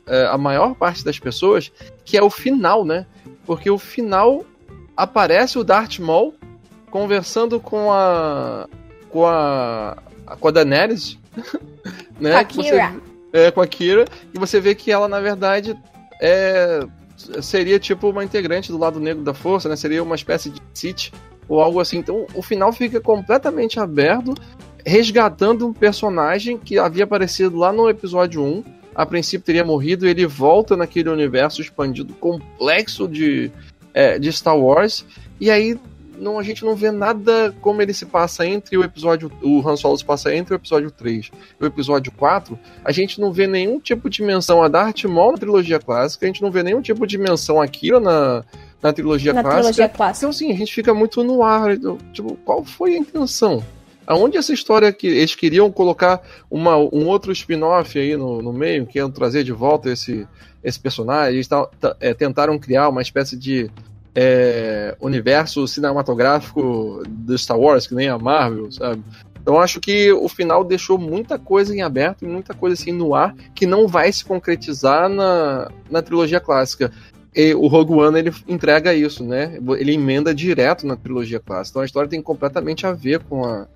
é, 0.05 0.25
a 0.25 0.37
maior 0.37 0.75
parte 0.75 1.05
das 1.05 1.17
pessoas, 1.17 1.71
que 2.03 2.17
é 2.17 2.21
o 2.21 2.29
final, 2.29 2.83
né? 2.83 3.05
Porque 3.45 3.69
o 3.69 3.77
final 3.77 4.43
aparece 4.97 5.57
o 5.57 5.63
Darth 5.63 5.99
Maul 5.99 6.33
conversando 6.91 7.61
com 7.61 7.93
a 7.93 8.67
com 9.09 9.25
a 9.25 9.95
com 10.39 10.47
a 10.47 10.51
Daenerys, 10.51 11.17
né? 12.19 12.31
Com 12.31 12.37
a 12.37 12.43
Kira. 12.43 12.91
Você, 12.91 13.37
é, 13.37 13.51
com 13.51 13.61
a 13.61 13.67
Kira, 13.67 14.05
e 14.33 14.39
você 14.39 14.59
vê 14.59 14.73
que 14.73 14.91
ela, 14.91 15.07
na 15.07 15.19
verdade, 15.19 15.77
é, 16.21 16.85
seria 17.41 17.79
tipo 17.79 18.09
uma 18.09 18.23
integrante 18.23 18.71
do 18.71 18.77
lado 18.77 18.99
negro 18.99 19.23
da 19.23 19.33
força, 19.33 19.69
né? 19.69 19.75
Seria 19.75 20.03
uma 20.03 20.15
espécie 20.15 20.49
de 20.49 20.61
Sith 20.73 21.11
ou 21.47 21.61
algo 21.61 21.79
assim. 21.79 21.97
Então 21.97 22.25
o 22.33 22.41
final 22.41 22.71
fica 22.71 22.99
completamente 22.99 23.79
aberto, 23.79 24.33
resgatando 24.85 25.67
um 25.67 25.73
personagem 25.73 26.57
que 26.57 26.77
havia 26.77 27.03
aparecido 27.03 27.57
lá 27.57 27.71
no 27.71 27.89
episódio 27.89 28.43
1. 28.43 28.63
A 28.93 29.05
princípio 29.05 29.45
teria 29.45 29.65
morrido, 29.65 30.07
ele 30.07 30.25
volta 30.25 30.77
naquele 30.77 31.09
universo 31.09 31.61
expandido 31.61 32.13
complexo 32.13 33.07
de, 33.07 33.51
é, 33.93 34.17
de 34.17 34.31
Star 34.31 34.57
Wars. 34.57 35.05
E 35.39 35.51
aí 35.51 35.77
não, 36.19 36.39
a 36.39 36.43
gente 36.43 36.63
não 36.63 36.75
vê 36.75 36.91
nada 36.91 37.53
como 37.61 37.81
ele 37.81 37.93
se 37.93 38.05
passa 38.05 38.45
entre 38.45 38.77
o 38.77 38.83
episódio. 38.83 39.31
O 39.41 39.67
Han 39.67 39.75
Solo 39.75 39.97
se 39.97 40.05
passa 40.05 40.33
entre 40.33 40.53
o 40.53 40.57
episódio 40.57 40.91
3 40.91 41.31
e 41.59 41.63
o 41.63 41.67
episódio 41.67 42.11
4. 42.11 42.57
A 42.83 42.91
gente 42.91 43.19
não 43.19 43.31
vê 43.31 43.47
nenhum 43.47 43.79
tipo 43.79 44.09
de 44.09 44.21
menção 44.21 44.63
a 44.63 44.67
Darth 44.67 45.03
Maul 45.05 45.33
na 45.33 45.37
trilogia 45.37 45.79
clássica, 45.79 46.25
a 46.25 46.27
gente 46.27 46.41
não 46.41 46.51
vê 46.51 46.63
nenhum 46.63 46.81
tipo 46.81 47.05
de 47.05 47.17
menção 47.17 47.61
a 47.61 47.67
Kira 47.67 47.99
na, 47.99 48.43
na 48.81 48.93
trilogia 48.93 49.33
na 49.33 49.41
clássica. 49.41 49.61
Trilogia 49.61 49.89
clássica. 49.89 50.25
Então, 50.25 50.29
assim, 50.29 50.51
a 50.51 50.55
gente 50.55 50.73
fica 50.73 50.93
muito 50.93 51.23
no 51.23 51.43
ar. 51.43 51.75
Então, 51.75 51.97
tipo, 52.13 52.35
qual 52.45 52.63
foi 52.63 52.95
a 52.95 52.97
intenção? 52.97 53.63
Aonde 54.07 54.37
essa 54.37 54.53
história 54.53 54.93
que 54.93 55.07
eles 55.07 55.33
queriam 55.33 55.71
colocar 55.71 56.21
uma, 56.49 56.77
um 56.77 57.07
outro 57.07 57.31
spin-off 57.31 57.97
aí 57.97 58.15
no, 58.15 58.41
no 58.41 58.53
meio, 58.53 58.85
que 58.85 58.99
iam 58.99 59.09
trazer 59.09 59.43
de 59.43 59.51
volta 59.51 59.89
esse, 59.89 60.27
esse 60.63 60.79
personagem, 60.79 61.35
eles 61.35 61.49
é, 61.99 62.13
tentaram 62.13 62.59
criar 62.59 62.89
uma 62.89 63.01
espécie 63.01 63.35
de 63.35 63.69
é, 64.15 64.95
universo 65.01 65.67
cinematográfico 65.67 67.03
do 67.07 67.37
Star 67.37 67.59
Wars, 67.59 67.85
que 67.85 67.93
nem 67.93 68.07
a 68.07 68.17
Marvel, 68.17 68.71
sabe? 68.71 69.03
Então 69.41 69.59
acho 69.59 69.79
que 69.79 70.11
o 70.11 70.27
final 70.27 70.63
deixou 70.63 70.97
muita 70.97 71.37
coisa 71.37 71.75
em 71.75 71.81
aberto 71.81 72.23
e 72.23 72.27
muita 72.27 72.53
coisa 72.55 72.73
assim 72.73 72.91
no 72.91 73.13
ar 73.13 73.35
que 73.53 73.67
não 73.67 73.87
vai 73.87 74.11
se 74.11 74.25
concretizar 74.25 75.07
na, 75.07 75.69
na 75.91 76.01
trilogia 76.01 76.39
clássica. 76.39 76.91
E 77.35 77.53
o 77.53 77.67
Rogue 77.67 77.93
One 77.93 78.17
ele 78.17 78.33
entrega 78.47 78.93
isso, 78.95 79.23
né? 79.23 79.59
Ele 79.77 79.93
emenda 79.93 80.33
direto 80.33 80.87
na 80.87 80.95
trilogia 80.95 81.39
clássica. 81.39 81.73
Então 81.73 81.81
a 81.83 81.85
história 81.85 82.09
tem 82.09 82.21
completamente 82.21 82.87
a 82.87 82.93
ver 82.93 83.19
com, 83.19 83.45
a, 83.45 83.67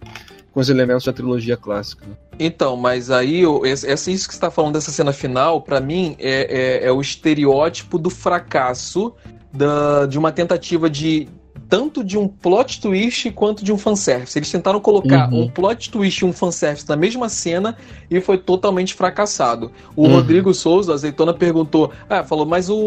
com 0.52 0.60
os 0.60 0.70
elementos 0.70 1.06
da 1.06 1.14
trilogia 1.14 1.58
clássica. 1.58 2.04
Então, 2.40 2.76
mas 2.76 3.12
aí 3.12 3.44
essa, 3.66 4.10
isso 4.10 4.28
que 4.28 4.34
está 4.34 4.50
falando 4.50 4.74
dessa 4.74 4.90
cena 4.90 5.14
final, 5.14 5.62
para 5.62 5.80
mim 5.80 6.16
é, 6.18 6.80
é, 6.82 6.88
é 6.88 6.92
o 6.92 7.00
estereótipo 7.00 8.00
do 8.00 8.10
fracasso 8.10 9.14
da, 9.52 10.06
de 10.06 10.18
uma 10.18 10.32
tentativa 10.32 10.90
de 10.90 11.28
tanto 11.68 12.04
de 12.04 12.18
um 12.18 12.28
plot 12.28 12.82
twist 12.82 13.30
quanto 13.32 13.64
de 13.64 13.72
um 13.72 13.78
fanservice. 13.78 14.38
Eles 14.38 14.52
tentaram 14.52 14.80
colocar 14.80 15.32
uhum. 15.32 15.44
um 15.44 15.50
plot 15.50 15.92
twist 15.92 16.20
e 16.20 16.26
um 16.26 16.34
fanservice 16.34 16.88
na 16.90 16.96
mesma 16.96 17.30
cena 17.30 17.78
e 18.10 18.20
foi 18.20 18.38
totalmente 18.38 18.94
fracassado. 18.96 19.72
O 19.96 20.04
uhum. 20.04 20.16
Rodrigo 20.16 20.54
Souza, 20.54 20.94
azeitona, 20.94 21.34
perguntou: 21.34 21.92
Ah, 22.10 22.24
falou, 22.24 22.46
mas 22.46 22.70
o, 22.70 22.78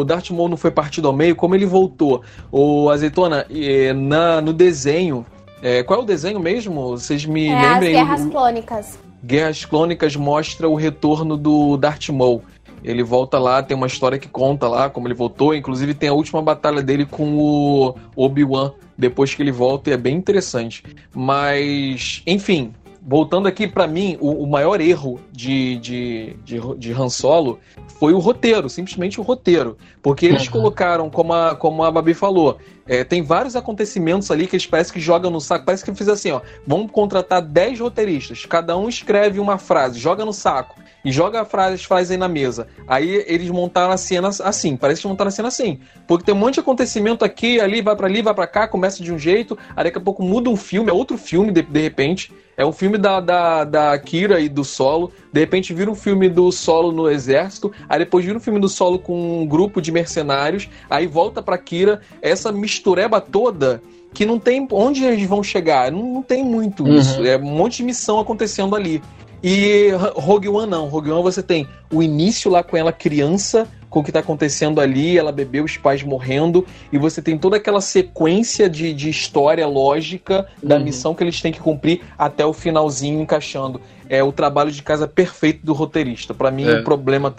o 0.00 0.04
Darth 0.04 0.30
Maul 0.30 0.48
não 0.48 0.56
foi 0.56 0.72
partido 0.72 1.06
ao 1.06 1.14
meio? 1.14 1.36
Como 1.36 1.54
ele 1.54 1.66
voltou? 1.66 2.22
O 2.50 2.90
azeitona, 2.90 3.46
na, 3.94 4.40
no 4.40 4.52
desenho. 4.52 5.24
É, 5.62 5.82
qual 5.82 6.00
é 6.00 6.02
o 6.02 6.06
desenho 6.06 6.40
mesmo? 6.40 6.90
Vocês 6.90 7.24
me 7.24 7.48
é, 7.48 7.54
lembrem? 7.54 8.00
As 8.00 8.08
Guerras 8.08 8.26
Clônicas. 8.26 8.98
Guerras 9.22 9.64
Clônicas 9.66 10.16
mostra 10.16 10.68
o 10.68 10.74
retorno 10.74 11.36
do 11.36 11.76
Darth 11.76 12.08
Maul. 12.08 12.42
Ele 12.82 13.02
volta 13.02 13.38
lá, 13.38 13.62
tem 13.62 13.76
uma 13.76 13.86
história 13.86 14.18
que 14.18 14.28
conta 14.28 14.68
lá 14.68 14.88
como 14.88 15.06
ele 15.06 15.14
voltou. 15.14 15.54
Inclusive 15.54 15.94
tem 15.94 16.08
a 16.08 16.14
última 16.14 16.40
batalha 16.40 16.82
dele 16.82 17.04
com 17.04 17.36
o 17.36 17.94
Obi-Wan 18.16 18.72
depois 18.96 19.34
que 19.34 19.42
ele 19.42 19.52
volta 19.52 19.90
e 19.90 19.92
é 19.92 19.96
bem 19.96 20.16
interessante. 20.16 20.82
Mas, 21.14 22.22
enfim, 22.26 22.72
voltando 23.02 23.48
aqui 23.48 23.66
para 23.66 23.86
mim, 23.86 24.16
o, 24.20 24.44
o, 24.44 24.46
maior 24.46 24.80
erro 24.80 25.18
de, 25.32 25.76
de, 25.76 26.36
de, 26.44 26.60
de 26.76 26.92
Han 26.92 27.08
Solo 27.08 27.58
foi 27.98 28.12
o 28.12 28.18
roteiro, 28.18 28.68
simplesmente 28.68 29.20
o 29.20 29.22
roteiro. 29.22 29.76
Porque 30.02 30.26
eles 30.26 30.48
colocaram, 30.48 31.10
como 31.10 31.32
a, 31.32 31.54
como 31.54 31.82
a 31.82 31.90
Babi 31.90 32.14
falou, 32.14 32.58
é, 32.90 33.04
tem 33.04 33.22
vários 33.22 33.54
acontecimentos 33.54 34.32
ali 34.32 34.48
que 34.48 34.56
eles 34.56 34.66
parecem 34.66 34.92
que 34.92 34.98
jogam 34.98 35.30
no 35.30 35.40
saco. 35.40 35.64
Parece 35.64 35.84
que 35.84 35.94
fiz 35.94 36.08
assim, 36.08 36.32
ó. 36.32 36.40
Vamos 36.66 36.90
contratar 36.90 37.40
10 37.40 37.78
roteiristas, 37.78 38.44
cada 38.46 38.76
um 38.76 38.88
escreve 38.88 39.38
uma 39.38 39.58
frase, 39.58 39.96
joga 39.96 40.24
no 40.24 40.32
saco 40.32 40.74
e 41.04 41.12
joga 41.12 41.42
a 41.42 41.44
frase, 41.44 41.76
as 41.76 41.84
frases 41.84 42.10
aí 42.10 42.16
na 42.16 42.26
mesa. 42.26 42.66
Aí 42.88 43.24
eles 43.28 43.48
montaram 43.48 43.92
a 43.92 43.96
cena 43.96 44.28
assim, 44.42 44.76
parece 44.76 45.02
que 45.02 45.06
montaram 45.06 45.28
a 45.28 45.30
cena 45.30 45.46
assim. 45.46 45.78
Porque 46.08 46.24
tem 46.24 46.34
um 46.34 46.38
monte 46.38 46.54
de 46.54 46.60
acontecimento 46.60 47.24
aqui, 47.24 47.60
ali, 47.60 47.80
vai 47.80 47.94
para 47.94 48.08
ali, 48.08 48.22
vai 48.22 48.34
para 48.34 48.48
cá, 48.48 48.66
começa 48.66 49.04
de 49.04 49.12
um 49.12 49.18
jeito, 49.18 49.56
aí 49.76 49.84
daqui 49.84 49.98
a 49.98 50.00
pouco 50.00 50.24
muda 50.24 50.50
um 50.50 50.56
filme, 50.56 50.90
é 50.90 50.92
outro 50.92 51.16
filme 51.16 51.52
de, 51.52 51.62
de 51.62 51.80
repente. 51.80 52.32
É 52.60 52.66
um 52.66 52.72
filme 52.72 52.98
da, 52.98 53.20
da, 53.20 53.64
da 53.64 53.98
Kira 53.98 54.38
e 54.38 54.46
do 54.46 54.62
Solo. 54.64 55.10
De 55.32 55.40
repente 55.40 55.72
vira 55.72 55.90
um 55.90 55.94
filme 55.94 56.28
do 56.28 56.52
Solo 56.52 56.92
no 56.92 57.08
exército. 57.08 57.72
Aí 57.88 58.00
depois 58.00 58.22
vira 58.22 58.36
um 58.36 58.40
filme 58.40 58.60
do 58.60 58.68
Solo 58.68 58.98
com 58.98 59.40
um 59.40 59.46
grupo 59.46 59.80
de 59.80 59.90
mercenários. 59.90 60.68
Aí 60.90 61.06
volta 61.06 61.40
pra 61.40 61.56
Kira. 61.56 62.02
Essa 62.20 62.52
mistureba 62.80 63.20
toda 63.20 63.82
que 64.12 64.26
não 64.26 64.38
tem 64.38 64.66
onde 64.72 65.04
eles 65.04 65.28
vão 65.28 65.42
chegar. 65.42 65.92
Não, 65.92 66.02
não 66.02 66.22
tem 66.22 66.42
muito 66.42 66.82
uhum. 66.84 66.96
isso. 66.96 67.24
É 67.24 67.36
um 67.36 67.42
monte 67.42 67.78
de 67.78 67.84
missão 67.84 68.18
acontecendo 68.18 68.74
ali. 68.74 69.02
E 69.42 69.90
Rogue 70.14 70.48
One 70.48 70.68
não. 70.68 70.88
Rogue 70.88 71.10
One 71.10 71.22
você 71.22 71.42
tem 71.42 71.66
o 71.92 72.02
início 72.02 72.50
lá 72.50 72.62
com 72.62 72.76
ela 72.76 72.92
criança, 72.92 73.68
com 73.88 74.00
o 74.00 74.02
que 74.02 74.10
está 74.10 74.20
acontecendo 74.20 74.80
ali, 74.80 75.16
ela 75.16 75.32
bebeu 75.32 75.64
os 75.64 75.76
pais 75.76 76.02
morrendo, 76.02 76.66
e 76.92 76.98
você 76.98 77.22
tem 77.22 77.38
toda 77.38 77.56
aquela 77.56 77.80
sequência 77.80 78.68
de, 78.68 78.92
de 78.92 79.08
história 79.08 79.66
lógica 79.66 80.46
da 80.62 80.76
uhum. 80.76 80.84
missão 80.84 81.14
que 81.14 81.24
eles 81.24 81.40
têm 81.40 81.52
que 81.52 81.60
cumprir 81.60 82.02
até 82.18 82.44
o 82.44 82.52
finalzinho 82.52 83.20
encaixando. 83.20 83.80
É 84.08 84.22
o 84.22 84.30
trabalho 84.30 84.70
de 84.70 84.82
casa 84.82 85.08
perfeito 85.08 85.64
do 85.64 85.72
roteirista. 85.72 86.34
Para 86.34 86.50
mim, 86.50 86.68
é. 86.68 86.80
o 86.80 86.84
problema. 86.84 87.34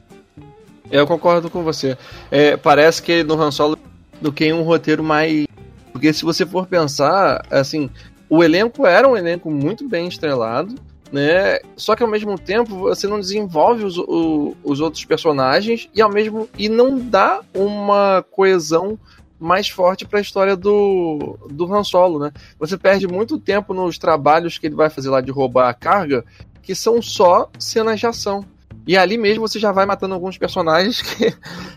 Eu 0.90 1.06
concordo 1.06 1.50
com 1.50 1.64
você. 1.64 1.98
É, 2.32 2.58
parece 2.58 3.02
que 3.02 3.24
no 3.24 3.40
Han 3.40 3.52
Solo 3.52 3.78
do 4.22 4.32
que 4.32 4.52
um 4.54 4.64
roteiro 4.64 5.04
mais. 5.04 5.46
Porque 5.92 6.14
se 6.14 6.24
você 6.24 6.46
for 6.46 6.68
pensar, 6.68 7.46
assim, 7.50 7.90
o 8.30 8.44
elenco 8.44 8.86
era 8.86 9.08
um 9.08 9.18
elenco 9.18 9.52
muito 9.52 9.88
bem 9.90 10.08
estrelado 10.08 10.76
né? 11.12 11.60
Só 11.76 11.96
que 11.96 12.04
ao 12.04 12.10
mesmo 12.10 12.40
tempo 12.40 12.76
você 12.78 13.08
não 13.08 13.20
desenvolve 13.20 13.84
os, 13.84 13.98
o, 13.98 14.56
os 14.64 14.80
outros 14.80 15.04
personagens 15.04 15.90
e 15.94 16.02
ao 16.02 16.10
mesmo 16.10 16.48
e 16.58 16.70
não 16.70 16.98
dá 16.98 17.42
uma 17.54 18.24
coesão 18.32 18.98
mais 19.38 19.68
forte 19.68 20.06
para 20.06 20.20
a 20.20 20.22
história 20.22 20.56
do, 20.56 21.38
do 21.50 21.74
Han 21.74 21.84
Solo, 21.84 22.20
né? 22.20 22.32
Você 22.60 22.78
perde 22.78 23.08
muito 23.08 23.40
tempo 23.40 23.74
nos 23.74 23.98
trabalhos 23.98 24.58
que 24.58 24.68
ele 24.68 24.76
vai 24.76 24.90
fazer 24.90 25.10
lá 25.10 25.20
de 25.20 25.32
roubar 25.32 25.68
a 25.68 25.74
carga, 25.74 26.24
que 26.62 26.76
são 26.76 27.02
só 27.02 27.50
cenas 27.58 28.00
de 28.00 28.06
ação. 28.06 28.46
E 28.86 28.98
ali 28.98 29.18
mesmo 29.18 29.48
você 29.48 29.60
já 29.60 29.72
vai 29.72 29.86
matando 29.86 30.14
alguns 30.14 30.38
personagens 30.38 31.02
que 31.04 31.26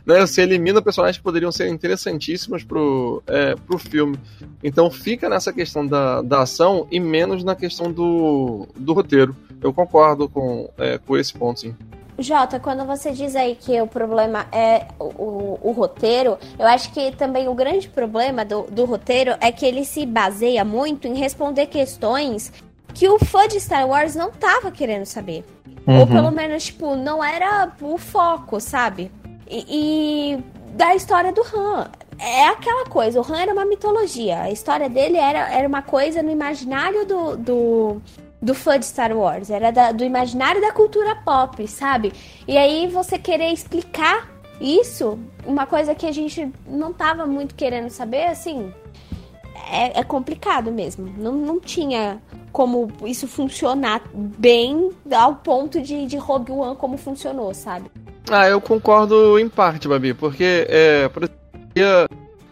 né, 0.06 0.20
você 0.20 0.42
elimina 0.42 0.80
personagens 0.80 1.18
que 1.18 1.22
poderiam 1.22 1.52
ser 1.52 1.68
interessantíssimos 1.68 2.64
pro, 2.64 3.22
é, 3.26 3.54
pro 3.54 3.78
filme. 3.78 4.18
Então 4.62 4.90
fica 4.90 5.28
nessa 5.28 5.52
questão 5.52 5.86
da, 5.86 6.22
da 6.22 6.42
ação 6.42 6.86
e 6.90 6.98
menos 6.98 7.44
na 7.44 7.54
questão 7.54 7.92
do, 7.92 8.66
do 8.76 8.92
roteiro. 8.92 9.36
Eu 9.60 9.72
concordo 9.72 10.28
com, 10.28 10.68
é, 10.78 10.98
com 10.98 11.16
esse 11.16 11.32
ponto, 11.32 11.60
sim. 11.60 11.74
Jota, 12.18 12.60
quando 12.60 12.84
você 12.84 13.10
diz 13.10 13.34
aí 13.34 13.56
que 13.56 13.80
o 13.80 13.88
problema 13.88 14.46
é 14.52 14.86
o, 15.00 15.04
o, 15.04 15.58
o, 15.62 15.72
roteiro, 15.72 16.38
eu 16.56 16.66
acho 16.66 16.92
que 16.92 17.10
também 17.16 17.48
o 17.48 17.54
grande 17.54 17.88
problema 17.88 18.44
do, 18.44 18.62
do 18.70 18.84
roteiro 18.84 19.34
é 19.40 19.50
que 19.50 19.66
ele 19.66 19.84
se 19.84 20.06
baseia 20.06 20.64
muito 20.64 21.08
em 21.08 21.14
responder 21.14 21.66
questões 21.66 22.52
que 22.94 23.08
o 23.08 23.18
fã 23.18 23.48
de 23.48 23.58
Star 23.58 23.88
Wars 23.88 24.14
não 24.14 24.30
tava 24.30 24.70
querendo 24.70 25.04
saber. 25.04 25.44
Uhum. 25.86 26.00
Ou 26.00 26.06
pelo 26.06 26.30
menos, 26.30 26.64
tipo, 26.64 26.96
não 26.96 27.22
era 27.22 27.70
o 27.80 27.98
foco, 27.98 28.60
sabe? 28.60 29.10
E, 29.48 29.64
e, 29.68 30.44
da 30.74 30.94
história 30.94 31.32
do 31.32 31.42
Han. 31.42 31.90
É 32.18 32.46
aquela 32.48 32.86
coisa, 32.86 33.20
o 33.20 33.24
Han 33.24 33.38
era 33.38 33.52
uma 33.52 33.64
mitologia. 33.64 34.42
A 34.42 34.50
história 34.50 34.88
dele 34.88 35.16
era, 35.16 35.52
era 35.52 35.68
uma 35.68 35.82
coisa 35.82 36.22
no 36.22 36.30
imaginário 36.30 37.04
do, 37.06 37.36
do, 37.36 38.02
do 38.40 38.54
fã 38.54 38.78
de 38.78 38.86
Star 38.86 39.12
Wars. 39.12 39.50
Era 39.50 39.70
da, 39.70 39.92
do 39.92 40.04
imaginário 40.04 40.60
da 40.60 40.72
cultura 40.72 41.16
pop, 41.16 41.66
sabe? 41.68 42.12
E 42.46 42.56
aí 42.56 42.86
você 42.86 43.18
querer 43.18 43.52
explicar 43.52 44.30
isso, 44.60 45.18
uma 45.44 45.66
coisa 45.66 45.94
que 45.94 46.06
a 46.06 46.12
gente 46.12 46.50
não 46.66 46.92
tava 46.92 47.26
muito 47.26 47.54
querendo 47.54 47.90
saber, 47.90 48.26
assim, 48.26 48.72
é, 49.70 50.00
é 50.00 50.04
complicado 50.04 50.70
mesmo. 50.70 51.12
Não, 51.18 51.32
não 51.32 51.60
tinha 51.60 52.20
como 52.54 52.88
isso 53.04 53.26
funcionar 53.26 54.00
bem 54.14 54.92
ao 55.10 55.34
ponto 55.34 55.82
de, 55.82 56.06
de 56.06 56.16
Rogue 56.16 56.52
One 56.52 56.76
como 56.76 56.96
funcionou, 56.96 57.52
sabe? 57.52 57.90
Ah, 58.30 58.48
eu 58.48 58.60
concordo 58.60 59.36
em 59.40 59.48
parte, 59.48 59.88
Babi, 59.88 60.14
porque 60.14 60.64
é, 60.70 61.10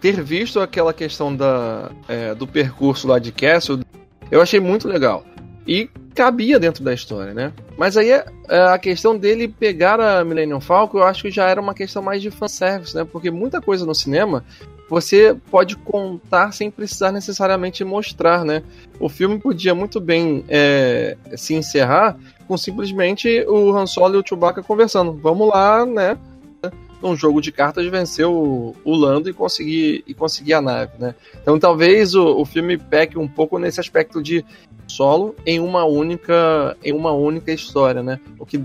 ter 0.01 0.21
visto 0.21 0.59
aquela 0.59 0.93
questão 0.93 1.35
da, 1.35 1.93
é, 2.09 2.35
do 2.35 2.49
percurso 2.49 3.07
lá 3.07 3.21
de 3.21 3.31
Castle, 3.31 3.85
eu 4.29 4.43
achei 4.43 4.59
muito 4.59 4.89
legal. 4.89 5.25
E 5.69 5.89
cabia 6.17 6.59
dentro 6.59 6.83
da 6.83 6.93
história, 6.93 7.33
né? 7.33 7.53
Mas 7.79 7.97
aí 7.97 8.11
é, 8.11 8.25
a 8.49 8.79
questão 8.79 9.17
dele 9.17 9.47
pegar 9.47 10.01
a 10.01 10.25
Millennium 10.25 10.61
Falcon, 10.61 10.99
eu 10.99 11.05
acho 11.05 11.23
que 11.23 11.31
já 11.31 11.49
era 11.49 11.61
uma 11.61 11.75
questão 11.75 12.03
mais 12.03 12.21
de 12.21 12.29
fanservice, 12.29 12.97
né? 12.97 13.05
Porque 13.05 13.31
muita 13.31 13.61
coisa 13.61 13.87
no 13.87 13.95
cinema 13.95 14.45
você 14.93 15.35
pode 15.51 15.75
contar 15.75 16.53
sem 16.53 16.71
precisar 16.71 17.11
necessariamente 17.13 17.83
mostrar, 17.83 18.45
né? 18.45 18.63
O 19.01 19.09
filme 19.09 19.39
podia 19.39 19.75
muito 19.75 19.99
bem 19.99 20.45
é, 20.51 21.17
se 21.35 21.55
encerrar 21.55 22.19
com 22.47 22.59
simplesmente 22.59 23.43
o 23.49 23.75
Han 23.75 23.87
Solo 23.87 24.17
e 24.17 24.19
o 24.19 24.23
Chewbacca 24.23 24.63
conversando. 24.63 25.15
Vamos 25.15 25.49
lá, 25.49 25.87
né? 25.87 26.19
Num 27.01 27.17
jogo 27.17 27.41
de 27.41 27.51
cartas 27.51 27.87
vencer 27.87 28.27
o, 28.27 28.77
o 28.85 28.95
Lando 28.95 29.31
e 29.31 29.33
conseguir, 29.33 30.05
e 30.07 30.13
conseguir 30.13 30.53
a 30.53 30.61
nave, 30.61 30.93
né? 30.99 31.15
Então 31.41 31.59
talvez 31.59 32.15
o, 32.15 32.37
o 32.37 32.45
filme 32.45 32.77
peque 32.77 33.19
um 33.19 33.27
pouco 33.27 33.59
nesse 33.59 33.81
aspecto 33.81 34.23
de 34.23 34.45
solo 34.87 35.35
em 35.47 35.59
uma 35.59 35.87
única 35.87 36.77
em 36.85 36.93
uma 36.93 37.13
única 37.13 37.51
história, 37.51 38.03
né? 38.03 38.21
O 38.39 38.45
que 38.45 38.59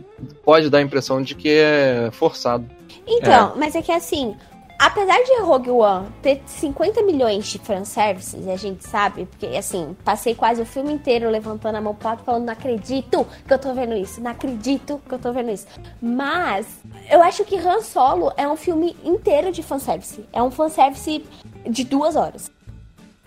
pode 0.43 0.69
dar 0.69 0.80
a 0.80 0.82
impressão 0.82 1.21
de 1.21 1.34
que 1.36 1.47
é 1.47 2.09
forçado. 2.11 2.69
Então, 3.07 3.53
é. 3.55 3.57
mas 3.57 3.75
é 3.75 3.82
que 3.82 3.93
assim, 3.93 4.36
apesar 4.80 5.21
de 5.23 5.41
Rogue 5.41 5.71
One 5.71 6.07
ter 6.21 6.41
50 6.45 7.01
milhões 7.03 7.47
de 7.47 7.59
fanservices, 7.59 8.47
a 8.47 8.55
gente 8.55 8.88
sabe, 8.88 9.25
porque 9.25 9.47
assim, 9.57 9.95
passei 10.03 10.36
quase 10.36 10.61
o 10.61 10.65
filme 10.65 10.93
inteiro 10.93 11.30
levantando 11.30 11.75
a 11.75 11.82
mão 11.82 11.95
pro 11.95 12.09
alto 12.09 12.23
falando, 12.23 12.45
não 12.45 12.53
acredito 12.53 13.25
que 13.45 13.53
eu 13.53 13.59
tô 13.59 13.73
vendo 13.73 13.95
isso, 13.95 14.21
não 14.21 14.32
acredito 14.32 15.01
que 15.07 15.13
eu 15.13 15.19
tô 15.19 15.32
vendo 15.32 15.51
isso. 15.51 15.67
Mas, 16.01 16.67
eu 17.09 17.21
acho 17.21 17.43
que 17.43 17.57
Han 17.57 17.82
Solo 17.82 18.32
é 18.38 18.47
um 18.47 18.55
filme 18.55 18.95
inteiro 19.03 19.51
de 19.51 19.63
fanservice. 19.63 20.25
É 20.32 20.41
um 20.41 20.51
fanservice 20.51 21.25
de 21.65 21.84
duas 21.84 22.15
horas. 22.15 22.51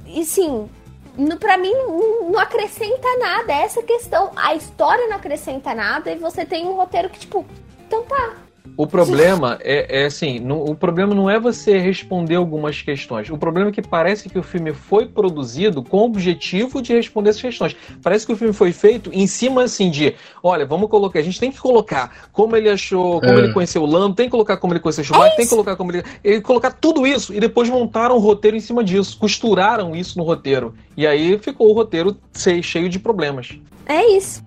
E 0.07 0.25
sim, 0.25 0.69
no, 1.17 1.37
pra 1.37 1.57
mim 1.57 1.73
não 1.73 2.39
acrescenta 2.39 3.09
nada, 3.19 3.53
é 3.53 3.63
essa 3.63 3.83
questão. 3.83 4.31
A 4.37 4.55
história 4.55 5.07
não 5.09 5.17
acrescenta 5.17 5.75
nada 5.75 6.11
e 6.11 6.17
você 6.17 6.45
tem 6.45 6.67
um 6.67 6.75
roteiro 6.75 7.11
que, 7.11 7.19
tipo, 7.19 7.45
então 7.87 8.05
tá, 8.05 8.37
o 8.77 8.87
problema 8.87 9.59
é, 9.63 10.03
é 10.03 10.07
assim, 10.07 10.39
no, 10.39 10.65
o 10.65 10.75
problema 10.75 11.15
não 11.15 11.29
é 11.29 11.39
você 11.39 11.79
responder 11.79 12.37
algumas 12.37 12.81
questões. 12.81 13.29
O 13.31 13.37
problema 13.37 13.69
é 13.69 13.73
que 13.73 13.83
parece 13.83 14.29
que 14.29 14.39
o 14.39 14.43
filme 14.43 14.73
foi 14.73 15.07
produzido 15.07 15.83
com 15.83 15.99
o 15.99 16.05
objetivo 16.05 16.81
de 16.81 16.95
responder 16.95 17.31
essas 17.31 17.43
questões. 17.43 17.77
Parece 18.03 18.27
que 18.27 18.33
o 18.33 18.37
filme 18.37 18.53
foi 18.53 18.73
feito 18.73 19.11
em 19.13 19.27
cima 19.27 19.65
assim 19.65 19.91
de, 19.91 20.15
olha, 20.43 20.65
vamos 20.65 20.89
colocar, 20.89 21.19
a 21.19 21.23
gente 21.23 21.39
tem 21.39 21.53
que 21.53 21.59
colocar 21.59 22.29
como 22.33 22.57
ele 22.57 22.69
achou, 22.69 23.21
como 23.21 23.33
é. 23.33 23.39
ele 23.39 23.53
conheceu 23.53 23.83
o 23.83 23.87
Lando, 23.87 24.15
tem 24.15 24.27
que 24.27 24.31
colocar 24.31 24.57
como 24.57 24.73
ele 24.73 24.81
conheceu 24.81 25.03
o 25.03 25.07
Schumacher, 25.07 25.33
é 25.33 25.37
tem 25.37 25.45
que 25.45 25.51
colocar 25.51 25.77
como 25.77 25.93
ele, 25.93 26.03
ele 26.25 26.41
colocar 26.41 26.73
tudo 26.73 27.07
isso 27.07 27.35
e 27.35 27.41
depois 27.41 27.69
montaram 27.69 28.17
o 28.17 28.19
roteiro 28.19 28.57
em 28.57 28.61
cima 28.61 28.83
disso, 28.83 29.19
costuraram 29.19 29.95
isso 29.95 30.19
no 30.19 30.25
roteiro. 30.25 30.75
E 30.97 31.07
aí 31.07 31.39
ficou 31.39 31.71
o 31.71 31.73
roteiro 31.73 32.17
cheio 32.63 32.89
de 32.89 32.99
problemas. 32.99 33.59
É 33.87 34.17
isso. 34.17 34.43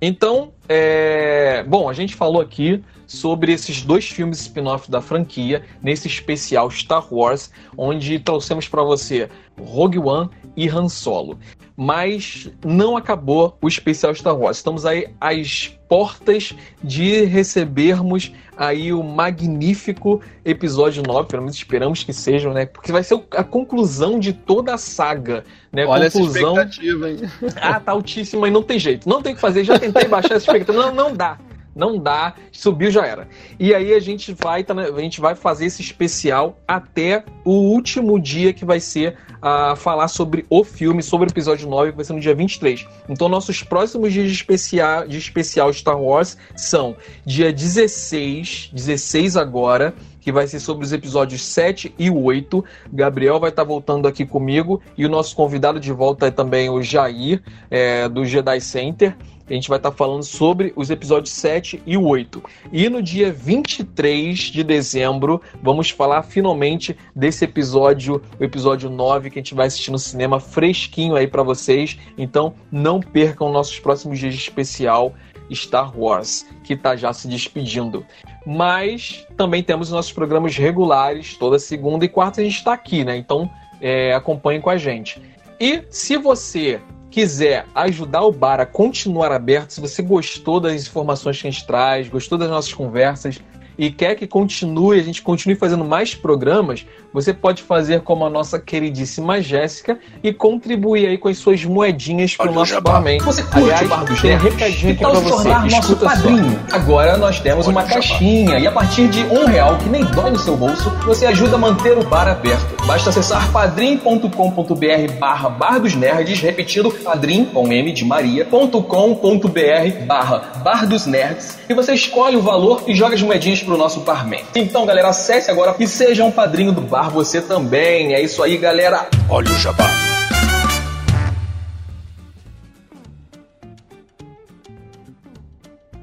Então, 0.00 0.52
é... 0.68 1.64
bom, 1.66 1.88
a 1.88 1.92
gente 1.92 2.14
falou 2.14 2.40
aqui 2.40 2.82
sobre 3.06 3.52
esses 3.52 3.82
dois 3.82 4.08
filmes 4.08 4.40
spin-off 4.40 4.90
da 4.90 5.00
franquia, 5.00 5.64
nesse 5.82 6.08
especial 6.08 6.70
Star 6.70 7.12
Wars, 7.12 7.50
onde 7.76 8.18
trouxemos 8.18 8.68
para 8.68 8.82
você 8.82 9.28
Rogue 9.60 9.98
One 9.98 10.30
e 10.56 10.68
Han 10.68 10.88
Solo. 10.88 11.38
Mas 11.76 12.48
não 12.64 12.96
acabou 12.96 13.58
o 13.60 13.66
especial 13.66 14.14
Star 14.14 14.36
Wars. 14.36 14.58
Estamos 14.58 14.86
aí 14.86 15.08
às 15.20 15.76
portas 15.88 16.54
de 16.82 17.24
recebermos 17.24 18.32
aí 18.56 18.92
o 18.92 19.02
magnífico 19.02 20.20
episódio 20.44 21.02
9, 21.04 21.28
pelo 21.28 21.42
menos 21.42 21.56
esperamos 21.56 22.04
que 22.04 22.12
sejam, 22.12 22.52
né? 22.52 22.66
Porque 22.66 22.92
vai 22.92 23.02
ser 23.02 23.20
a 23.32 23.42
conclusão 23.42 24.20
de 24.20 24.32
toda 24.32 24.74
a 24.74 24.78
saga, 24.78 25.44
né? 25.72 25.84
Olha 25.84 26.08
conclusão... 26.08 26.58
essa 26.58 26.68
expectativa, 26.68 27.10
hein? 27.10 27.18
Ah, 27.60 27.80
tá 27.80 27.90
altíssima 27.90 28.46
e 28.46 28.52
não 28.52 28.62
tem 28.62 28.78
jeito. 28.78 29.08
Não 29.08 29.20
tem 29.20 29.32
o 29.32 29.34
que 29.34 29.40
fazer. 29.40 29.64
Já 29.64 29.76
tentei 29.76 30.06
baixar 30.06 30.34
essa 30.34 30.46
expectativa. 30.46 30.80
Não, 30.80 30.94
não 30.94 31.14
dá 31.16 31.38
Não 31.74 31.98
dá, 31.98 32.34
subiu 32.52 32.90
já 32.90 33.04
era. 33.06 33.28
E 33.58 33.74
aí 33.74 33.92
a 33.94 34.00
gente 34.00 34.32
vai, 34.32 34.62
tá, 34.62 34.74
a 34.74 35.00
gente 35.00 35.20
vai 35.20 35.34
fazer 35.34 35.66
esse 35.66 35.82
especial 35.82 36.58
até 36.66 37.24
o 37.44 37.52
último 37.52 38.20
dia 38.20 38.52
que 38.52 38.64
vai 38.64 38.80
ser 38.80 39.16
a 39.42 39.76
falar 39.76 40.08
sobre 40.08 40.46
o 40.48 40.64
filme, 40.64 41.02
sobre 41.02 41.28
o 41.28 41.30
episódio 41.30 41.68
9, 41.68 41.90
que 41.90 41.96
vai 41.96 42.04
ser 42.04 42.14
no 42.14 42.20
dia 42.20 42.34
23. 42.34 42.86
Então 43.08 43.28
nossos 43.28 43.62
próximos 43.62 44.12
dias 44.12 44.28
de 44.28 44.32
especial, 44.32 45.06
de 45.06 45.18
especial 45.18 45.70
Star 45.72 46.00
Wars 46.00 46.38
são 46.56 46.96
dia 47.26 47.52
16, 47.52 48.70
16 48.72 49.36
agora, 49.36 49.94
que 50.24 50.32
vai 50.32 50.46
ser 50.46 50.60
sobre 50.60 50.86
os 50.86 50.92
episódios 50.94 51.44
7 51.44 51.94
e 51.98 52.10
8. 52.10 52.64
Gabriel 52.90 53.38
vai 53.38 53.50
estar 53.50 53.64
voltando 53.64 54.08
aqui 54.08 54.24
comigo 54.24 54.80
e 54.96 55.04
o 55.04 55.08
nosso 55.10 55.36
convidado 55.36 55.78
de 55.78 55.92
volta 55.92 56.28
é 56.28 56.30
também 56.30 56.70
o 56.70 56.82
Jair, 56.82 57.42
é, 57.70 58.08
do 58.08 58.24
Jedi 58.24 58.58
Center. 58.62 59.14
A 59.48 59.52
gente 59.52 59.68
vai 59.68 59.76
estar 59.76 59.92
falando 59.92 60.22
sobre 60.22 60.72
os 60.74 60.88
episódios 60.88 61.34
7 61.34 61.82
e 61.84 61.98
8. 61.98 62.42
E 62.72 62.88
no 62.88 63.02
dia 63.02 63.30
23 63.30 64.38
de 64.38 64.64
dezembro, 64.64 65.40
vamos 65.62 65.90
falar 65.90 66.22
finalmente 66.22 66.96
desse 67.14 67.44
episódio, 67.44 68.22
o 68.40 68.44
episódio 68.44 68.88
9, 68.88 69.28
que 69.28 69.38
a 69.38 69.42
gente 69.42 69.54
vai 69.54 69.66
assistir 69.66 69.90
no 69.90 69.98
cinema 69.98 70.40
fresquinho 70.40 71.14
aí 71.14 71.26
para 71.26 71.42
vocês. 71.42 71.98
Então, 72.16 72.54
não 72.72 73.00
percam 73.00 73.52
nossos 73.52 73.78
próximos 73.78 74.18
dias 74.18 74.34
de 74.34 74.40
especial 74.40 75.12
Star 75.52 75.98
Wars, 75.98 76.46
que 76.62 76.72
está 76.72 76.96
já 76.96 77.12
se 77.12 77.28
despedindo. 77.28 78.04
Mas 78.46 79.26
também 79.36 79.62
temos 79.62 79.90
nossos 79.90 80.12
programas 80.12 80.56
regulares, 80.56 81.36
toda 81.36 81.58
segunda 81.58 82.04
e 82.04 82.08
quarta 82.08 82.40
a 82.40 82.44
gente 82.44 82.56
está 82.56 82.72
aqui, 82.72 83.04
né? 83.04 83.16
Então 83.16 83.50
é, 83.78 84.14
acompanhe 84.14 84.60
com 84.60 84.70
a 84.70 84.76
gente. 84.78 85.20
E 85.60 85.82
se 85.90 86.16
você 86.16 86.80
quiser 87.14 87.64
ajudar 87.72 88.22
o 88.22 88.32
bar 88.32 88.58
a 88.58 88.66
continuar 88.66 89.30
aberto, 89.30 89.70
se 89.70 89.80
você 89.80 90.02
gostou 90.02 90.58
das 90.58 90.82
informações 90.88 91.40
que 91.40 91.46
a 91.46 91.50
gente 91.50 91.64
traz, 91.64 92.08
gostou 92.08 92.36
das 92.36 92.50
nossas 92.50 92.74
conversas 92.74 93.40
e 93.78 93.90
quer 93.90 94.14
que 94.14 94.26
continue, 94.26 94.98
a 94.98 95.02
gente 95.02 95.22
continue 95.22 95.56
fazendo 95.56 95.84
mais 95.84 96.14
programas, 96.14 96.86
você 97.12 97.32
pode 97.32 97.62
fazer 97.62 98.00
como 98.00 98.24
a 98.26 98.30
nossa 98.30 98.58
queridíssima 98.58 99.40
Jéssica 99.40 99.98
e 100.22 100.32
contribuir 100.32 101.06
aí 101.06 101.18
com 101.18 101.28
as 101.28 101.38
suas 101.38 101.64
moedinhas 101.64 102.36
para 102.36 102.50
o 102.50 102.54
nosso 102.54 102.80
barman. 102.80 103.18
Você 103.18 103.42
curte 103.42 103.58
Aliás, 103.58 103.82
o 103.82 103.88
Bar 103.88 104.04
dos 104.04 104.22
Nerds? 104.22 104.52
recadinho 104.52 104.92
aqui 104.92 105.00
tal 105.00 105.12
para 105.12 105.20
se 105.20 105.30
você. 105.30 105.48
nosso 105.48 105.76
Escuta 105.78 106.00
só. 106.00 106.14
padrinho? 106.14 106.60
Agora 106.72 107.16
nós 107.16 107.40
temos 107.40 107.66
uma 107.66 107.84
caixinha 107.84 108.58
e 108.58 108.66
a 108.66 108.72
partir 108.72 109.08
de 109.08 109.20
um 109.26 109.46
real, 109.46 109.78
que 109.78 109.88
nem 109.88 110.04
dói 110.04 110.30
no 110.30 110.38
seu 110.38 110.56
bolso, 110.56 110.90
você 111.04 111.26
ajuda 111.26 111.56
a 111.56 111.58
manter 111.58 111.96
o 111.96 112.02
bar 112.04 112.28
aberto. 112.28 112.84
Basta 112.86 113.10
acessar 113.10 113.50
padrim.com.br 113.52 115.12
barra 115.18 115.48
Bar 115.48 115.80
dos 115.80 115.94
Nerds, 115.94 116.40
repetindo 116.40 116.90
padrim, 116.90 117.44
com 117.44 117.72
M 117.72 117.92
de 117.92 118.04
Maria, 118.04 118.44
ponto 118.44 118.82
com 118.82 119.14
ponto 119.14 119.48
br 119.48 120.04
barra 120.06 120.52
Bar 120.62 120.86
dos 120.86 121.06
Nerds, 121.06 121.58
e 121.68 121.74
você 121.74 121.94
escolhe 121.94 122.36
o 122.36 122.42
valor 122.42 122.82
e 122.86 122.94
joga 122.94 123.14
as 123.14 123.22
moedinhas 123.22 123.62
pro 123.64 123.76
nosso 123.76 124.00
barman. 124.00 124.44
Então, 124.54 124.86
galera, 124.86 125.08
acesse 125.08 125.50
agora 125.50 125.74
e 125.78 125.86
seja 125.86 126.24
um 126.24 126.30
padrinho 126.30 126.72
do 126.72 126.80
bar 126.80 127.10
você 127.10 127.40
também. 127.40 128.14
É 128.14 128.20
isso 128.20 128.42
aí, 128.42 128.56
galera. 128.56 129.08
Olha 129.28 129.50
o 129.50 129.58
jabá. 129.58 129.88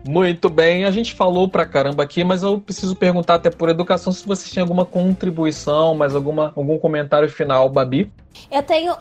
Muito 0.08 0.50
bem, 0.50 0.84
a 0.84 0.92
gente 0.92 1.14
falou 1.14 1.48
pra 1.48 1.66
caramba 1.66 2.04
aqui, 2.04 2.24
mas 2.24 2.44
eu 2.44 2.60
preciso 2.60 2.96
perguntar 2.96 3.36
até 3.36 3.50
por 3.50 3.70
educação 3.70 4.12
se 4.12 4.28
vocês 4.28 4.52
têm 4.52 4.60
alguma 4.60 4.84
contribuição, 4.84 5.96
mais 5.96 6.16
alguma, 6.16 6.52
algum 6.56 6.78
comentário 6.78 7.30
final, 7.30 7.70
Babi. 7.70 8.12
Eu 8.52 8.62
tenho 8.62 8.94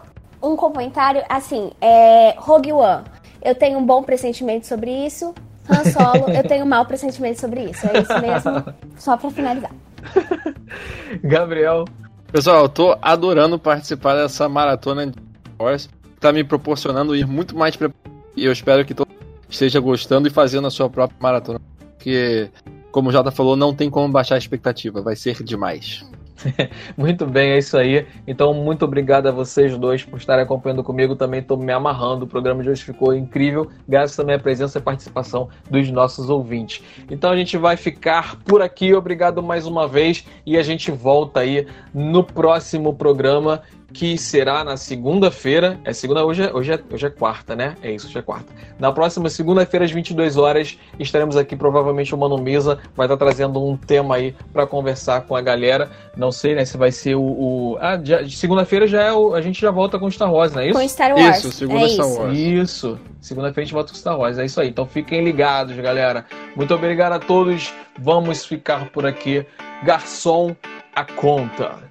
um 0.42 0.54
comentário, 0.54 1.24
assim, 1.28 1.72
é, 1.80 2.34
Rogue 2.38 2.72
One. 2.72 3.04
Eu 3.42 3.54
tenho 3.54 3.78
um 3.78 3.84
bom 3.84 4.02
pressentimento 4.02 4.66
sobre 4.66 4.90
isso. 4.90 5.34
Han 5.70 5.84
Solo, 5.90 6.30
eu 6.30 6.42
tenho 6.46 6.66
mau 6.66 6.84
pressentimento 6.84 7.40
sobre 7.40 7.64
isso. 7.64 7.86
É 7.86 8.00
isso 8.00 8.20
mesmo, 8.20 8.74
só 8.98 9.16
pra 9.16 9.30
finalizar. 9.30 9.70
Gabriel. 11.22 11.84
Pessoal, 12.32 12.64
eu 12.64 12.68
tô 12.68 12.96
adorando 13.02 13.58
participar 13.58 14.14
dessa 14.14 14.48
maratona 14.48 15.06
de 15.06 15.18
Wars. 15.58 15.88
Tá 16.20 16.32
me 16.32 16.44
proporcionando 16.44 17.16
ir 17.16 17.26
muito 17.26 17.56
mais 17.56 17.74
preparado. 17.76 18.14
E 18.36 18.44
eu 18.44 18.52
espero 18.52 18.84
que 18.84 18.94
todo 18.94 19.08
mundo 19.08 19.26
esteja 19.48 19.80
gostando 19.80 20.28
e 20.28 20.30
fazendo 20.30 20.66
a 20.66 20.70
sua 20.70 20.88
própria 20.88 21.16
maratona. 21.20 21.60
Porque, 21.96 22.50
como 22.92 23.08
o 23.08 23.12
Jota 23.12 23.30
falou, 23.30 23.56
não 23.56 23.74
tem 23.74 23.90
como 23.90 24.12
baixar 24.12 24.36
a 24.36 24.38
expectativa. 24.38 25.02
Vai 25.02 25.16
ser 25.16 25.42
demais. 25.42 26.04
Muito 26.96 27.26
bem, 27.26 27.50
é 27.50 27.58
isso 27.58 27.76
aí. 27.76 28.06
Então, 28.26 28.52
muito 28.54 28.84
obrigado 28.84 29.26
a 29.26 29.30
vocês 29.30 29.76
dois 29.76 30.04
por 30.04 30.18
estarem 30.18 30.44
acompanhando 30.44 30.82
comigo. 30.82 31.16
Também 31.16 31.40
estou 31.40 31.56
me 31.56 31.72
amarrando. 31.72 32.24
O 32.24 32.28
programa 32.28 32.62
de 32.62 32.70
hoje 32.70 32.82
ficou 32.82 33.14
incrível, 33.14 33.68
graças 33.88 34.16
também 34.16 34.36
à 34.36 34.38
presença 34.38 34.78
e 34.78 34.82
participação 34.82 35.48
dos 35.70 35.90
nossos 35.90 36.30
ouvintes. 36.30 36.82
Então, 37.10 37.30
a 37.30 37.36
gente 37.36 37.56
vai 37.56 37.76
ficar 37.76 38.36
por 38.44 38.62
aqui. 38.62 38.94
Obrigado 38.94 39.42
mais 39.42 39.66
uma 39.66 39.86
vez 39.86 40.26
e 40.44 40.56
a 40.56 40.62
gente 40.62 40.90
volta 40.90 41.40
aí 41.40 41.66
no 41.94 42.24
próximo 42.24 42.94
programa. 42.94 43.62
Que 43.92 44.16
será 44.16 44.62
na 44.62 44.76
segunda-feira. 44.76 45.80
É 45.84 45.92
segunda, 45.92 46.24
hoje 46.24 46.44
é, 46.44 46.52
hoje, 46.54 46.72
é, 46.72 46.80
hoje 46.92 47.06
é 47.06 47.10
quarta, 47.10 47.56
né? 47.56 47.74
É 47.82 47.90
isso, 47.90 48.06
hoje 48.06 48.18
é 48.18 48.22
quarta. 48.22 48.52
Na 48.78 48.92
próxima 48.92 49.28
segunda-feira, 49.28 49.84
às 49.84 49.90
22 49.90 50.36
horas, 50.36 50.78
estaremos 50.98 51.36
aqui. 51.36 51.56
Provavelmente 51.56 52.14
o 52.14 52.18
Mano 52.18 52.38
Mesa 52.38 52.78
vai 52.96 53.06
estar 53.06 53.16
trazendo 53.16 53.62
um 53.64 53.76
tema 53.76 54.14
aí 54.16 54.34
para 54.52 54.66
conversar 54.66 55.22
com 55.22 55.34
a 55.34 55.40
galera. 55.40 55.90
Não 56.16 56.30
sei, 56.30 56.54
né? 56.54 56.64
Se 56.64 56.76
vai 56.76 56.92
ser 56.92 57.16
o. 57.16 57.20
o... 57.22 57.78
Ah, 57.80 57.98
já- 58.02 58.26
segunda-feira 58.28 58.86
já 58.86 59.02
é 59.02 59.12
o. 59.12 59.34
A 59.34 59.42
gente 59.42 59.60
já 59.60 59.70
volta 59.70 59.98
com 59.98 60.10
Star 60.10 60.32
Wars, 60.32 60.52
não 60.52 60.62
é 60.62 60.68
isso? 60.68 60.78
Com 60.78 60.88
Star 60.88 61.12
Wars. 61.16 61.38
Isso, 61.38 61.52
segunda 61.52 61.80
é 61.84 61.88
Star 61.88 62.06
isso. 62.06 62.20
Wars. 62.20 62.38
Isso. 62.38 62.98
Segunda-feira 63.20 63.60
a 63.62 63.64
gente 63.64 63.74
volta 63.74 63.92
com 63.92 63.98
Star 63.98 64.18
Wars. 64.18 64.38
É 64.38 64.44
isso 64.44 64.60
aí. 64.60 64.68
Então 64.68 64.86
fiquem 64.86 65.24
ligados, 65.24 65.76
galera. 65.76 66.24
Muito 66.54 66.72
obrigado 66.74 67.14
a 67.14 67.18
todos. 67.18 67.72
Vamos 67.98 68.44
ficar 68.44 68.88
por 68.90 69.04
aqui. 69.04 69.44
Garçom, 69.82 70.54
a 70.94 71.04
conta. 71.04 71.89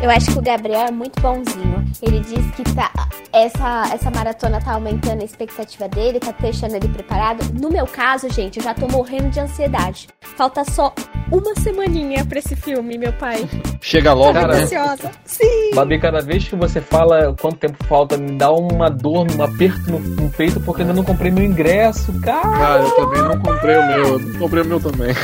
Eu 0.00 0.10
acho 0.10 0.30
que 0.30 0.38
o 0.38 0.42
Gabriel 0.42 0.86
é 0.86 0.90
muito 0.90 1.20
bonzinho. 1.22 1.84
Ele 2.02 2.20
diz 2.20 2.50
que 2.54 2.62
tá, 2.74 2.90
essa, 3.32 3.94
essa 3.94 4.10
maratona 4.10 4.60
tá 4.60 4.74
aumentando 4.74 5.22
a 5.22 5.24
expectativa 5.24 5.88
dele, 5.88 6.20
tá 6.20 6.34
deixando 6.38 6.74
ele 6.74 6.86
preparado. 6.88 7.42
No 7.58 7.70
meu 7.70 7.86
caso, 7.86 8.28
gente, 8.30 8.58
eu 8.58 8.62
já 8.62 8.74
tô 8.74 8.86
morrendo 8.88 9.30
de 9.30 9.40
ansiedade. 9.40 10.08
Falta 10.20 10.64
só 10.64 10.92
uma 11.32 11.54
semaninha 11.56 12.26
pra 12.26 12.38
esse 12.38 12.54
filme, 12.54 12.98
meu 12.98 13.12
pai. 13.14 13.48
Chega 13.80 14.12
logo, 14.12 14.34
Cara, 14.34 14.54
né? 14.54 14.62
Ansiosa. 14.64 15.10
Sim. 15.24 15.70
Babi, 15.74 15.98
cada 15.98 16.20
vez 16.20 16.46
que 16.46 16.56
você 16.56 16.80
fala 16.80 17.34
quanto 17.40 17.56
tempo 17.56 17.82
falta, 17.84 18.18
me 18.18 18.32
dá 18.32 18.52
uma 18.52 18.90
dor, 18.90 19.26
um 19.32 19.42
aperto 19.42 19.90
no, 19.90 19.98
no 19.98 20.30
peito, 20.30 20.60
porque 20.60 20.82
ainda 20.82 20.92
não 20.92 21.04
comprei 21.04 21.30
meu 21.30 21.44
ingresso, 21.44 22.12
cara. 22.20 22.42
Cara, 22.42 22.82
eu 22.82 22.90
também 22.90 23.22
não 23.22 23.40
comprei 23.40 23.76
o 23.76 23.86
meu. 23.86 24.04
Eu 24.06 24.18
não 24.18 24.38
comprei 24.38 24.62
o 24.62 24.66
meu 24.66 24.80
também. 24.80 25.14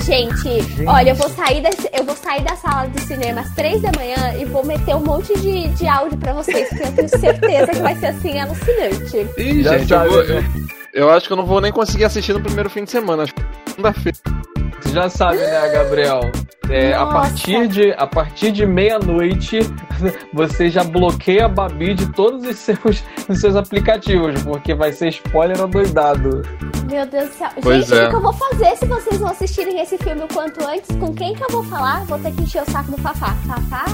Gente, 0.00 0.86
olha, 0.86 1.10
eu 1.10 1.16
vou 1.16 1.28
sair 1.30 1.60
desse, 1.62 1.90
eu 1.92 2.04
vou 2.04 2.14
sair 2.14 2.42
da 2.42 2.54
sala 2.56 2.88
do 2.88 3.00
cinema 3.00 3.40
às 3.40 3.50
três 3.54 3.82
da 3.82 3.90
manhã 3.92 4.03
e 4.38 4.44
vou 4.44 4.64
meter 4.64 4.94
um 4.94 5.00
monte 5.00 5.32
de, 5.40 5.68
de 5.68 5.86
áudio 5.86 6.18
pra 6.18 6.32
vocês, 6.32 6.68
porque 6.68 6.84
eu 6.84 6.92
tenho 6.92 7.08
certeza 7.08 7.66
que 7.66 7.80
vai 7.80 7.96
ser 7.96 8.06
assim 8.06 8.38
alucinante. 8.38 9.26
Ih, 9.38 9.62
gente, 9.62 9.86
sabe, 9.88 10.06
eu, 10.06 10.12
vou, 10.12 10.24
né? 10.24 10.38
eu, 10.38 10.83
eu 10.94 11.10
acho 11.10 11.26
que 11.26 11.32
eu 11.32 11.36
não 11.36 11.44
vou 11.44 11.60
nem 11.60 11.72
conseguir 11.72 12.04
assistir 12.04 12.32
no 12.32 12.40
primeiro 12.40 12.70
fim 12.70 12.84
de 12.84 12.90
semana. 12.90 13.24
Acho 13.24 13.34
que 13.34 13.42
segunda-feira. 13.66 14.18
Você 14.80 14.92
já 14.92 15.08
sabe, 15.08 15.38
né, 15.38 15.68
Gabriel? 15.72 16.20
É, 16.70 16.94
a 16.94 17.04
partir 17.06 17.68
de, 17.68 17.92
a 17.92 18.06
partir 18.06 18.52
de 18.52 18.64
meia-noite, 18.64 19.58
você 20.32 20.70
já 20.70 20.84
bloqueia 20.84 21.46
a 21.46 21.48
Babi 21.48 21.94
de 21.94 22.10
todos 22.12 22.46
os 22.46 22.56
seus, 22.56 23.04
os 23.28 23.40
seus 23.40 23.56
aplicativos, 23.56 24.42
porque 24.42 24.74
vai 24.74 24.92
ser 24.92 25.08
spoiler 25.08 25.60
adoidado. 25.60 26.42
Meu 26.90 27.04
Deus 27.06 27.28
do 27.28 27.34
céu. 27.34 27.50
Pois 27.60 27.86
Gente, 27.86 27.98
é. 27.98 28.06
o 28.06 28.10
que 28.10 28.16
eu 28.16 28.22
vou 28.22 28.32
fazer 28.32 28.76
se 28.76 28.86
vocês 28.86 29.20
não 29.20 29.28
assistirem 29.28 29.80
esse 29.80 29.98
filme 29.98 30.22
o 30.22 30.28
quanto 30.28 30.64
antes? 30.64 30.96
Com 30.96 31.12
quem 31.12 31.34
que 31.34 31.42
eu 31.42 31.50
vou 31.50 31.64
falar? 31.64 32.04
Vou 32.04 32.18
ter 32.18 32.32
que 32.32 32.42
encher 32.42 32.62
o 32.62 32.70
saco 32.70 32.92
do 32.92 32.98
Fafá. 32.98 33.34
Fafá? 33.46 33.84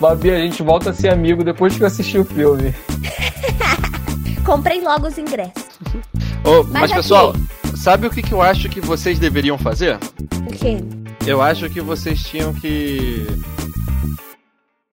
Babi, 0.00 0.30
a 0.30 0.38
gente 0.38 0.62
volta 0.62 0.90
a 0.90 0.92
ser 0.94 1.10
amigo 1.12 1.44
depois 1.44 1.76
que 1.76 1.82
eu 1.82 1.86
assistir 1.86 2.18
o 2.18 2.24
filme. 2.24 2.74
Comprei 4.50 4.80
logo 4.80 5.06
os 5.06 5.16
ingressos. 5.16 5.62
Ô, 6.44 6.64
Mas 6.64 6.72
mas, 6.72 6.82
aqui- 6.90 6.94
pessoal, 7.02 7.32
sabe 7.76 8.08
o 8.08 8.10
que, 8.10 8.20
que 8.20 8.32
eu 8.32 8.42
acho 8.42 8.68
que 8.68 8.80
vocês 8.80 9.16
deveriam 9.16 9.56
fazer? 9.56 9.96
O 10.44 10.52
quê? 10.52 10.78
Eu 11.24 11.40
acho 11.40 11.70
que 11.70 11.80
vocês 11.80 12.20
tinham 12.24 12.52
que 12.52 13.26